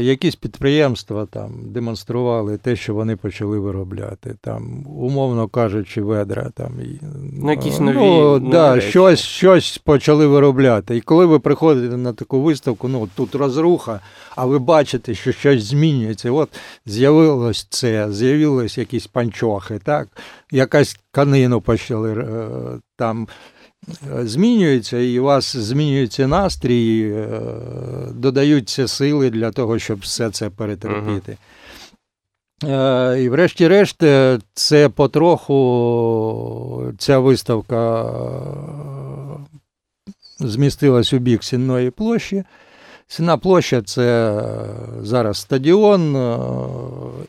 якісь 0.00 0.36
підприємства 0.36 1.26
там 1.26 1.52
демонстрували 1.66 2.56
те, 2.58 2.76
що 2.76 2.94
вони 2.94 3.16
почали 3.16 3.58
виробляти. 3.58 4.34
Там, 4.40 4.86
умовно 4.86 5.48
кажучи, 5.48 6.02
ведра. 6.02 6.50
Там, 6.54 6.72
Ну, 7.32 7.50
якісь 7.50 7.80
нові, 7.80 7.96
ну, 7.96 8.38
нові 8.38 8.50
да, 8.50 8.74
речі. 8.74 8.88
щось 8.90 9.20
щось 9.20 9.78
почали 9.78 10.26
виробляти. 10.26 10.96
І 10.96 11.00
коли 11.00 11.26
ви 11.26 11.38
приходите 11.38 11.96
на 11.96 12.12
таку 12.12 12.40
виставку, 12.42 12.88
ну 12.88 13.08
тут 13.14 13.34
розруха, 13.34 14.00
а 14.36 14.46
ви 14.46 14.58
бачите, 14.58 15.14
що 15.14 15.32
щось 15.32 15.64
змінюється. 15.64 16.30
От 16.30 16.48
з'явилось 16.86 17.66
це, 17.70 18.12
з'явились 18.12 18.78
якісь 18.78 19.06
панчохи, 19.06 19.78
так, 19.84 20.08
якась 20.52 20.94
тканину 20.94 21.60
почали 21.60 22.12
е, 22.12 22.46
там 22.96 23.28
змінюється, 24.22 24.98
і 24.98 25.18
у 25.18 25.24
вас 25.24 25.56
змінюється 25.56 26.26
настрій, 26.26 27.12
е, 27.12 27.28
додаються 28.12 28.88
сили 28.88 29.30
для 29.30 29.50
того, 29.50 29.78
щоб 29.78 30.00
все 30.00 30.30
це 30.30 30.50
перетерпіти. 30.50 31.32
Uh-huh. 31.32 33.16
І, 33.16 33.28
врешті-решт, 33.28 34.02
е, 34.02 34.38
це 34.54 34.88
потроху 34.88 35.54
ця 36.98 37.18
виставка 37.18 38.12
змістилась 40.38 41.12
у 41.12 41.18
бік 41.18 41.44
Сінної 41.44 41.90
площі. 41.90 42.44
Сінна 43.06 43.36
площа 43.36 43.82
це 43.82 44.40
зараз 45.02 45.38
стадіон 45.38 46.16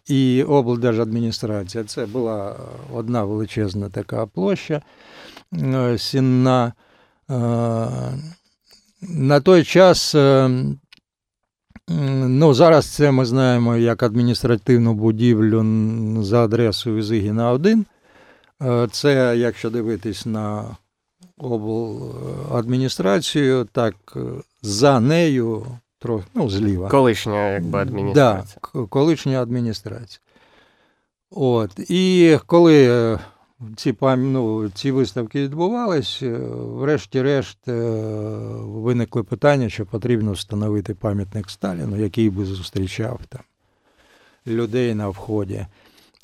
і 0.08 0.44
облдержадміністрація. 0.44 1.84
Це 1.84 2.06
була 2.06 2.56
одна 2.94 3.24
величезна 3.24 3.90
така 3.90 4.26
площа. 4.26 4.82
Е, 5.54 5.98
сінна. 5.98 6.74
Е, 7.30 7.34
на 9.02 9.40
той 9.40 9.64
час, 9.64 10.16
е, 10.16 10.50
ну, 12.28 12.54
зараз 12.54 12.86
це 12.86 13.12
ми 13.12 13.26
знаємо 13.26 13.78
як 13.78 14.04
адміністративну 14.04 14.94
будівлю 14.94 15.66
за 16.24 16.44
адресою 16.44 17.04
Зигіна 17.04 17.52
1. 17.52 17.86
Це, 18.92 19.38
якщо 19.38 19.70
дивитись 19.70 20.26
на 20.26 20.78
обладміністрацію, 21.38 23.68
так 23.72 23.96
за 24.62 25.00
нею 25.00 25.66
трохи, 26.00 26.26
ну, 26.34 26.50
зліва. 26.50 26.90
Колишня, 26.90 27.50
якби 27.50 27.80
адміністрація. 27.80 28.60
Да, 28.74 28.86
колишня 28.86 29.42
адміністрація. 29.42 30.20
От. 31.32 31.72
І 31.90 32.38
коли 32.46 33.20
ці 33.76 33.96
ну, 34.02 34.70
ці 34.70 34.92
виставки 34.92 35.44
відбувались, 35.44 36.20
е, 36.22 36.38
врешті-решт 36.54 37.68
е, 37.68 37.82
виникли 38.58 39.24
питання, 39.24 39.70
що 39.70 39.86
потрібно 39.86 40.32
встановити 40.32 40.94
пам'ятник 40.94 41.50
Сталіну, 41.50 41.98
який 41.98 42.30
би 42.30 42.46
зустрічав 42.46 43.20
там 43.30 43.42
людей 44.48 44.94
на 44.94 45.10
вході. 45.10 45.66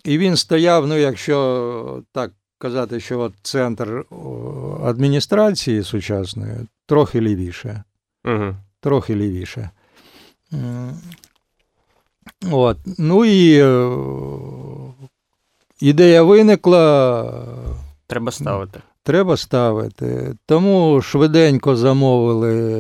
І 0.04 0.18
він 0.18 0.36
стояв, 0.36 0.88
ну, 0.88 0.98
якщо 0.98 2.04
так 2.12 2.32
казати, 2.58 3.00
що 3.00 3.20
от 3.20 3.34
центр 3.42 4.06
адміністрації 4.84 5.84
сучасної 5.84 6.56
трохи 6.86 7.22
лівіше. 7.22 7.84
Угу. 8.26 8.56
Трохи 8.80 9.16
лівіше. 9.16 9.70
От. 12.52 12.78
Ну 12.98 13.26
і 13.26 13.60
е, 13.60 13.98
Ідея 15.80 16.24
виникла. 16.24 17.32
Треба 18.08 18.32
ставити. 18.32 18.80
Треба 19.04 19.38
ставити. 19.38 20.36
Тому 20.46 21.02
швиденько 21.02 21.76
замовили 21.76 22.80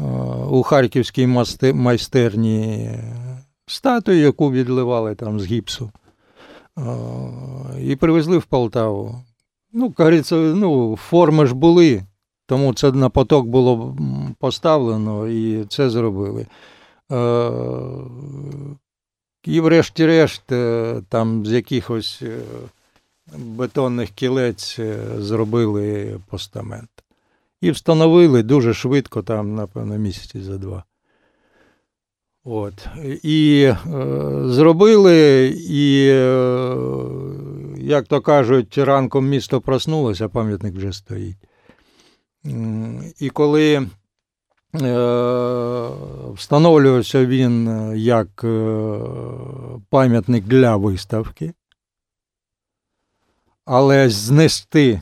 е, 0.00 0.04
у 0.50 0.62
харківській 0.62 1.26
майстерні 1.74 2.90
статую, 3.66 4.18
яку 4.18 4.50
відливали 4.50 5.14
там 5.14 5.40
з 5.40 5.46
гіпсу. 5.46 5.90
Е, 6.78 6.82
і 7.80 7.96
привезли 7.96 8.38
в 8.38 8.44
Полтаву. 8.44 9.14
Ну, 9.72 9.90
кажеться, 9.92 10.36
ну, 10.36 10.96
форми 10.96 11.46
ж 11.46 11.54
були, 11.54 12.02
тому 12.46 12.74
це 12.74 12.92
на 12.92 13.08
поток 13.08 13.46
було 13.46 13.96
поставлено 14.38 15.28
і 15.28 15.64
це 15.64 15.90
зробили. 15.90 16.46
І, 19.46 19.60
врешті-решт, 19.60 20.52
е, 20.52 21.02
там 21.08 21.46
з 21.46 21.52
якихось 21.52 22.22
е, 22.22 22.38
бетонних 23.36 24.10
кілець 24.10 24.76
е, 24.78 24.98
зробили 25.18 26.20
постамент. 26.30 26.90
І 27.60 27.70
встановили 27.70 28.42
дуже 28.42 28.74
швидко, 28.74 29.22
там, 29.22 29.54
напевно, 29.54 29.98
місяці 29.98 30.40
за 30.40 30.58
два. 30.58 30.84
От. 32.44 32.86
І 33.22 33.62
е, 33.62 33.76
зробили, 34.44 35.46
і, 35.68 36.08
е, 36.10 36.76
як 37.78 38.06
то 38.06 38.20
кажуть, 38.20 38.78
ранком 38.78 39.28
місто 39.28 39.60
проснулося, 39.60 40.28
пам'ятник 40.28 40.74
вже 40.74 40.92
стоїть. 40.92 41.36
І 43.18 43.30
коли 43.30 43.88
встановлювався 46.34 47.26
він 47.26 47.68
е, 47.68 47.98
як 47.98 48.44
е, 48.44 48.98
пам'ятник 49.90 50.44
для 50.44 50.76
виставки, 50.76 51.52
але 53.64 54.08
знести 54.10 55.00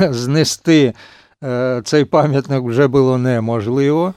знести 0.00 0.94
цей 1.84 2.04
пам'ятник 2.04 2.62
вже 2.64 2.88
було 2.88 3.18
неможливо. 3.18 4.14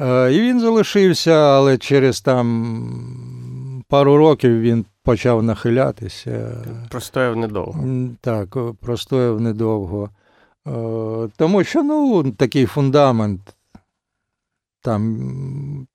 І 0.00 0.40
він 0.40 0.60
залишився, 0.60 1.32
але 1.32 1.78
через 1.78 2.20
там 2.20 3.84
пару 3.88 4.16
років 4.16 4.60
він 4.60 4.84
почав 5.02 5.42
нахилятися. 5.42 6.64
Простояв 6.90 7.36
недовго. 7.36 7.84
Так, 8.20 8.56
простояв 8.80 9.40
недовго. 9.40 10.10
Е, 10.68 11.28
тому 11.36 11.64
що 11.64 11.82
ну, 11.82 12.32
такий 12.32 12.66
фундамент. 12.66 13.40
Там 14.82 15.86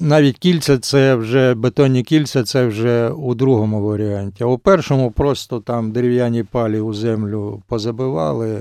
навіть 0.00 0.38
кільця 0.38 0.78
це 0.78 1.14
вже 1.14 1.54
бетонні 1.54 2.02
кільця, 2.02 2.44
це 2.44 2.66
вже 2.66 3.10
у 3.10 3.34
другому 3.34 3.82
варіанті. 3.82 4.44
А 4.44 4.46
у 4.46 4.58
першому 4.58 5.10
просто 5.10 5.60
там 5.60 5.92
дерев'яні 5.92 6.42
палі 6.42 6.80
у 6.80 6.94
землю 6.94 7.62
позабивали, 7.66 8.60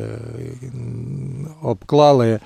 обклали, 1.62 2.40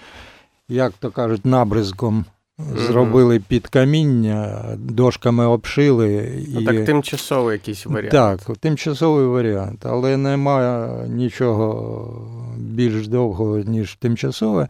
як 0.70 0.94
то 0.94 1.12
кажуть, 1.12 1.46
набризком. 1.46 2.26
Зробили 2.60 3.40
під 3.48 3.68
каміння, 3.68 4.64
дошками 4.78 5.46
обшили. 5.46 6.38
І... 6.60 6.66
Так, 6.66 6.86
тимчасовий 6.86 7.54
якийсь 7.54 7.86
варіант. 7.86 8.12
Так, 8.12 8.58
тимчасовий 8.58 9.26
варіант, 9.26 9.86
але 9.86 10.18
немає 10.18 11.06
нічого 11.08 12.28
більш 12.58 13.08
довгого, 13.08 13.58
ніж 13.58 13.96
тимчасове. 13.96 14.68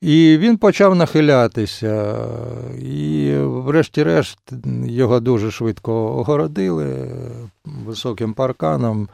І 0.00 0.38
він 0.38 0.56
почав 0.56 0.94
нахилятися. 0.94 2.16
І, 2.82 3.34
врешті-решт, 3.40 4.38
його 4.86 5.20
дуже 5.20 5.50
швидко 5.50 5.92
огородили 5.92 7.10
високим 7.64 8.34
парканом. 8.34 9.08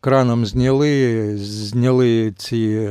Краном 0.00 0.46
зняли, 0.46 1.36
зняли 1.36 2.32
ці 2.36 2.90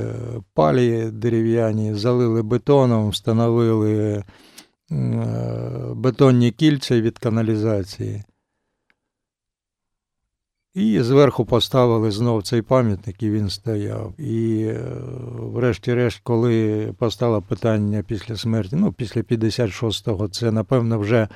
палі 0.54 1.12
дерев'яні, 1.12 1.94
залили 1.94 2.44
бетоном, 2.44 3.10
встановили 3.10 4.24
бетонні 5.96 6.52
кільця 6.52 7.02
від 7.02 7.18
каналізації. 7.18 8.24
І 10.78 11.02
зверху 11.02 11.46
поставили 11.46 12.12
знов 12.12 12.44
цей 12.44 12.62
пам'ятник, 12.62 13.24
і 13.24 13.30
він 13.30 13.50
стояв. 13.50 14.14
І, 14.20 14.64
е, 14.64 14.80
врешті-решт, 15.38 16.20
коли 16.24 16.94
постало 16.98 17.42
питання 17.42 18.04
після 18.08 18.36
смерті, 18.36 18.76
ну, 18.76 18.92
після 18.92 19.22
56-го, 19.22 20.28
це, 20.28 20.52
напевно, 20.52 21.00
вже. 21.00 21.28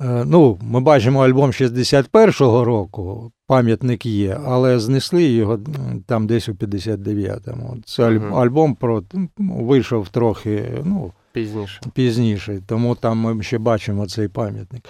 Е, 0.00 0.24
ну, 0.26 0.58
Ми 0.62 0.80
бачимо 0.80 1.24
альбом 1.24 1.50
61-го 1.50 2.64
року, 2.64 3.32
пам'ятник 3.46 4.06
є, 4.06 4.40
але 4.44 4.78
знесли 4.78 5.24
його 5.24 5.60
там 6.06 6.26
десь 6.26 6.48
у 6.48 6.52
59-му. 6.52 7.76
Це 7.86 8.16
угу. 8.16 8.36
альбом 8.36 8.74
про, 8.74 9.02
вийшов 9.38 10.08
трохи 10.08 10.82
ну, 10.84 11.12
пізніше. 11.32 11.80
пізніше, 11.94 12.62
тому 12.66 12.94
там 12.94 13.18
ми 13.18 13.42
ще 13.42 13.58
бачимо 13.58 14.06
цей 14.06 14.28
пам'ятник. 14.28 14.84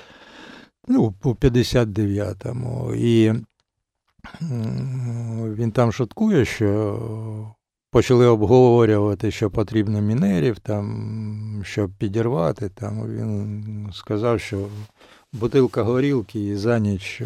Ну, 0.88 1.14
у 1.24 1.30
59-му. 1.30 2.94
І 2.94 3.32
він 5.54 5.70
там 5.70 5.92
шуткує, 5.92 6.44
що 6.44 7.54
почали 7.90 8.26
обговорювати, 8.26 9.30
що 9.30 9.50
потрібно 9.50 10.00
мінерів, 10.00 10.58
там, 10.58 11.60
щоб 11.64 11.90
підірвати. 11.90 12.68
Там, 12.68 13.06
Він 13.06 13.90
сказав, 13.92 14.40
що 14.40 14.68
бутилка 15.34 15.82
горілки 15.82 16.46
і 16.46 16.56
за 16.56 16.78
ніч 16.78 17.22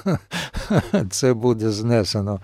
це 1.10 1.34
буде 1.34 1.70
знесено. 1.70 2.40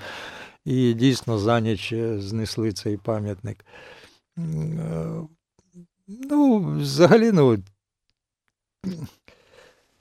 І 0.65 0.95
дійсно 0.95 1.39
за 1.39 1.61
ніч 1.61 1.95
знесли 2.19 2.73
цей 2.73 2.97
пам'ятник. 2.97 3.65
Ну, 6.07 6.59
взагалі, 6.79 7.33
ну. 7.33 7.59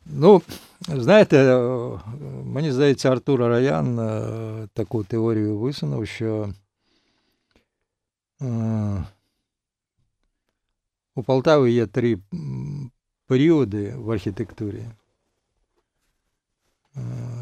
Ну, 0.06 0.42
знаєте, 0.88 1.38
е, 1.38 2.00
мені 2.46 2.72
здається, 2.72 3.12
Артур 3.12 3.40
Раян 3.40 4.00
е, 4.00 4.68
таку 4.74 5.04
теорію 5.04 5.58
висунув, 5.58 6.08
що 6.08 6.54
е, 8.42 9.04
у 11.16 11.24
Полтаві 11.24 11.74
є 11.74 11.88
три 11.88 12.20
періоди 13.32 13.96
в 13.96 14.12
архітектурі. 14.12 14.84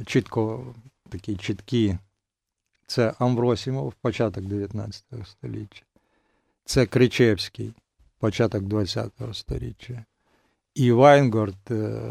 Чітко 0.05 0.75
такі 1.09 1.35
чіткі. 1.35 1.97
Це 2.87 3.13
Амвросімов, 3.19 3.93
початок 3.93 4.45
19 4.45 5.03
століття. 5.25 5.81
Це 6.65 6.85
Кричевський, 6.85 7.73
початок 8.19 8.63
20 8.63 9.11
століття 9.33 10.05
і 10.75 10.91
Вайнгорд, 10.91 11.71
е, 11.71 12.01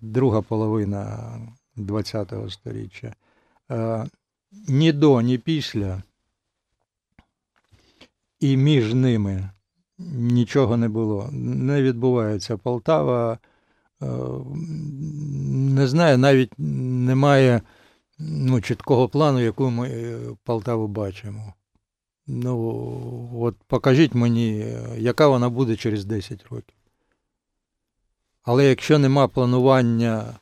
друга 0.00 0.42
половина 0.42 1.32
ХХ 1.76 2.50
століття. 2.50 3.14
Е, 3.70 4.06
ні 4.68 4.92
до, 4.92 5.20
ні 5.20 5.38
після, 5.38 6.02
і 8.40 8.56
між 8.56 8.94
ними 8.94 9.50
нічого 9.98 10.76
не 10.76 10.88
було. 10.88 11.28
Не 11.32 11.82
відбувається 11.82 12.56
Полтава. 12.56 13.38
Е, 14.02 14.06
не 15.76 15.86
знаю, 15.86 16.18
навіть 16.18 16.52
немає 16.58 17.60
ну, 18.18 18.60
чіткого 18.60 19.08
плану, 19.08 19.40
яку 19.40 19.70
ми 19.70 20.16
Полтаву 20.44 20.88
бачимо. 20.88 21.54
Ну, 22.26 23.30
от 23.34 23.56
покажіть 23.66 24.14
мені, 24.14 24.76
яка 24.96 25.28
вона 25.28 25.48
буде 25.48 25.76
через 25.76 26.04
10 26.04 26.46
років. 26.50 26.74
Але 28.42 28.68
якщо 28.68 28.98
нема 28.98 29.28
планування, 29.28 30.34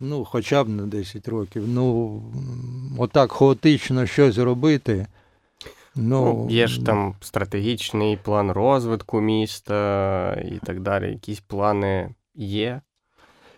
ну, 0.00 0.24
хоча 0.24 0.64
б 0.64 0.68
на 0.68 0.86
10 0.86 1.28
років, 1.28 1.68
ну 1.68 2.22
отак 2.98 3.32
хаотично 3.32 4.06
щось 4.06 4.38
робити. 4.38 5.06
Ну, 5.96 6.24
ну, 6.24 6.46
Є 6.50 6.66
ж 6.66 6.84
там 6.84 7.14
стратегічний 7.20 8.16
план 8.16 8.50
розвитку 8.50 9.20
міста 9.20 10.32
і 10.34 10.58
так 10.66 10.80
далі. 10.80 11.10
Якісь 11.10 11.40
плани 11.40 12.14
є. 12.34 12.80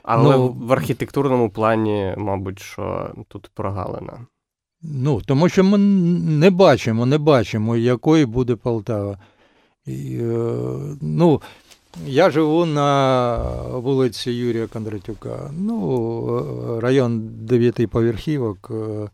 Але 0.03 0.36
ну, 0.36 0.49
в 0.49 0.72
архітектурному 0.72 1.51
плані, 1.51 2.14
мабуть, 2.16 2.59
що 2.59 3.14
тут 3.28 3.51
прогалина. 3.55 4.26
Ну, 4.82 5.20
тому 5.26 5.49
що 5.49 5.64
ми 5.64 5.78
не 5.78 6.51
бачимо, 6.51 7.07
не 7.07 7.18
бачимо, 7.18 7.76
якою 7.76 8.26
буде 8.26 8.57
Полтава. 8.57 9.18
І, 9.86 10.18
е, 10.20 10.66
ну, 11.01 11.43
я 12.07 12.30
живу 12.30 12.66
на 12.66 13.39
вулиці 13.72 14.30
Юрія 14.30 14.66
Кондратюка. 14.66 15.51
Ну, 15.59 16.80
район 16.80 17.28
дев'ятиповерхівок. 17.47 18.70
Е, 18.70 18.74
е, 18.74 19.09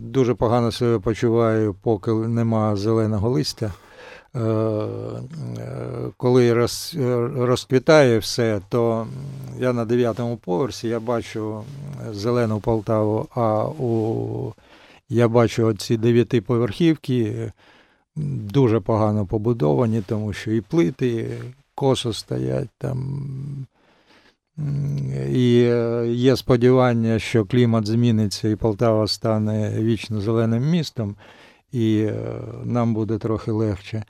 дуже 0.00 0.34
погано 0.34 0.72
себе 0.72 0.98
почуваю, 0.98 1.74
поки 1.74 2.10
нема 2.10 2.76
зеленого 2.76 3.30
листя. 3.30 3.72
Е, 4.36 4.86
коли 6.16 6.52
роз, 6.52 6.96
розквітає 7.36 8.18
все, 8.18 8.60
то 8.68 9.06
я 9.58 9.72
на 9.72 9.84
дев'ятому 9.84 10.36
поверсі 10.36 10.88
я 10.88 11.00
бачу 11.00 11.62
зелену 12.10 12.60
Полтаву, 12.60 13.28
а 13.34 13.64
у 13.64 14.52
я 15.08 15.28
бачу 15.28 15.74
ці 15.74 15.96
дев'ятиповерхівки 15.96 17.52
дуже 18.16 18.80
погано 18.80 19.26
побудовані, 19.26 20.02
тому 20.06 20.32
що 20.32 20.52
і 20.52 20.60
плити 20.60 21.38
косо 21.74 22.12
стоять 22.12 22.70
там. 22.78 23.66
І 25.28 25.60
е, 25.62 26.06
є 26.08 26.36
сподівання, 26.36 27.18
що 27.18 27.44
клімат 27.44 27.86
зміниться 27.86 28.48
і 28.48 28.56
Полтава 28.56 29.08
стане 29.08 29.82
вічно 29.82 30.20
зеленим 30.20 30.70
містом, 30.70 31.16
і 31.72 31.98
е, 32.00 32.40
нам 32.64 32.94
буде 32.94 33.18
трохи 33.18 33.50
легше. 33.50 34.04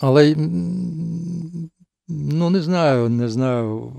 Але 0.00 0.34
ну 2.08 2.50
не 2.50 2.62
знаю, 2.62 3.08
не 3.08 3.28
знаю. 3.28 3.92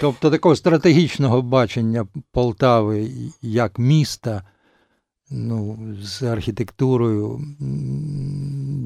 Тобто 0.00 0.30
такого 0.30 0.56
стратегічного 0.56 1.42
бачення 1.42 2.06
Полтави 2.32 3.10
як 3.42 3.78
міста 3.78 4.42
ну, 5.30 5.78
з 6.02 6.22
архітектурою. 6.22 7.40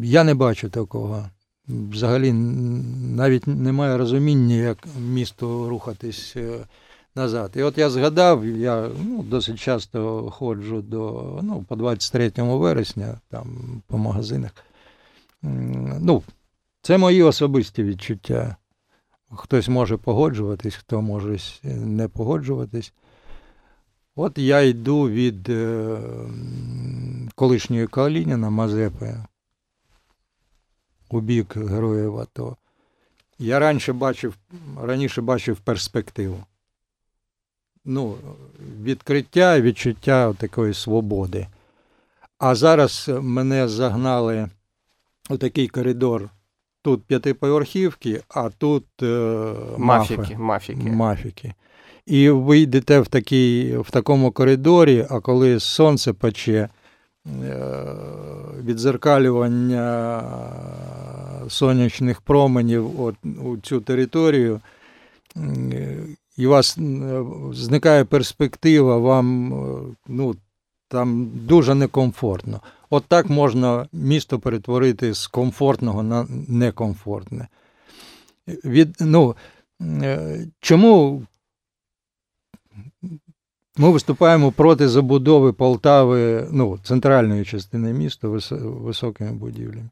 Я 0.03 0.25
не 0.25 0.35
бачу 0.35 0.71
такого. 0.71 1.31
Взагалі 1.69 2.33
навіть 2.33 3.47
немає 3.47 3.99
розуміння, 3.99 4.55
як 4.55 4.79
місто 4.99 5.69
рухатись 5.69 6.33
е, 6.37 6.59
назад. 7.15 7.51
І 7.57 7.63
от 7.63 7.79
я 7.79 7.91
згадав, 7.91 8.47
я 8.47 8.91
ну, 9.05 9.23
досить 9.23 9.59
часто 9.59 10.31
ходжу 10.31 10.83
до 10.83 11.41
ну, 11.43 11.65
по 11.69 11.77
23 11.77 12.33
вересня 12.37 13.21
там 13.29 13.47
по 13.87 13.99
магазинах. 13.99 14.51
Ну, 16.01 16.23
Це 16.83 16.99
мої 16.99 17.23
особисті 17.23 17.85
відчуття. 17.85 18.57
Хтось 19.31 19.69
може 19.69 19.97
погоджуватись, 19.97 20.75
хто 20.75 21.03
може 21.03 21.39
не 21.65 22.09
погоджуватись. 22.09 22.93
От 24.17 24.39
я 24.39 24.61
йду 24.61 25.09
від 25.09 25.49
е, 25.49 25.99
колишньої 27.35 27.87
Калініна 27.87 28.51
Мазепи 28.51 29.15
у 31.15 31.21
бік 31.21 31.57
героїв 31.57 32.19
АТО. 32.19 32.57
Я 33.39 33.59
раніше 33.59 33.93
бачив, 33.93 34.35
раніше 34.83 35.23
бачив 35.23 35.57
перспективу. 35.57 36.45
Ну, 37.85 38.15
Відкриття, 38.83 39.61
відчуття 39.61 40.33
такої 40.33 40.75
свободи. 40.75 41.47
А 42.39 42.55
зараз 42.55 43.11
мене 43.21 43.69
загнали 43.69 44.49
у 45.31 45.37
такий 45.37 45.69
коридор. 45.69 46.29
Тут 46.83 47.05
п'ятиповерхівки, 47.05 48.23
а 48.29 48.51
тут 48.51 48.85
е, 49.03 49.55
мафіки. 49.79 50.37
мафіки. 50.37 50.91
мафіки. 50.91 51.55
І 52.07 52.31
ви 52.31 52.59
йдете 52.59 53.01
в 53.01 53.07
такий, 53.07 53.79
в 53.79 53.91
такому 53.91 54.33
коридорі, 54.33 55.07
а 55.11 55.21
коли 55.21 55.61
сонце 55.61 56.13
пече, 56.13 56.69
е, 57.27 57.75
відзеркалювання 58.65 60.23
сонячних 61.49 62.21
променів 62.21 63.01
от, 63.01 63.15
у 63.45 63.57
цю 63.57 63.81
територію, 63.81 64.61
і 66.37 66.47
у 66.47 66.51
вас 66.51 66.79
зникає 67.53 68.05
перспектива, 68.05 68.99
вам 68.99 69.49
ну, 70.09 70.35
там 70.89 71.31
дуже 71.35 71.75
некомфортно. 71.75 72.61
От 72.91 73.05
так 73.09 73.31
можна 73.31 73.89
місто 73.93 74.39
перетворити 74.39 75.15
з 75.15 75.27
комфортного 75.27 76.03
на 76.03 76.27
некомфортне. 76.49 77.49
Від, 78.65 78.97
ну, 79.01 79.37
е, 79.83 80.47
Чому 80.61 81.23
Ми 83.77 83.91
виступаємо 83.91 84.53
проти 84.53 84.89
забудови 84.89 85.53
Полтави, 85.53 86.49
ну, 86.51 86.79
центральної 86.83 87.45
частини 87.45 87.93
міста 87.93 88.29
високими 88.29 89.33
будівлями. 89.33 89.91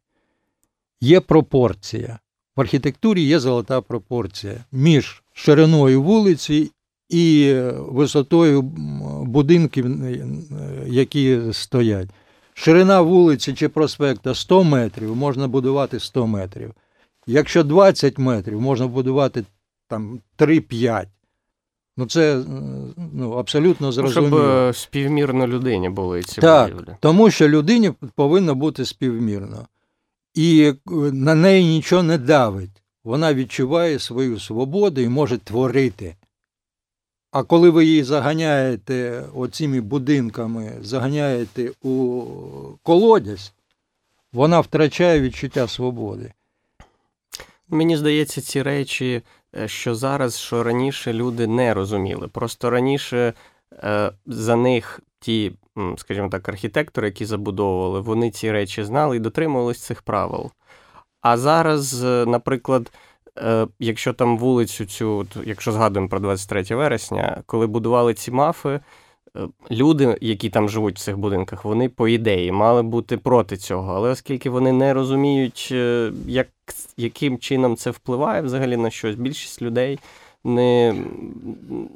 Є 1.03 1.20
пропорція. 1.20 2.18
В 2.57 2.61
архітектурі 2.61 3.22
є 3.22 3.38
золота 3.38 3.80
пропорція 3.80 4.64
між 4.72 5.22
шириною 5.32 6.03
вулиці 6.03 6.70
і 7.09 7.55
висотою 7.78 8.62
будинків, 9.22 9.86
які 10.86 11.40
стоять. 11.53 12.09
Ширина 12.55 13.00
вулиці 13.00 13.55
чи 13.55 13.68
проспекта 13.68 14.34
100 14.34 14.64
метрів, 14.64 15.16
можна 15.16 15.48
будувати 15.48 16.00
100 16.00 16.26
метрів. 16.26 16.72
Якщо 17.26 17.64
20 17.64 18.18
метрів, 18.18 18.61
можна 18.61 18.86
будувати 18.86 19.44
там 19.88 20.20
3-5. 20.38 21.07
Ну, 21.96 22.07
це 22.07 22.42
ну, 23.12 23.32
абсолютно 23.32 23.92
зрозуміло. 23.92 24.38
Щоб 24.38 24.50
е, 24.50 24.72
співмірно 24.72 25.46
людині 25.46 25.88
були 25.88 26.22
ці 26.22 26.40
так, 26.40 26.72
будівлі. 26.72 26.96
Тому 27.00 27.30
що 27.30 27.48
людині 27.48 27.92
повинно 28.14 28.55
бути 28.55 28.84
співмірно. 28.84 29.66
І 30.35 30.62
е, 30.64 30.93
на 31.12 31.35
неї 31.35 31.66
нічого 31.66 32.03
не 32.03 32.18
давить. 32.18 32.83
Вона 33.05 33.35
відчуває 33.35 33.99
свою 33.99 34.41
свободу 34.41 35.01
і 35.01 35.09
може 35.09 35.39
творити. 35.39 36.16
А 37.30 37.43
коли 37.43 37.70
ви 37.70 37.85
її 37.85 38.03
заганяєте 38.03 39.24
оціми 39.35 39.80
будинками, 39.80 40.72
заганяєте 40.83 41.70
у 41.83 42.24
колодязь, 42.83 43.53
вона 44.33 44.61
втрачає 44.61 45.20
відчуття 45.20 45.68
свободи. 45.68 46.33
Мені 47.68 47.97
здається, 47.97 48.41
ці 48.41 48.62
речі, 48.62 49.22
е, 49.57 49.68
що 49.68 49.95
зараз, 49.95 50.39
що 50.39 50.62
раніше 50.62 51.12
люди 51.12 51.47
не 51.47 51.74
розуміли. 51.74 52.28
Просто 52.28 52.70
раніше 52.70 53.35
е, 53.72 54.12
за 54.26 54.57
них 54.57 55.01
ті, 55.20 55.53
скажімо 55.97 56.29
так, 56.29 56.49
архітектори, 56.49 57.07
які 57.07 57.25
забудовували, 57.25 58.01
вони 58.01 58.31
ці 58.31 58.53
речі 58.53 58.85
знали 58.85 59.16
і 59.16 59.20
дотримувались 59.20 59.83
цих 59.83 60.03
правил. 60.03 60.51
А 61.20 61.37
зараз, 61.37 62.05
е, 62.05 62.25
наприклад, 62.27 62.93
якщо 63.79 64.12
там 64.12 64.39
вулицю 64.39 64.85
цю, 64.85 65.27
якщо 65.45 65.73
згадуємо 65.73 66.09
про 66.09 66.20
23 66.20 66.75
вересня, 66.77 67.43
коли 67.47 67.66
будували 67.66 68.14
ці 68.14 68.31
мафи, 68.31 68.81
люди, 69.70 70.18
які 70.20 70.51
там 70.51 70.68
живуть 70.68 70.97
в 70.97 71.03
цих 71.03 71.18
будинках, 71.18 71.64
вони, 71.64 71.89
по 71.89 72.09
ідеї, 72.09 72.53
мали 72.53 72.83
бути 72.83 73.16
проти 73.16 73.57
цього. 73.57 73.93
Але 73.93 74.11
оскільки 74.11 74.51
вони 74.51 74.73
не 74.73 74.95
розуміють, 74.95 75.68
е, 75.73 76.12
як, 76.27 76.49
яким 76.97 77.39
чином 77.39 77.77
це 77.77 77.91
впливає 77.91 78.43
взагалі 78.43 78.77
на 78.77 78.91
щось, 78.91 79.14
більшість 79.14 79.62
людей 79.62 79.99
не 80.45 80.95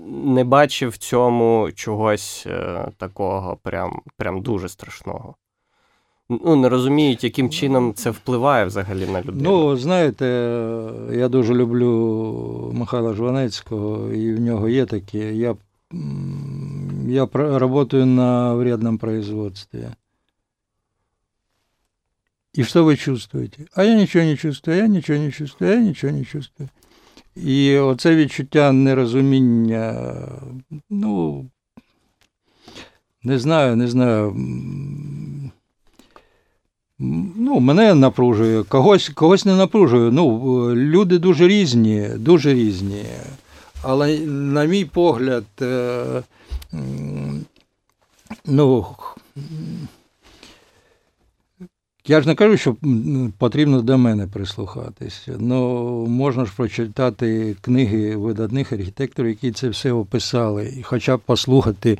не 0.07 0.45
бачив 0.45 0.91
в 0.91 0.97
цьому 0.97 1.71
чогось 1.75 2.45
е, 2.47 2.89
такого 2.97 3.59
прям, 3.63 4.03
прям 4.17 4.43
дуже 4.43 4.69
страшного. 4.69 5.35
Ну, 6.29 6.57
Не 6.57 6.69
розуміють, 6.69 7.25
яким 7.25 7.51
чином 7.51 7.95
це 7.95 8.11
впливає 8.11 8.65
взагалі 8.65 9.07
на 9.07 9.23
людину. 9.23 9.51
Ну, 9.51 9.77
знаєте, 9.77 10.27
я 11.13 11.29
дуже 11.29 11.55
люблю 11.55 12.73
Михайла 12.75 13.13
Жванецького, 13.13 14.13
і 14.13 14.35
в 14.35 14.41
нього 14.41 14.69
є 14.69 14.87
такі. 14.87 15.19
Я 15.19 15.57
я 17.07 17.29
работаю 17.33 18.07
на 18.07 18.55
вредном 18.55 18.99
производстве. 18.99 19.97
И 22.57 22.63
что 22.63 22.85
вы 22.85 22.97
чувствуете? 22.97 23.67
А 23.75 23.85
я 23.85 23.95
нічого 23.95 24.25
не 24.25 24.37
чувствую, 24.37 24.79
я 24.79 24.87
нічого 24.87 25.19
не 25.19 25.33
чувствую, 25.33 25.73
я 25.73 25.81
нічого 25.81 26.13
не 26.13 26.25
чувствую. 26.25 26.69
І 27.37 27.79
оце 27.79 28.17
відчуття 28.17 28.73
нерозуміння, 28.73 30.13
ну, 30.91 31.45
не 33.23 33.39
знаю, 33.39 33.77
не 33.77 33.89
знаю. 33.89 34.37
Ну, 36.99 37.61
мене 37.61 37.95
напружує, 37.95 38.63
когось 38.63 39.09
когось 39.09 39.45
не 39.45 39.57
напружує. 39.57 40.11
Ну, 40.11 40.75
люди 40.75 41.19
дуже 41.19 41.49
різні, 41.49 42.09
дуже 42.17 42.55
різні. 42.55 43.05
Але, 43.83 44.19
на 44.27 44.65
мій 44.65 44.85
погляд, 44.85 45.45
е, 45.63 46.23
ну, 48.47 48.87
я 52.07 52.21
ж 52.21 52.29
не 52.29 52.35
кажу, 52.35 52.57
що 52.57 52.77
потрібно 53.39 53.83
до 53.83 53.99
мене 53.99 54.27
прислухатися. 54.27 55.37
Ну, 55.39 56.07
можна 56.07 56.45
ж 56.45 56.53
прочитати 56.57 57.57
книги 57.61 58.17
видатних 58.17 58.73
архітекторів, 58.73 59.31
які 59.31 59.53
це 59.53 59.69
все 59.69 59.93
описали, 59.93 60.75
і 60.79 60.83
хоча 60.83 61.17
б 61.17 61.21
послухати, 61.21 61.99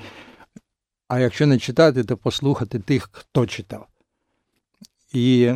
а 1.09 1.21
якщо 1.21 1.47
не 1.47 1.59
читати, 1.59 2.05
то 2.05 2.17
послухати 2.17 2.79
тих, 2.79 3.09
хто 3.13 3.47
читав. 3.47 3.87
І 5.13 5.53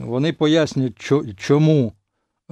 вони 0.00 0.32
пояснюють, 0.32 1.12
чому 1.36 1.92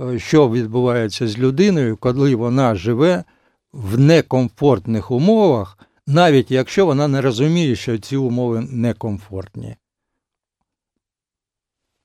Е, 0.00 0.18
що 0.18 0.50
відбувається 0.50 1.28
з 1.28 1.38
людиною, 1.38 1.96
коли 1.96 2.34
вона 2.34 2.74
живе 2.74 3.24
в 3.72 4.00
некомфортних 4.00 5.10
умовах, 5.10 5.78
навіть 6.06 6.50
якщо 6.50 6.86
вона 6.86 7.08
не 7.08 7.20
розуміє, 7.20 7.76
що 7.76 7.98
ці 7.98 8.16
умови 8.16 8.60
некомфортні. 8.70 9.76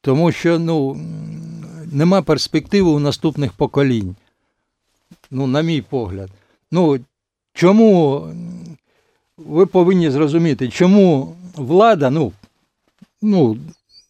Тому 0.08 0.32
що 0.32 0.60
ну, 0.60 0.97
нема 1.91 2.22
перспективи 2.22 2.89
у 2.89 2.99
наступних 2.99 3.53
поколінь. 3.53 4.16
Ну, 5.32 5.47
на 5.47 5.62
мій 5.62 5.82
погляд. 5.82 6.30
Ну, 6.72 6.99
чому 7.53 8.24
ви 9.38 9.66
повинні 9.66 10.10
зрозуміти, 10.10 10.70
чому 10.70 11.36
влада 11.55 12.10
ну, 12.10 12.32
ну, 13.22 13.58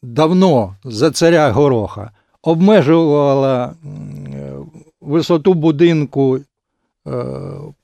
давно 0.02 0.76
за 0.84 1.12
царя 1.12 1.52
Гороха 1.52 2.12
обмежувала 2.42 3.76
висоту 5.02 5.54
будинку 5.54 6.38
е, 6.38 6.44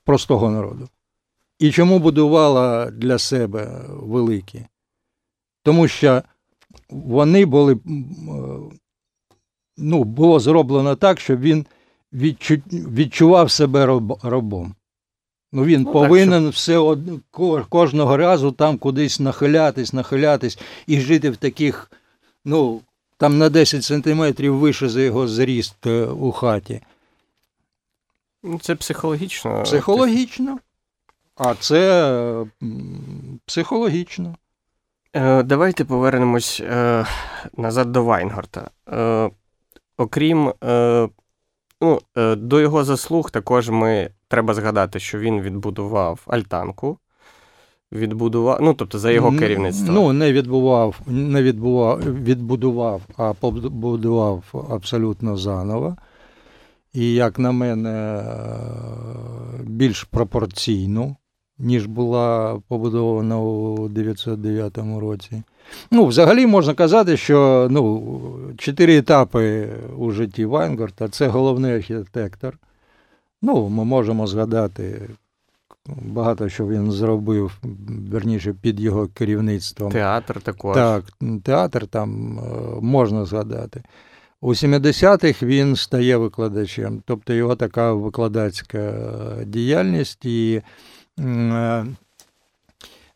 простого 0.03 0.51
народу. 0.51 0.89
І 1.59 1.71
чому 1.71 1.99
будувала 1.99 2.91
для 2.91 3.17
себе 3.17 3.81
великі? 3.89 4.65
Тому 5.63 5.87
що 5.87 6.21
вони 7.05 7.45
були, 7.45 7.77
ну, 9.77 10.03
було 10.03 10.39
зроблено 10.39 10.95
так, 10.95 11.19
щоб 11.19 11.39
він 11.39 11.65
відчу, 12.13 12.55
відчував 12.71 13.51
себе 13.51 13.85
роб, 13.85 14.19
рабом. 14.23 14.75
Ну, 15.51 15.65
Він 15.65 15.81
ну, 15.81 15.91
повинен 15.91 16.45
так, 16.45 16.53
все 16.53 16.95
кожного 17.69 18.17
разу 18.17 18.51
там 18.51 18.77
кудись 18.77 19.19
нахилятись, 19.19 19.93
нахилятись 19.93 20.59
і 20.87 20.99
жити 20.99 21.29
в 21.29 21.37
таких, 21.37 21.91
ну, 22.45 22.81
там 23.17 23.37
на 23.37 23.49
10 23.49 23.83
сантиметрів 23.83 24.55
вище 24.55 24.89
за 24.89 25.01
його 25.01 25.27
зріст 25.27 25.85
е, 25.85 26.05
у 26.05 26.31
хаті. 26.31 26.81
Ну, 28.43 28.59
це 28.59 28.75
психологічно. 28.75 29.63
Психологічно. 29.63 30.59
А 31.35 31.55
це 31.55 32.45
психологічно. 33.45 34.35
Е, 35.15 35.43
Давайте 35.43 35.85
повернемось 35.85 36.59
е, 36.59 37.05
назад 37.57 37.91
до 37.91 38.03
Вайнгарта. 38.03 38.69
Е, 38.89 39.29
Окрім 39.97 40.53
ну, 41.81 41.99
до 42.37 42.59
його 42.59 42.83
заслуг, 42.83 43.31
також 43.31 43.69
ми 43.69 44.09
треба 44.27 44.53
згадати, 44.53 44.99
що 44.99 45.19
він 45.19 45.41
відбудував 45.41 46.23
альтанку 46.27 46.97
відбудував, 47.93 48.59
ну 48.61 48.73
тобто 48.73 48.99
за 48.99 49.11
його 49.11 49.31
керівництво. 49.31 49.93
Ну, 49.93 50.13
не 50.13 50.33
відбував, 50.33 51.01
не 51.07 51.43
відбував, 51.43 51.99
відбудував, 52.23 53.01
а 53.17 53.33
побудував 53.33 54.67
абсолютно 54.69 55.37
заново. 55.37 55.95
І, 56.93 57.13
як 57.13 57.39
на 57.39 57.51
мене, 57.51 58.23
більш 59.63 60.03
пропорційно, 60.03 61.15
ніж 61.59 61.85
була 61.85 62.59
побудована 62.67 63.39
у 63.39 63.87
909 63.89 64.77
році. 64.99 65.43
Ну, 65.91 66.05
взагалі 66.05 66.47
можна 66.47 66.73
казати, 66.73 67.17
що 67.17 67.67
ну, 67.71 68.03
чотири 68.57 68.97
етапи 68.97 69.69
у 69.97 70.11
житті 70.11 70.45
Вайнгорта 70.45 71.07
це 71.07 71.27
головний 71.27 71.75
архітектор. 71.75 72.57
Ну, 73.41 73.69
Ми 73.69 73.83
можемо 73.83 74.27
згадати 74.27 75.09
Багато 75.85 76.49
що 76.49 76.67
він 76.67 76.91
зробив, 76.91 77.51
верніше, 78.11 78.53
під 78.61 78.79
його 78.79 79.07
керівництвом. 79.07 79.91
Театр 79.91 80.41
також. 80.41 80.75
Так, 80.75 81.03
театр 81.43 81.87
там 81.87 82.39
е, 82.39 82.41
можна 82.81 83.25
згадати. 83.25 83.83
У 84.41 84.49
70-х 84.49 85.43
він 85.43 85.75
стає 85.75 86.17
викладачем, 86.17 87.01
тобто 87.05 87.33
його 87.33 87.55
така 87.55 87.93
викладацька 87.93 88.93
діяльність, 89.45 90.25
і 90.25 90.61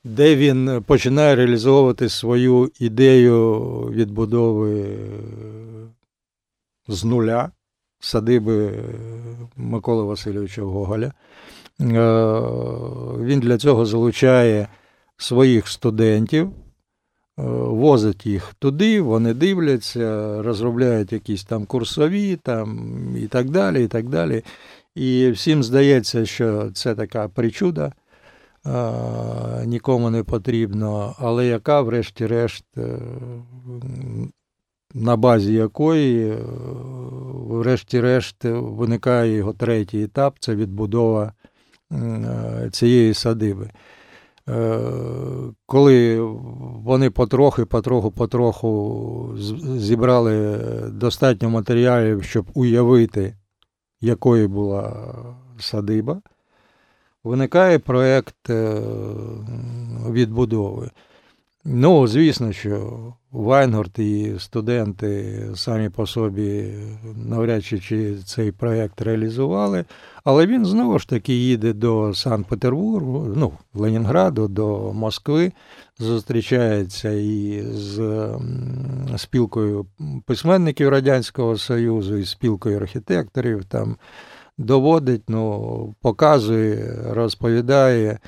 де 0.04 0.36
він 0.36 0.84
починає 0.88 1.36
реалізовувати 1.36 2.10
свою 2.10 2.72
ідею 2.80 3.60
відбудови 3.92 4.98
з 6.88 7.04
нуля 7.04 7.52
садиби 8.00 8.84
Миколи 9.56 10.04
Васильовича 10.04 10.62
Гоголя. 10.62 11.14
Він 11.80 13.40
для 13.40 13.58
цього 13.58 13.86
залучає 13.86 14.68
своїх 15.18 15.68
студентів, 15.68 16.52
возить 17.38 18.26
їх 18.26 18.54
туди, 18.60 19.02
вони 19.02 19.34
дивляться, 19.34 20.42
розробляють 20.42 21.14
якісь 21.14 21.44
там 21.44 21.66
курсові 21.66 22.36
там, 22.36 22.90
і 23.18 23.28
так 23.28 23.50
далі. 23.50 23.84
І 23.84 23.88
так 23.88 24.10
далі. 24.10 24.44
І 24.98 25.32
всім 25.32 25.64
здається, 25.64 26.26
що 26.26 26.72
це 26.72 26.96
така 26.96 27.28
причуда 27.28 27.92
нікому 29.66 30.10
не 30.10 30.24
потрібно, 30.24 31.16
але 31.20 31.46
яка, 31.46 31.82
врешті-решт, 31.82 32.66
е, 32.78 33.00
на 34.94 35.16
базі 35.16 35.54
якої, 35.54 36.30
е, 36.30 36.38
врешті-решт, 37.50 38.36
виникає 38.44 39.36
його 39.36 39.54
третій 39.54 40.04
етап 40.04 40.36
це 40.40 40.56
відбудова 40.56 41.34
е, 41.92 42.70
цієї 42.72 43.14
садиби. 43.14 43.70
Коли 45.66 46.20
вони 46.84 47.10
потрохи, 47.10 47.66
потроху, 47.66 48.12
потроху 48.12 49.36
зібрали 49.78 50.58
достатньо 50.92 51.50
матеріалів, 51.50 52.24
щоб 52.24 52.46
уявити, 52.54 53.34
якою 54.02 54.50
була 54.50 55.16
садиба 55.60 56.22
виникає 57.28 57.80
проєкт 57.80 58.50
е, 58.50 58.82
відбудови. 60.10 60.92
Ну, 61.66 62.08
звісно, 62.08 62.52
що 62.52 63.14
Вайнгорд 63.38 64.00
і 64.00 64.34
студенти 64.40 65.42
самі 65.56 65.90
по 65.90 66.08
собі 66.08 66.74
навряд 67.26 67.66
чи 67.66 68.16
цей 68.26 68.52
проєкт 68.52 69.02
реалізували, 69.02 69.86
але 70.24 70.46
він 70.48 70.66
знову 70.66 71.00
ж 71.00 71.10
таки 71.10 71.34
їде 71.34 71.74
до 71.74 72.14
Санкт-Петербургу, 72.14 73.34
ну, 73.36 73.52
Ленінграду, 73.74 74.48
до 74.48 74.94
Москви, 74.94 75.52
зустрічається 76.00 77.12
і 77.12 77.64
з 77.74 78.30
спілкою 79.18 79.86
письменників 80.26 80.90
Радянського 80.90 81.58
Союзу, 81.58 82.18
і 82.18 82.26
спілкою 82.26 82.78
архітекторів. 82.78 83.66
там 83.66 83.98
доводить, 84.58 85.24
ну, 85.30 85.96
показує, 86.02 87.00
розповідає, 87.10 88.20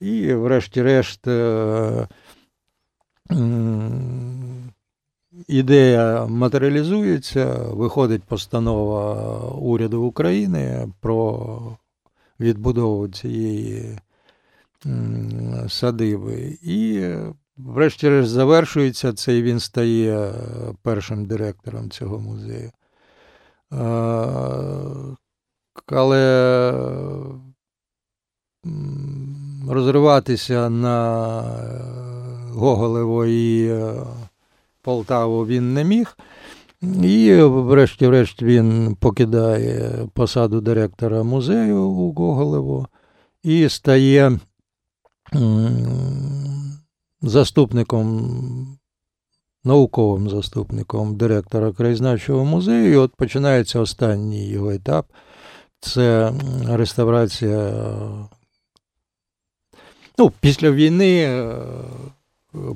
і, 0.00 0.34
врешті-решт, 0.34 1.28
е, 1.28 2.08
ідея 5.48 6.26
матеріалізується, 6.26 7.44
виходить 7.54 8.22
постанова 8.22 9.38
уряду 9.50 10.02
України 10.02 10.92
про 11.00 11.76
відбудову 12.40 13.08
цієї 13.08 13.98
садиби. 15.68 16.58
І, 16.62 17.08
врешті-решт, 17.56 18.30
завершується 18.30 19.12
це, 19.12 19.38
і 19.38 19.42
він 19.42 19.60
стає 19.60 20.32
першим 20.82 21.24
директором 21.24 21.90
цього 21.90 22.18
музею 22.18 22.70
але 25.86 26.72
розриватися 29.68 30.70
на 30.70 31.42
Гоголево 32.56 33.26
і 33.26 33.68
е, 33.68 33.94
Полтаву 34.82 35.46
він 35.46 35.74
не 35.74 35.84
міг. 35.84 36.16
І, 37.02 37.34
врешті-решт, 37.42 38.42
він 38.42 38.96
покидає 39.00 40.08
посаду 40.14 40.60
директора 40.60 41.22
музею 41.22 41.82
у 41.82 42.12
Гоголево 42.12 42.88
і 43.42 43.68
стає 43.68 44.38
заступником, 47.22 48.78
науковим 49.64 50.30
заступником 50.30 51.16
директора 51.16 51.72
краєзнавчого 51.72 52.44
музею. 52.44 52.92
І 52.92 52.96
от 52.96 53.16
починається 53.16 53.80
останній 53.80 54.48
його 54.48 54.70
етап 54.70 55.06
це 55.80 56.32
реставрація. 56.68 57.72
Ну, 60.18 60.32
Після 60.40 60.70
війни 60.70 61.22
е, 61.22 61.54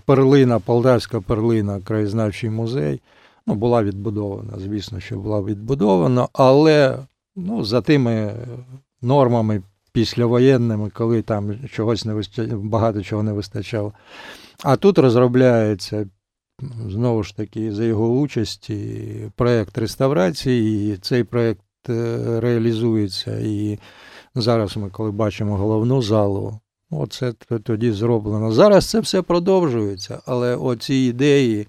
перлина, 0.05 0.59
Полтавська 0.59 1.21
перлина, 1.21 1.81
краєзнавчий 1.81 2.51
музей, 2.51 3.01
ну, 3.47 3.55
була 3.55 3.83
відбудована, 3.83 4.53
звісно, 4.59 5.01
що 5.01 5.17
була 5.17 5.43
відбудована, 5.43 6.29
але 6.33 6.99
ну, 7.37 7.65
за 7.65 7.81
тими 7.81 8.35
нормами 9.03 9.63
післявоєнними, 9.93 10.91
коли 10.91 11.23
там 11.23 11.55
чогось 11.73 12.05
не 12.05 12.15
вистачало, 12.15 12.63
багато 12.63 13.03
чого 13.03 13.23
не 13.23 13.33
вистачало. 13.33 13.93
А 14.65 14.77
тут 14.77 14.99
розробляється. 14.99 16.07
Знову 16.89 17.23
ж 17.23 17.37
таки, 17.37 17.73
за 17.73 17.85
його 17.85 18.09
участі 18.09 19.09
проєкт 19.37 19.79
реставрації, 19.79 20.93
і 20.95 20.97
цей 20.97 21.25
проєкт 21.25 21.61
Е, 21.89 22.41
реалізується. 22.41 23.39
І 23.39 23.79
зараз 24.35 24.77
ми, 24.77 24.91
коли 24.91 25.11
бачимо 25.11 25.57
головну 25.57 26.03
залу, 26.03 26.61
оце 26.91 27.33
тоді 27.63 27.93
зроблено. 27.93 28.53
Зараз 28.53 28.87
це 28.87 29.01
все 29.01 29.23
продовжується, 29.23 30.21
але 30.27 30.57
оці 30.57 30.95
ідеї 30.95 31.69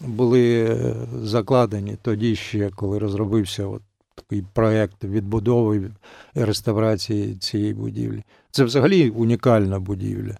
були 0.00 0.64
е, 0.64 0.94
закладені 1.22 1.96
тоді 2.02 2.36
ще, 2.36 2.70
коли 2.70 2.98
розробився 2.98 3.66
от 3.66 3.82
такий 4.14 4.44
проєкт 4.52 5.04
відбудови 5.04 5.90
і 6.34 6.44
реставрації 6.44 7.34
цієї 7.34 7.74
будівлі. 7.74 8.22
Це 8.50 8.64
взагалі 8.64 9.10
унікальна 9.10 9.80
будівля. 9.80 10.36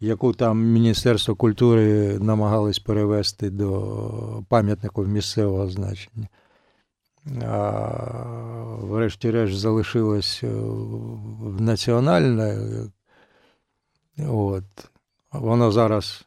Яку 0.00 0.32
там 0.32 0.64
Міністерство 0.64 1.34
культури 1.34 2.18
намагались 2.18 2.78
перевести 2.78 3.50
до 3.50 4.44
пам'ятників 4.48 5.08
місцевого 5.08 5.68
значення 5.68 6.28
врешті-решт 8.80 9.58
залишилось 9.58 10.40
е, 10.44 10.46
національне. 11.58 12.58
От. 14.18 14.64
Воно 15.32 15.72
зараз 15.72 16.24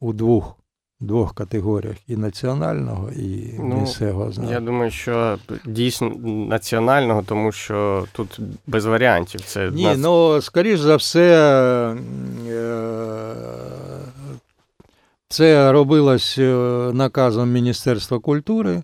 у 0.00 0.12
двох 0.12 0.56
двох 1.00 1.34
категоріях 1.34 1.96
і 2.08 2.16
національного, 2.16 3.10
і 3.10 3.54
ну, 3.58 3.80
місцевого 3.80 4.32
знаку. 4.32 4.52
Я 4.52 4.60
думаю, 4.60 4.90
що 4.90 5.38
дійсно 5.64 6.08
національного, 6.48 7.22
тому 7.22 7.52
що 7.52 8.06
тут 8.12 8.40
без 8.66 8.84
варіантів. 8.84 9.40
Це 9.40 9.70
Ні, 9.70 9.84
нас... 9.84 9.98
ну, 9.98 10.40
скоріш 10.40 10.80
за 10.80 10.96
все, 10.96 11.96
е, 12.48 12.76
це 15.28 15.72
робилось 15.72 16.38
е, 16.38 16.52
наказом 16.92 17.52
Міністерства 17.52 18.18
культури. 18.18 18.82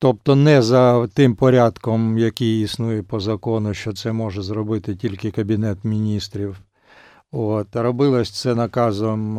Тобто 0.00 0.34
не 0.34 0.62
за 0.62 1.06
тим 1.06 1.34
порядком, 1.34 2.18
який 2.18 2.62
існує 2.62 3.02
по 3.02 3.20
закону, 3.20 3.74
що 3.74 3.92
це 3.92 4.12
може 4.12 4.42
зробити 4.42 4.96
тільки 4.96 5.30
Кабінет 5.30 5.84
міністрів. 5.84 6.56
От, 7.32 7.66
Робилось 7.76 8.30
це 8.30 8.54
наказом 8.54 9.38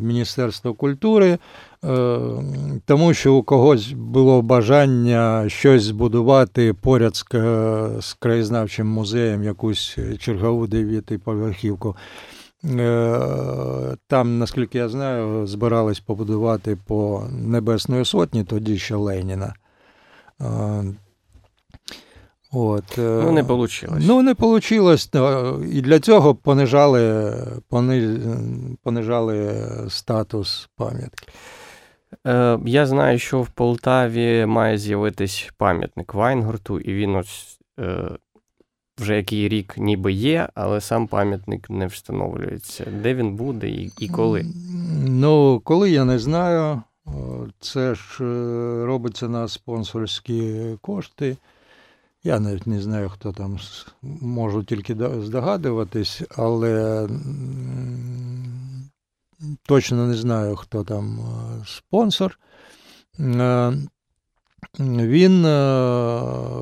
Міністерства 0.00 0.72
культури, 0.72 1.38
е, 1.84 2.18
тому 2.84 3.14
що 3.14 3.34
у 3.34 3.42
когось 3.42 3.92
було 3.92 4.42
бажання 4.42 5.44
щось 5.48 5.82
збудувати 5.82 6.74
поряд 6.74 7.16
з 8.00 8.16
краєзнавчим 8.18 8.86
музеєм, 8.86 9.44
якусь 9.44 9.98
чергову 10.18 10.66
дев'ятиповерхівку. 10.66 11.96
Е, 12.64 13.96
там, 14.06 14.38
наскільки 14.38 14.78
я 14.78 14.88
знаю, 14.88 15.46
збирались 15.46 16.00
побудувати 16.00 16.76
по 16.86 17.24
Небесної 17.30 18.04
Сотні, 18.04 18.44
тоді 18.44 18.78
ще 18.78 18.94
Леніна. 18.94 19.54
Е, 20.40 20.84
от. 22.52 22.98
Е, 22.98 23.22
ну, 23.24 23.32
не 23.32 23.42
вийшло. 23.42 23.96
Ну, 24.00 24.22
не 24.22 24.34
вийшло. 24.38 24.96
І 25.72 25.80
для 25.80 26.00
цього 26.00 26.34
понижали, 26.34 27.34
понижали 28.82 29.66
статус 29.88 30.68
пам'ятки. 30.76 31.28
Я 32.64 32.86
знаю, 32.86 33.18
що 33.18 33.42
в 33.42 33.50
Полтаві 33.50 34.46
має 34.46 34.78
з'явитись 34.78 35.50
пам'ятник 35.58 36.14
Вайнгорту, 36.14 36.80
і 36.80 36.94
він 36.94 37.16
ось 37.16 37.60
вже 39.00 39.16
який 39.16 39.48
рік 39.48 39.74
ніби 39.78 40.12
є, 40.12 40.48
але 40.54 40.80
сам 40.80 41.06
пам'ятник 41.06 41.70
не 41.70 41.86
встановлюється. 41.86 42.86
Де 43.02 43.14
він 43.14 43.34
буде 43.34 43.68
і, 43.68 43.92
і 43.98 44.08
коли? 44.08 44.46
Ну, 45.06 45.60
коли 45.64 45.90
я 45.90 46.04
не 46.04 46.18
знаю. 46.18 46.82
Це 47.60 47.94
ж 47.94 48.24
е, 48.24 48.86
робиться 48.86 49.28
на 49.28 49.48
спонсорські 49.48 50.60
кошти. 50.80 51.36
Я 52.24 52.40
навіть 52.40 52.66
не 52.66 52.80
знаю, 52.82 53.08
хто 53.08 53.32
там 53.32 53.58
можу 54.02 54.64
тільки 54.64 54.96
здогадуватись, 55.20 56.22
але 56.36 57.08
точно 59.62 60.06
не 60.06 60.14
знаю, 60.14 60.56
хто 60.56 60.84
там 60.84 61.18
е, 61.20 61.64
спонсор. 61.66 62.38
Він, 64.80 65.44
е, 65.44 65.50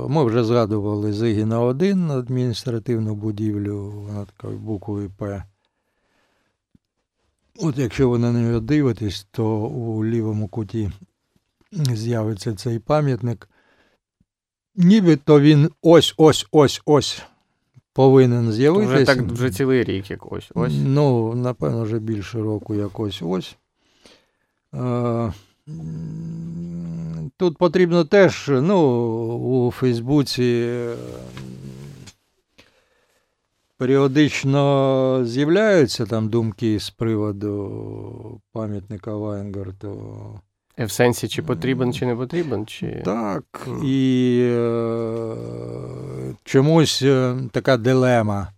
ми 0.08 0.24
вже 0.24 0.44
згадували 0.44 1.12
Зигіна 1.12 1.60
1 1.60 2.10
адміністративну 2.10 3.14
будівлю, 3.14 3.90
вона 3.90 4.24
така 4.24 4.48
буквою 4.48 5.10
П. 5.10 5.44
От 7.62 7.78
якщо 7.78 8.08
ви 8.08 8.18
на 8.18 8.32
неї 8.32 8.60
дивитесь, 8.60 9.26
то 9.30 9.58
у 9.58 10.04
лівому 10.04 10.48
куті 10.48 10.90
з'явиться 11.72 12.54
цей 12.54 12.78
пам'ятник. 12.78 13.48
Нібито 14.76 15.40
він 15.40 15.70
ось 15.82 16.14
ось 16.16 16.46
ось 16.50 16.82
ось 16.84 17.22
повинен 17.92 18.52
з'явитися. 18.52 18.94
Вже 18.94 19.04
так 19.04 19.18
вже 19.18 19.50
цілий 19.50 19.84
рік 19.84 20.10
якось. 20.10 20.50
Ось. 20.54 20.72
Ну, 20.86 21.34
напевно, 21.34 21.82
вже 21.82 21.98
більше 21.98 22.38
року 22.38 22.74
якось 22.74 23.22
ось. 23.22 23.56
Тут 27.36 27.58
потрібно 27.58 28.04
теж, 28.04 28.50
ну, 28.54 28.78
у 29.36 29.70
Фейсбуці 29.70 30.70
періодично 33.76 35.20
з'являються 35.24 36.06
там 36.06 36.28
думки 36.28 36.80
з 36.80 36.90
приводу 36.90 38.40
пам'ятника 38.52 39.14
Вайнгарту. 39.14 40.40
Е, 40.78 40.84
В 40.84 40.90
сенсі, 40.90 41.28
чи 41.28 41.42
потрібен, 41.42 41.92
чи 41.92 42.06
не 42.06 42.16
потрібен, 42.16 42.66
чи. 42.66 43.02
Так, 43.04 43.68
і 43.84 44.38
е, 44.52 45.34
чомусь 46.44 47.02
е, 47.02 47.36
така 47.52 47.76
дилема. 47.76 48.48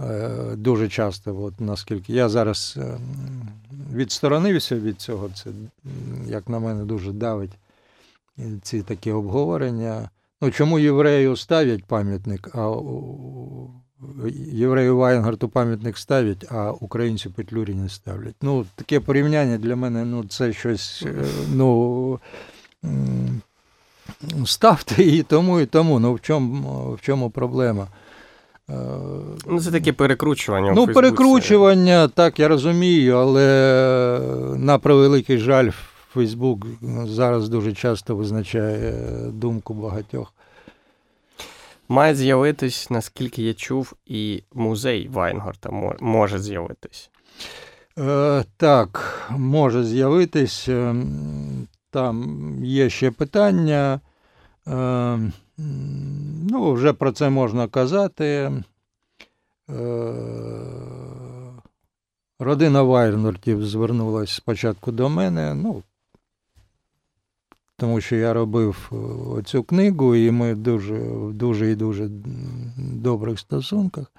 Е, 0.00 0.28
дуже 0.56 0.88
часто, 0.88 1.42
от, 1.42 1.60
наскільки 1.60 2.12
я 2.12 2.28
зараз 2.28 2.78
е, 2.82 2.98
відсторонився 3.92 4.76
від 4.76 5.00
цього, 5.00 5.30
це, 5.34 5.50
як 6.26 6.48
на 6.48 6.58
мене, 6.58 6.84
дуже 6.84 7.12
давить 7.12 7.52
е, 8.38 8.42
ці 8.62 8.82
такі 8.82 9.12
обговорення. 9.12 10.10
Ну, 10.40 10.50
чому 10.50 10.78
єврею 10.78 11.36
ставлять 11.36 11.84
пам'ятник, 11.84 12.48
а 12.54 12.74
єврею 14.52 14.96
Вайнгарту 14.96 15.48
пам'ятник 15.48 15.98
ставлять, 15.98 16.44
а 16.50 16.70
українцю 16.70 17.30
Петлюрі 17.30 17.74
не 17.74 17.88
ставлять. 17.88 18.34
Ну, 18.42 18.66
таке 18.74 19.00
порівняння 19.00 19.58
для 19.58 19.76
мене 19.76 20.04
ну, 20.04 20.24
це 20.24 20.52
щось. 20.52 21.04
е, 21.06 21.24
Ну, 21.54 22.20
ставте 24.46 25.02
і 25.02 25.22
тому, 25.22 25.60
і 25.60 25.66
тому. 25.66 25.98
Ну, 25.98 26.14
в 26.14 26.20
чому, 26.20 26.92
в 26.92 27.00
чому 27.00 27.30
проблема? 27.30 27.86
Е, 28.70 28.74
Ну, 29.46 29.60
це 29.60 29.70
таке 29.70 29.92
перекручування. 29.92 30.72
Ну, 30.72 30.86
перекручування, 30.86 32.08
так, 32.08 32.38
я 32.38 32.48
розумію, 32.48 33.16
але 33.16 34.20
на 34.56 34.78
превеликий 34.78 35.38
жаль, 35.38 35.70
Фейсбук 36.12 36.66
зараз 37.04 37.48
дуже 37.48 37.72
часто 37.72 38.16
визначає 38.16 38.94
думку 39.32 39.74
багатьох. 39.74 40.34
Має 41.88 42.14
з'явитись, 42.14 42.90
наскільки 42.90 43.42
я 43.42 43.54
чув, 43.54 43.92
і 44.06 44.42
музей 44.54 45.08
Вайнгарта 45.08 45.70
може 46.00 46.38
з'явитись. 46.38 47.10
Е, 47.98 48.44
так, 48.56 49.20
може 49.30 49.84
з'явитись. 49.84 50.68
Ем, 50.68 51.68
Там 51.90 52.54
є 52.64 52.90
ще 52.90 53.10
питання. 53.10 54.00
Е, 54.68 55.18
ну, 56.50 56.72
вже 56.72 56.92
про 56.92 57.12
це 57.12 57.30
можна 57.30 57.68
казати. 57.68 58.52
Е, 59.70 60.12
родина 62.38 62.82
Вайнортів 62.82 63.66
звернулася 63.66 64.34
спочатку 64.34 64.92
до 64.92 65.08
мене. 65.08 65.54
Ну, 65.54 65.82
тому 67.76 68.00
що 68.00 68.16
я 68.16 68.32
робив 68.32 68.90
е, 68.92 68.96
оцю 69.30 69.62
книгу, 69.62 70.14
і 70.14 70.30
ми 70.30 70.54
дуже, 70.54 70.94
в 70.94 71.32
дуже 71.32 71.70
і 71.70 71.74
дуже 71.74 72.08
добрих 72.76 73.38
стосунках. 73.38 74.12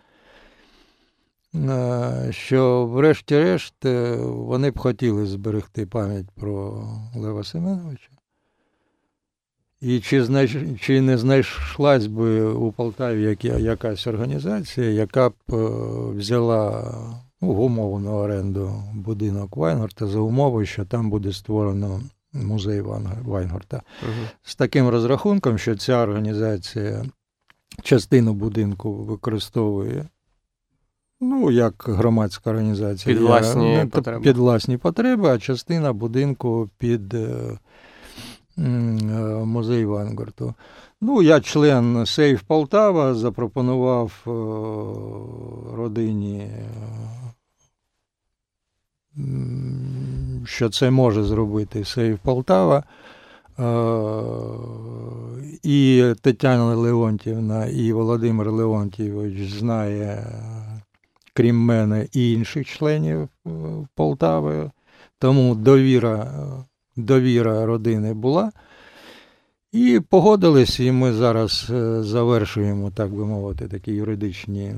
Е, 1.56 2.28
Що, 2.32 2.86
врешті-решт, 2.86 3.86
вони 4.20 4.72
б 4.72 4.80
хотіли 4.80 5.26
зберегти 5.26 5.86
пам'ять 5.86 6.30
про 6.36 6.88
Лева 7.16 7.44
Семеновича. 7.44 8.13
І 9.84 10.00
чи, 10.00 10.24
знайш... 10.24 10.56
чи 10.82 11.02
не 11.02 11.18
знайшлась 11.18 12.08
би 12.08 12.42
у 12.44 12.72
Полтаві 12.72 13.22
яка- 13.24 13.48
якась 13.60 14.08
організація, 14.08 14.90
яка 14.90 15.30
б 15.30 15.34
е, 15.54 15.56
взяла 16.18 16.94
ну, 17.42 17.48
умовну 17.50 18.12
оренду 18.12 18.84
будинок 18.94 19.58
Вайнгорта 19.58 20.08
за 20.08 20.20
умови, 20.20 20.66
що 20.66 20.86
там 20.86 21.10
буде 21.10 21.34
створено 21.34 22.02
музей 22.34 22.82
Вайнгорта 23.26 23.82
Угу. 24.04 24.12
з 24.44 24.56
таким 24.56 24.90
розрахунком, 24.90 25.58
що 25.58 25.76
ця 25.76 25.98
організація 26.04 27.06
частину 27.84 28.34
будинку 28.34 28.94
використовує. 28.94 30.06
Ну, 31.22 31.52
як 31.52 31.86
громадська 31.88 32.50
організація. 32.50 33.16
Під 33.16 33.24
власні 33.24 33.74
Я- 33.74 33.86
потреби. 33.86 34.24
Під 34.24 34.38
власні 34.38 34.78
потреби, 34.78 35.30
а 35.30 35.38
частина 35.40 35.94
будинку 35.94 36.70
під 36.78 37.14
е, 37.14 37.58
музей 38.58 39.86
Вангарту. 39.86 40.56
Ну, 41.02 41.22
я 41.22 41.42
член 41.42 42.06
Сейф 42.06 42.42
Полтава, 42.44 43.14
запропонував 43.14 44.12
е, 44.28 44.30
родині, 45.76 46.40
е, 46.40 46.70
що 50.46 50.70
це 50.70 50.92
може 50.92 51.24
зробити 51.24 51.86
Сейф 51.86 52.20
Полтава. 52.24 52.84
Е, 53.60 53.64
І 55.64 56.14
Тетяна 56.22 56.76
Леонтівна, 56.76 57.66
і 57.66 57.94
Володимир 57.94 58.52
Леонтійович 58.52 59.52
знає, 59.52 60.28
крім 61.34 61.58
мене, 61.58 62.08
і 62.14 62.34
інших 62.34 62.68
членів 62.68 63.20
е, 63.20 63.50
Полтави. 63.96 64.72
Тому 65.20 65.56
довіра, 65.56 66.32
довіра 66.96 67.66
родини 67.66 68.14
була. 68.14 68.52
І 69.72 70.02
погодились, 70.10 70.80
і 70.80 70.92
ми 70.92 71.14
зараз 71.14 71.68
е, 71.70 72.04
завершуємо, 72.04 72.92
так 72.92 73.14
би 73.14 73.26
мовити, 73.26 73.68
такі 73.68 73.92
юридичні 73.92 74.74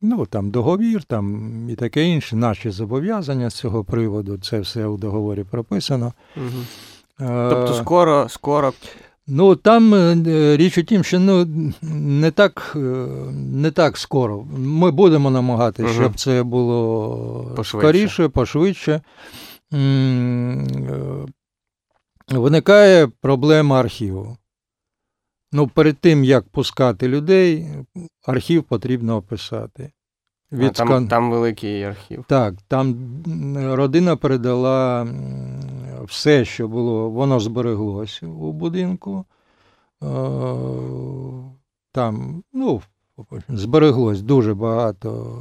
ну, 0.00 0.26
там, 0.26 0.50
договір 0.50 1.04
там, 1.04 1.70
і 1.70 1.74
таке 1.74 2.04
інше, 2.04 2.36
наші 2.36 2.70
зобов'язання 2.70 3.50
з 3.50 3.54
цього 3.54 3.84
приводу, 3.84 4.38
це 4.38 4.60
все 4.60 4.86
у 4.86 4.96
договорі 4.96 5.44
прописано. 5.44 6.12
Угу. 6.36 6.64
Тобто 7.18 7.74
скоро, 7.74 8.28
скоро. 8.28 8.72
Ну, 9.30 9.56
там 9.56 9.94
е, 9.94 10.56
річ 10.56 10.78
у 10.78 10.82
тім, 10.82 11.04
що 11.04 11.20
ну, 11.20 11.46
не, 11.92 12.30
так, 12.30 12.72
е, 12.76 12.78
не 13.34 13.70
так 13.70 13.96
скоро. 13.96 14.44
Ми 14.58 14.90
будемо 14.90 15.30
намагатися, 15.30 15.92
щоб 15.92 16.14
це 16.14 16.42
було 16.42 17.52
Пошвидше. 17.56 17.88
скоріше, 17.88 18.28
пошвидше. 18.28 19.00
Е, 19.74 20.66
Виникає 22.28 23.08
проблема 23.20 23.80
архіву. 23.80 24.36
Ну, 25.52 25.68
перед 25.68 25.96
тим, 25.98 26.24
як 26.24 26.48
пускати 26.48 27.08
людей, 27.08 27.66
архів 28.26 28.62
потрібно 28.64 29.16
описати. 29.16 29.92
А, 30.52 30.68
там, 30.68 30.88
скан- 30.88 31.08
там 31.08 31.30
великий 31.30 31.82
архів. 31.82 32.24
так, 32.28 32.54
там 32.68 32.96
родина 33.56 34.16
передала 34.16 35.06
все, 36.04 36.44
що 36.44 36.68
було, 36.68 37.10
воно 37.10 37.40
збереглось 37.40 38.22
у 38.22 38.52
будинку. 38.52 39.24
Е, 40.02 40.06
Там, 41.92 42.42
ну, 42.52 42.82
збереглось 43.48 44.22
дуже 44.22 44.54
багато, 44.54 45.38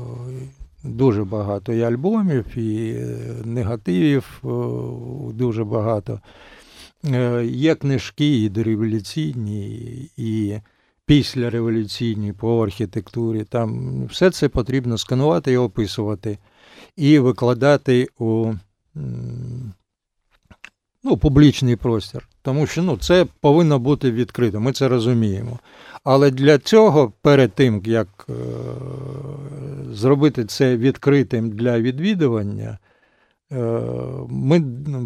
дуже 0.83 1.23
багато 1.23 1.73
і 1.73 1.81
альбомів, 1.81 2.57
і 2.57 2.91
е, 2.91 3.17
негативів 3.45 4.41
е, 4.43 4.47
дуже 5.33 5.63
багато. 5.63 6.19
Є 7.43 7.75
книжки 7.75 8.41
і 8.43 8.49
дореволюційні, 8.49 10.09
і 10.17 10.59
післяреволюційні 11.05 12.33
по 12.33 12.63
архітектурі. 12.63 13.43
Там 13.43 14.03
все 14.05 14.31
це 14.31 14.49
потрібно 14.49 14.97
сканувати 14.97 15.51
і 15.51 15.57
описувати, 15.57 16.37
і 16.95 17.19
викладати 17.19 18.07
у 18.19 18.53
ну, 21.03 21.17
публічний 21.17 21.75
простір. 21.75 22.27
Тому 22.41 22.67
що 22.67 22.83
ну, 22.83 22.97
це 22.97 23.25
повинно 23.41 23.79
бути 23.79 24.11
відкрито, 24.11 24.59
ми 24.59 24.71
це 24.71 24.87
розуміємо. 24.87 25.59
Але 26.03 26.31
для 26.31 26.57
цього, 26.57 27.13
перед 27.21 27.53
тим, 27.53 27.81
як 27.85 28.27
е, 28.29 28.33
зробити 29.91 30.45
це 30.45 30.77
відкритим 30.77 31.49
для 31.49 31.79
відвідування, 31.79 32.77
е, 33.51 33.57
ми 34.29 34.63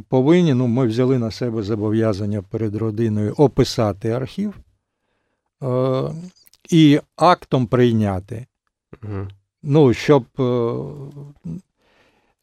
повинні, 0.10 0.54
ну, 0.54 0.68
ми 0.68 0.88
взяли 0.88 1.20
на 1.20 1.32
себе 1.32 1.64
зобов'язання 1.64 2.42
перед 2.42 2.76
родиною 2.76 3.34
описати 3.38 4.10
архів 4.10 4.54
е, 5.64 6.02
і 6.70 7.00
актом 7.16 7.68
прийняти. 7.68 8.46
Угу. 9.04 9.28
Ну, 9.64 9.94
щоб 9.94 10.26
е, 10.40 10.44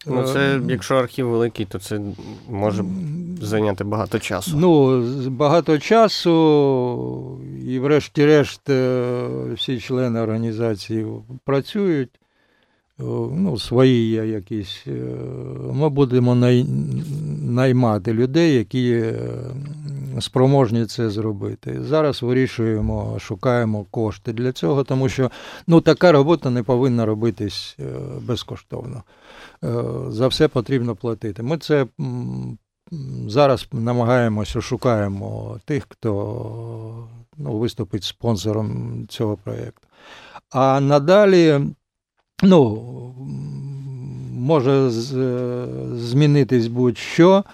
Ну, 0.06 0.22
це, 0.22 0.60
якщо 0.68 0.96
архів 0.96 1.28
великий, 1.28 1.66
то 1.66 1.78
це 1.78 2.00
може 2.50 2.84
зайняти 3.42 3.84
багато 3.84 4.18
часу. 4.18 4.52
Ну, 4.56 5.02
багато 5.30 5.78
часу, 5.78 7.40
і, 7.66 7.78
врешті-решт, 7.78 8.60
всі 9.54 9.80
члени 9.80 10.20
організації 10.20 11.06
працюють. 11.44 12.10
Ну, 12.98 13.58
свої 13.58 14.10
є 14.10 14.26
якісь. 14.26 14.86
Ми 15.72 15.88
будемо 15.88 16.34
най... 16.34 16.66
наймати 17.42 18.12
людей, 18.12 18.54
які 18.54 19.04
спроможні 20.20 20.86
це 20.86 21.10
зробити. 21.10 21.80
Зараз 21.82 22.22
вирішуємо, 22.22 23.16
шукаємо 23.18 23.86
кошти 23.90 24.32
для 24.32 24.52
цього, 24.52 24.84
тому 24.84 25.08
що 25.08 25.30
ну, 25.66 25.80
така 25.80 26.12
робота 26.12 26.50
не 26.50 26.62
повинна 26.62 27.06
робитись 27.06 27.76
безкоштовно. 28.22 29.02
За 30.08 30.28
все 30.28 30.48
потрібно 30.48 30.96
платити. 30.96 31.42
Ми 31.42 31.58
це 31.58 31.86
зараз 33.26 33.68
намагаємося, 33.72 34.60
шукаємо 34.60 35.60
тих, 35.64 35.86
хто 35.88 37.08
ну, 37.36 37.58
виступить 37.58 38.04
спонсором 38.04 39.06
цього 39.08 39.36
проєкту. 39.36 39.88
А 40.50 40.80
надалі, 40.80 41.60
ну, 42.42 42.76
може 44.32 44.90
змінитись 44.90 46.66
будь-що. 46.66 47.44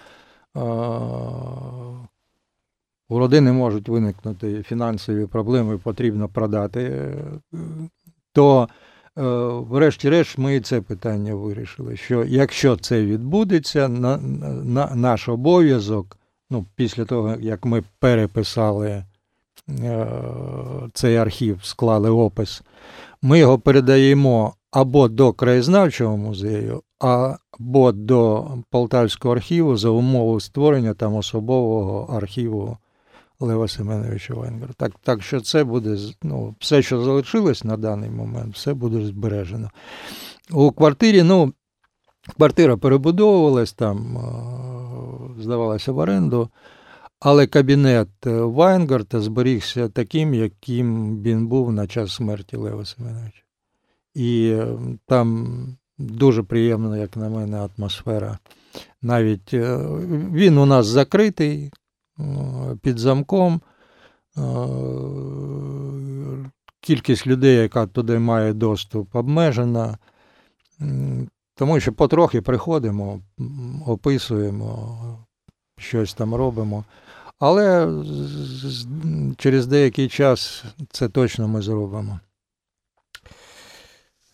У 3.09 3.19
родини 3.19 3.53
можуть 3.53 3.89
виникнути 3.89 4.63
фінансові 4.63 5.27
проблеми, 5.27 5.79
потрібно 5.79 6.29
продати, 6.29 7.15
то 8.33 8.69
Е, 8.69 8.84
врешті-решт, 9.17 10.39
ми 10.39 10.57
і 10.57 10.61
це 10.61 10.81
питання 10.81 11.35
вирішили. 11.35 11.97
Що 11.97 12.25
якщо 12.25 12.77
це 12.77 13.05
відбудеться, 13.05 13.89
на, 13.89 14.17
на 14.65 14.95
наш 14.95 15.29
обов'язок, 15.29 16.19
ну, 16.51 16.67
після 16.77 17.05
того, 17.05 17.37
як 17.41 17.65
ми 17.65 17.83
переписали 17.99 19.05
е, 19.71 20.07
цей 20.93 21.17
архів, 21.17 21.59
склали 21.63 22.11
опис, 22.11 22.63
ми 23.23 23.39
його 23.39 23.59
передаємо 23.59 24.55
або 24.71 25.09
до 25.09 25.33
краєзнавчого 25.33 26.17
музею, 26.17 26.83
або 26.99 27.93
до 27.93 28.51
Полтавського 28.71 29.35
архіву 29.35 29.77
за 29.77 29.89
умови 29.89 30.41
створення 30.41 30.95
там 30.95 31.15
особового 31.15 32.17
архіву 32.17 32.79
Лева 33.41 33.69
Семеновича 33.69 34.35
Венгера. 34.35 34.73
Так 34.77 34.93
так 35.03 35.23
що 35.23 35.41
це 35.41 35.65
буде 35.65 35.99
ну, 36.23 36.55
все, 36.61 36.83
що 36.83 37.03
залишилось 37.05 37.65
на 37.65 37.77
даний 37.77 38.11
момент, 38.11 38.55
все 38.55 38.75
буде 38.75 39.07
збережено. 39.07 39.71
У 40.51 40.71
квартирі, 40.73 41.23
ну, 41.23 41.53
квартира 42.37 42.77
перебудовувалась 42.77 43.73
там, 43.73 44.19
здавалася 45.41 45.93
в 45.93 45.99
оренду, 45.99 46.49
але 47.21 47.47
кабінет 47.47 48.09
Вайнгарта 48.25 49.21
зберігся 49.21 49.89
таким, 49.89 50.35
яким 50.35 51.19
він 51.23 51.47
був 51.47 51.73
на 51.73 51.87
час 51.87 52.13
смерті 52.13 52.57
Лева 52.57 52.85
Семеновича. 52.85 53.43
І 54.15 54.57
там 55.07 55.57
дуже 55.99 56.43
приємна, 56.43 56.99
як 56.99 57.17
на 57.17 57.29
мене, 57.29 57.69
атмосфера. 57.77 58.39
Навіть 59.03 59.55
е, 59.55 59.79
він 60.33 60.59
у 60.59 60.67
нас 60.67 60.87
закритий, 60.87 61.73
під 62.83 62.99
замком. 62.99 63.61
Кількість 66.81 67.27
людей, 67.27 67.57
яка 67.57 67.87
туди 67.87 68.19
має 68.19 68.53
доступ, 68.53 69.15
обмежена. 69.15 69.99
Тому 71.55 71.81
що 71.81 71.93
потрохи 71.93 72.43
приходимо, 72.43 73.21
описуємо, 73.87 74.99
щось 75.79 76.15
там 76.15 76.35
робимо. 76.35 76.85
Але 77.39 77.89
через 79.37 79.67
деякий 79.67 80.09
час 80.09 80.65
це 80.91 81.09
точно 81.09 81.49
ми 81.49 81.63
зробимо. 81.63 82.21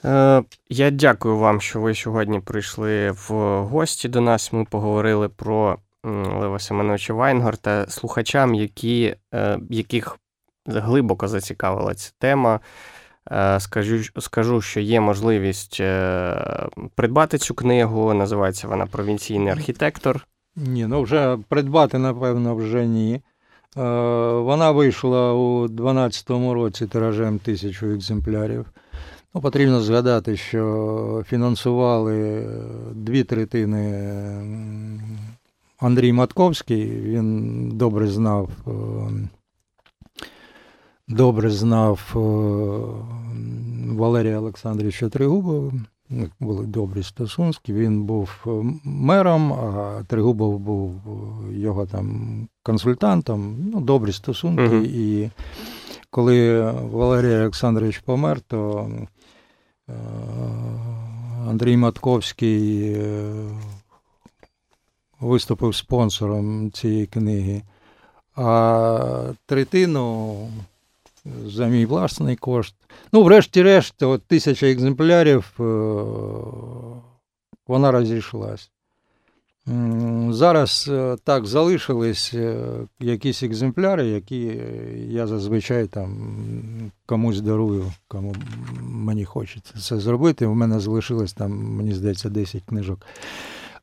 Е, 0.05 0.43
я 0.69 0.91
дякую 0.91 1.39
вам, 1.39 1.61
що 1.61 1.81
ви 1.81 1.95
сьогодні 1.95 2.41
прийшли 2.41 3.11
в 3.11 3.31
гості 3.63 4.09
до 4.09 4.21
нас. 4.21 4.53
Ми 4.53 4.65
поговорили 4.65 5.29
про 5.29 5.79
Лева 6.05 6.59
Семеновича 6.59 7.15
Вайнгорта 7.15 7.87
слухачам, 7.89 8.55
які, 8.55 9.17
е, 9.35 9.59
яких 9.71 10.17
глибоко 10.67 11.29
зацікавила 11.29 11.95
ця 11.95 12.13
тема. 12.19 12.61
Е, 13.31 13.61
скажу, 13.61 14.21
скажу, 14.21 14.61
що 14.61 14.81
є 14.81 15.01
можливість 15.01 15.81
е, 15.81 16.69
придбати 16.95 17.39
цю 17.39 17.55
книгу. 17.55 18.15
Називається 18.15 18.69
вона 18.69 18.87
Провінційний 18.87 19.53
архітектор. 19.53 20.27
Ні, 20.57 20.87
ну 20.87 21.03
вже 21.03 21.39
придбати, 21.49 21.99
напевно, 21.99 22.57
вже 22.57 22.87
ні. 22.87 23.21
Вона 23.77 24.71
вийшла 24.71 25.35
у 25.35 25.69
2012 25.69 26.31
році 26.31 26.87
тиражем 26.87 27.39
тисячу 27.39 27.87
екземплярів. 27.87 28.67
Ну, 29.35 29.41
Потрібно 29.41 29.81
згадати, 29.81 30.37
що 30.37 31.25
фінансували 31.29 32.47
дві 32.95 33.25
третини 33.25 33.81
Андрій 35.81 36.13
Матковський, 36.13 37.01
він 37.01 37.69
добре 37.75 38.07
знав, 38.07 38.51
е, 38.67 38.73
добре 41.09 41.51
знав 41.51 42.13
е, 42.17 42.19
Валерія 43.95 44.39
Олександровича 44.39 45.09
Тригубова. 45.09 45.73
Були 46.41 46.67
добрі 46.67 47.03
стосунки. 47.03 47.73
Він 47.73 48.03
був 48.03 48.31
е, 48.47 48.51
мером, 48.85 49.53
а 49.53 50.03
Тригубов 50.07 50.59
був 50.59 50.95
його 51.53 51.87
там 51.87 52.49
консультантом. 52.63 53.57
Ну, 53.73 53.81
добрі 53.81 54.13
стосунки. 54.13 54.63
Uh-huh. 54.63 54.85
І 54.85 55.31
коли 56.11 56.71
Валерій 56.71 57.41
Олександрович 57.41 57.99
помер, 57.99 58.41
то 58.41 58.91
Андрій 61.49 61.77
Матковський 61.77 62.97
виступив 65.21 65.75
спонсором 65.75 66.71
цієї 66.73 67.07
книги, 67.07 67.63
а 68.37 69.33
третину 69.47 70.37
за 71.47 71.67
мій 71.67 71.87
власний 71.87 72.37
кошт. 72.37 72.75
Ну, 73.13 73.23
врешті-решт, 73.23 74.03
от 74.03 74.23
тисяча 74.23 74.67
екземплярів 74.67 75.53
е, 75.61 75.63
вона 77.67 77.91
розійшлась. 77.91 78.71
Зараз 80.31 80.91
е, 80.93 81.17
так 81.25 81.47
залишились 81.47 82.35
е, 82.35 82.65
якісь 83.01 83.43
екземпляри, 83.43 84.07
які 84.07 84.61
я 85.09 85.27
зазвичай 85.27 85.87
там 85.87 86.33
комусь 87.07 87.41
дарую, 87.41 87.93
кому 88.09 88.35
мені 88.81 89.25
хочеться 89.25 89.75
це 89.79 90.01
зробити. 90.01 90.47
У 90.47 90.55
мене 90.55 90.81
залишилось 90.81 91.33
там, 91.33 91.53
мені 91.53 91.95
здається, 91.95 92.29
10 92.29 92.63
книжок. 92.65 93.07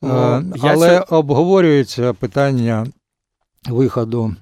Ну, 0.02 0.44
Але 0.62 0.88
це... 0.88 1.00
обговорюється 1.00 2.14
питання 2.14 2.88
виходу. 3.70 4.36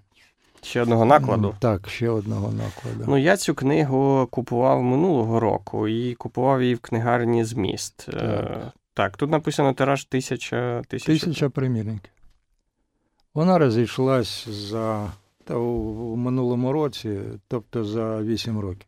Ще 0.62 0.82
одного 0.82 1.06
накладу? 1.06 1.56
Так, 1.60 1.90
ще 1.90 2.10
одного 2.10 2.52
накладу. 2.52 3.06
Ну, 3.08 3.18
я 3.18 3.38
цю 3.38 3.56
книгу 3.56 4.28
купував 4.32 4.84
минулого 4.84 5.40
року 5.40 5.88
і 5.88 6.16
купував 6.16 6.62
її 6.62 6.76
в 6.76 6.80
книгарні 6.80 7.44
зміст. 7.44 8.06
Так, 8.06 8.16
е, 8.24 8.72
так 8.94 9.18
тут 9.18 9.32
написано 9.32 9.74
тираж 9.74 10.06
тисяча 10.06 10.82
тисяча. 10.88 11.12
Тисяча 11.12 11.50
примірників. 11.50 12.12
Вона 13.34 13.58
розійшлась 13.58 14.48
за 14.50 15.12
та 15.44 15.56
у, 15.56 15.70
у 16.14 16.16
минулому 16.16 16.72
році, 16.72 17.20
тобто 17.48 17.84
за 17.84 18.22
8 18.22 18.60
років. 18.60 18.88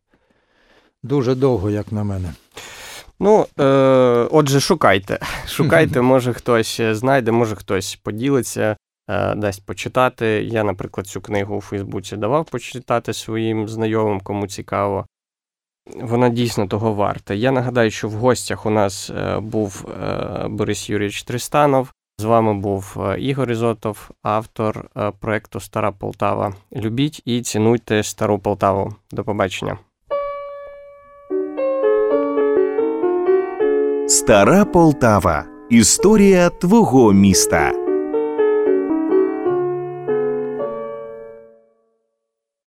Дуже 1.03 1.35
довго, 1.35 1.69
як 1.69 1.91
на 1.91 2.03
мене. 2.03 2.33
Ну, 3.19 3.45
е, 3.59 3.63
отже, 4.31 4.59
шукайте. 4.59 5.19
Шукайте, 5.47 6.01
може 6.01 6.33
хтось 6.33 6.81
знайде, 6.81 7.31
може 7.31 7.55
хтось 7.55 7.95
поділиться, 7.95 8.77
е, 9.09 9.35
дасть 9.35 9.65
почитати. 9.65 10.25
Я, 10.25 10.63
наприклад, 10.63 11.07
цю 11.07 11.21
книгу 11.21 11.57
у 11.57 11.61
Фейсбуці 11.61 12.17
давав 12.17 12.45
почитати 12.45 13.13
своїм 13.13 13.67
знайомим, 13.67 14.21
кому 14.21 14.47
цікаво. 14.47 15.05
Вона 15.95 16.29
дійсно 16.29 16.67
того 16.67 16.93
варта. 16.93 17.33
Я 17.33 17.51
нагадаю, 17.51 17.91
що 17.91 18.09
в 18.09 18.11
гостях 18.11 18.65
у 18.65 18.69
нас 18.69 19.09
е, 19.09 19.39
був 19.39 19.85
е, 20.03 20.47
Борис 20.47 20.89
Юрійович 20.89 21.23
Тристанов. 21.23 21.91
З 22.19 22.23
вами 22.23 22.53
був 22.53 22.97
е, 22.99 23.19
Ігор 23.19 23.51
Ізотов, 23.51 24.09
автор 24.23 24.89
е, 24.97 25.11
проекту 25.11 25.59
Стара 25.59 25.91
Полтава. 25.91 26.53
Любіть 26.75 27.21
і 27.25 27.41
цінуйте 27.41 28.03
стару 28.03 28.39
Полтаву. 28.39 28.95
До 29.11 29.23
побачення. 29.23 29.77
Стара 34.09 34.65
Полтава. 34.65 35.45
Історія 35.69 36.49
твого 36.49 37.13
міста. 37.13 37.86